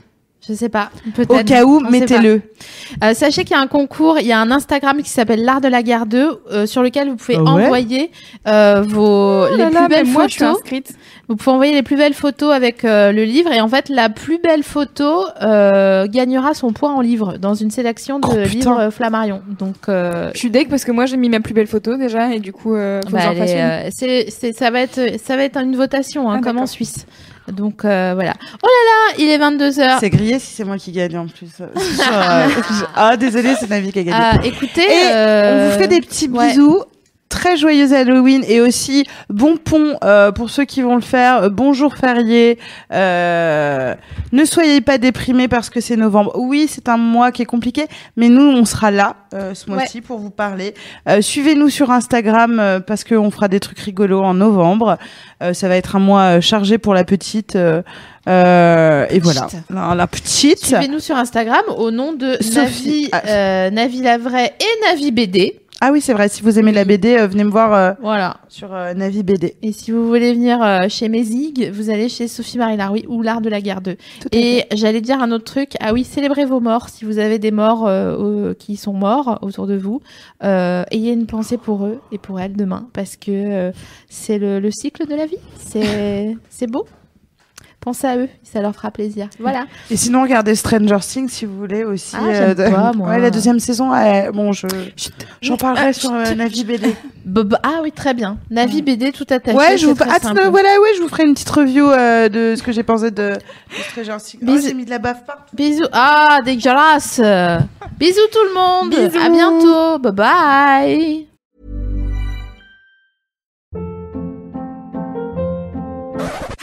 Je 0.49 0.55
sais 0.55 0.71
pas, 0.71 0.91
peut-être. 1.15 1.41
Au 1.41 1.45
cas 1.45 1.65
où, 1.65 1.81
mettez-le. 1.81 2.41
Euh, 3.05 3.13
sachez 3.15 3.45
qu'il 3.45 3.55
y 3.55 3.59
a 3.59 3.63
un 3.63 3.67
concours, 3.67 4.19
il 4.19 4.27
y 4.27 4.33
a 4.33 4.41
un 4.41 4.51
Instagram 4.51 5.03
qui 5.03 5.11
s'appelle 5.11 5.45
l'art 5.45 5.61
de 5.61 5.69
la 5.69 5.83
guerre 5.83 6.07
2 6.07 6.41
euh, 6.51 6.67
sur 6.67 6.83
lequel 6.83 7.11
vous 7.11 7.17
pouvez 7.17 7.37
Ah 7.39 7.43
ouais 7.55 7.65
envoyer 7.67 8.11
euh, 8.49 8.83
vos 8.87 9.47
les 9.49 9.53
Oh 9.55 9.57
là 9.59 9.67
plus 9.67 9.75
là, 9.75 9.89
belles 9.89 10.07
moi, 10.07 10.27
je 10.27 10.33
suis 10.33 10.41
photos. 10.41 10.57
inscrite. 10.57 10.93
Vous 11.29 11.37
pouvez 11.37 11.53
envoyer 11.53 11.75
les 11.75 11.83
plus 11.83 11.97
belles 11.97 12.15
photos 12.15 12.53
avec 12.55 12.85
euh, 12.85 13.13
le 13.13 13.23
livre 13.25 13.53
et 13.53 13.61
en 13.61 13.69
fait 13.69 13.89
la 13.91 14.09
plus 14.09 14.39
belle 14.39 14.63
photo 14.65 15.27
euh, 15.43 16.07
gagnera 16.09 16.55
son 16.55 16.73
point 16.73 16.93
en 16.95 17.03
livre 17.03 17.37
dans 17.39 17.55
une 17.55 17.71
sélection 17.71 18.19
de 18.19 18.27
Oh, 18.29 18.49
livres 18.49 18.81
euh, 18.81 18.91
Flammarion. 18.91 19.43
Donc 19.59 19.77
euh, 19.89 20.31
Je 20.33 20.39
suis 20.39 20.51
deg 20.51 20.69
parce 20.69 20.85
que 20.85 20.91
moi 20.91 21.05
j'ai 21.07 21.19
mis 21.19 21.29
ma 21.29 21.41
plus 21.41 21.55
belle 21.55 21.67
photo 21.69 21.97
déjà 21.99 22.35
et 22.35 22.41
du 22.41 22.53
coup 22.53 22.75
euh, 22.75 23.01
faut 23.05 23.11
bah, 23.13 23.19
que 23.19 23.25
j'en 23.25 23.31
elle 23.33 23.39
fasse 23.39 23.51
est, 23.51 23.61
une. 23.61 24.11
euh, 24.11 24.25
c'est, 24.31 24.53
ça 24.57 24.71
va 24.71 24.81
être 24.81 25.01
ça 25.23 25.37
va 25.37 25.45
être 25.45 25.59
une 25.61 25.77
votation 25.77 26.31
hein, 26.31 26.39
Ah, 26.39 26.43
comme 26.43 26.59
en. 26.59 26.67
Suisse. 26.67 27.07
Donc 27.49 27.85
euh, 27.85 28.13
voilà. 28.15 28.35
Oh 28.63 28.67
là 28.67 28.69
là, 28.69 29.17
il 29.19 29.29
est 29.29 29.39
22 29.39 29.81
heures. 29.81 29.99
C'est 30.01 30.11
grillé 30.11 30.39
si 30.39 30.55
c'est 30.55 30.65
moi 30.65 30.77
qui 30.77 30.93
gagne 30.93 31.17
en 31.19 31.27
plus. 31.27 31.51
Euh, 31.61 31.69
ah, 32.95 33.17
désolé, 33.17 33.55
c'est 33.59 33.69
Navi 33.69 33.93
qui 33.93 33.99
a 33.99 34.03
gagné. 34.03 34.19
Ah, 34.21 34.39
écoutez, 34.45 34.83
Et 34.83 35.05
on 35.05 35.15
euh, 35.15 35.71
vous 35.73 35.79
fait 35.79 35.89
des 35.89 36.01
petits 36.01 36.29
bisous. 36.29 36.85
Très 37.31 37.57
joyeux 37.57 37.95
Halloween 37.95 38.45
et 38.47 38.61
aussi 38.61 39.07
bon 39.31 39.57
pont 39.57 39.97
euh, 40.05 40.33
pour 40.33 40.51
ceux 40.51 40.65
qui 40.65 40.83
vont 40.83 40.97
le 40.97 41.01
faire. 41.01 41.45
Euh, 41.45 41.49
Bonjour 41.49 41.97
férié. 41.97 42.59
Euh, 42.93 43.95
ne 44.33 44.45
soyez 44.45 44.81
pas 44.81 44.99
déprimés 44.99 45.47
parce 45.49 45.71
que 45.71 45.81
c'est 45.81 45.97
novembre. 45.97 46.33
Oui, 46.35 46.67
c'est 46.69 46.89
un 46.89 46.97
mois 46.97 47.31
qui 47.33 47.43
est 47.43 47.47
compliqué, 47.47 47.87
mais 48.17 48.29
nous 48.29 48.43
on 48.43 48.65
sera 48.65 48.91
là 48.91 49.15
euh, 49.33 49.55
ce 49.55 49.71
mois-ci 49.71 50.01
pour 50.01 50.19
vous 50.19 50.31
parler. 50.31 50.75
Euh, 51.09 51.23
Suivez-nous 51.23 51.71
sur 51.71 51.91
Instagram 51.93 52.59
euh, 52.59 52.81
parce 52.81 53.05
qu'on 53.05 53.31
fera 53.31 53.47
des 53.49 53.61
trucs 53.61 53.79
rigolos 53.79 54.23
en 54.23 54.35
novembre. 54.35 54.99
Euh, 55.43 55.55
ça 55.55 55.69
va 55.69 55.77
être 55.77 55.95
un 55.97 56.01
mois 56.01 56.41
chargé 56.41 56.79
pour 56.79 56.95
la 56.95 57.05
petite. 57.05 57.55
euh, 57.57 57.83
euh, 58.29 59.07
et 59.09 59.19
voilà, 59.19 59.47
la, 59.71 59.95
la 59.95 60.07
petite. 60.07 60.59
Suivez-nous 60.65 60.99
sur 61.01 61.17
Instagram 61.17 61.63
au 61.79 61.91
nom 61.91 62.13
de 62.13 62.37
Sophie- 62.41 62.55
Navi, 62.55 63.09
ah. 63.13 63.23
euh, 63.27 63.71
Navi 63.71 64.03
Lavray 64.03 64.47
et 64.61 64.87
Navi 64.91 65.11
BD. 65.11 65.60
Ah 65.83 65.91
oui, 65.93 66.03
c'est 66.03 66.13
vrai. 66.13 66.29
Si 66.29 66.43
vous 66.43 66.59
aimez 66.59 66.73
la 66.73 66.85
BD, 66.85 67.17
euh, 67.17 67.27
venez 67.27 67.43
me 67.43 67.51
voir 67.51 67.73
euh, 67.73 67.93
Voilà. 68.03 68.37
sur 68.49 68.75
euh, 68.75 68.93
Navi 68.93 69.23
BD. 69.23 69.57
Et 69.63 69.73
si 69.73 69.93
vous 69.93 70.07
voulez 70.07 70.35
venir 70.35 70.61
chez 70.91 71.09
Mézig, 71.09 71.71
vous 71.73 71.89
allez 71.89 72.11
chez 72.11 72.29
Sophie 72.29 72.59
Marie 72.59 72.77
Laroui 72.77 73.07
ou 73.09 73.23
l'art 73.23 73.41
de 73.41 73.49
la 73.49 73.63
guerre 73.63 73.81
2. 73.81 73.95
Tout 73.95 74.29
à 74.31 74.37
Et 74.37 74.67
j'allais 74.75 75.01
dire 75.01 75.23
un 75.23 75.33
autre 75.33 75.45
truc. 75.45 75.71
Ah 75.81 75.95
oui, 75.95 76.05
célébrez 76.05 76.45
vos 76.45 76.61
morts. 76.61 76.91
Si 76.91 77.07
vous 77.07 77.19
avez 77.19 77.39
des 77.39 77.51
morts 77.51 77.91
qui 78.59 78.77
sont 78.77 78.93
morts 78.93 79.39
autour 79.41 79.67
de 79.67 79.77
vous, 79.79 80.03
ayez 80.43 81.13
une 81.13 81.27
pensée 81.27 81.57
pour 81.57 81.87
eux 81.87 82.01
et 82.13 82.19
pour 82.19 82.41
elles 82.41 82.57
demain, 82.57 82.89
parce 82.93 83.17
que 83.17 83.73
c'est 84.11 84.39
le, 84.39 84.61
le 84.61 84.71
cycle 84.71 85.07
de 85.07 85.15
la 85.15 85.25
vie. 85.25 85.39
C'est 85.57 86.67
beau. 86.67 86.85
Pensez 87.81 88.07
à 88.07 88.17
eux, 88.19 88.29
ça 88.43 88.61
leur 88.61 88.75
fera 88.75 88.91
plaisir. 88.91 89.29
Voilà. 89.41 89.65
Et 89.91 89.97
sinon, 89.97 90.23
regardez 90.23 90.55
Stranger 90.55 90.99
Things 91.01 91.29
si 91.31 91.47
vous 91.47 91.57
voulez 91.57 91.83
aussi. 91.83 92.15
Ah, 92.15 92.33
j'aime 92.33 92.55
de- 92.55 92.71
pas, 92.71 92.93
moi. 92.93 93.09
Ouais, 93.09 93.19
la 93.19 93.31
deuxième 93.31 93.59
saison, 93.59 93.93
euh, 93.95 94.31
bon, 94.33 94.53
je 94.53 94.67
j'en 95.41 95.57
parlerai 95.57 95.87
Ah, 95.89 95.93
sur 95.95 96.13
euh, 96.13 96.35
Navi 96.35 96.65
BD. 96.65 96.95
Ah 97.63 97.81
oui, 97.83 97.93
très 97.93 98.13
bien. 98.13 98.39
Navi 98.51 98.83
BD 98.83 99.13
tout 99.13 99.27
attaché. 99.31 99.57
Ouais, 99.57 99.79
je 99.79 99.87
vous 99.87 99.95
très 99.95 100.11
ah, 100.11 100.19
simple. 100.19 100.41
voilà, 100.51 100.69
ouais, 100.81 100.89
je 100.97 101.03
vous 101.03 101.09
ferai 101.09 101.25
une 101.25 101.35
petite 101.35 101.51
review 101.51 101.87
euh, 101.91 102.29
de 102.29 102.55
ce 102.57 102.63
que 102.63 102.73
j'ai 102.73 102.83
pensé 102.83 103.11
de, 103.11 103.33
de 103.35 103.83
Stranger 103.91 104.17
Things. 104.23 104.41
Oh, 104.43 104.47
Bisous. 104.47 104.69
j'ai 104.69 104.75
mis 104.75 104.85
de 104.85 104.91
la 104.91 104.99
baffe 104.99 105.25
partout. 105.25 105.55
Bisous. 105.55 105.85
Ah, 105.93 106.41
dégueulasse. 106.45 107.21
Bisous 107.99 108.19
tout 108.33 108.45
le 108.49 108.55
monde. 108.55 108.91
Bisous. 108.91 109.25
À 109.25 109.29
bientôt. 109.31 109.99
Bye 109.99 110.13
bye. 110.13 111.27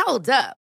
Hold 0.06 0.30
up. 0.30 0.67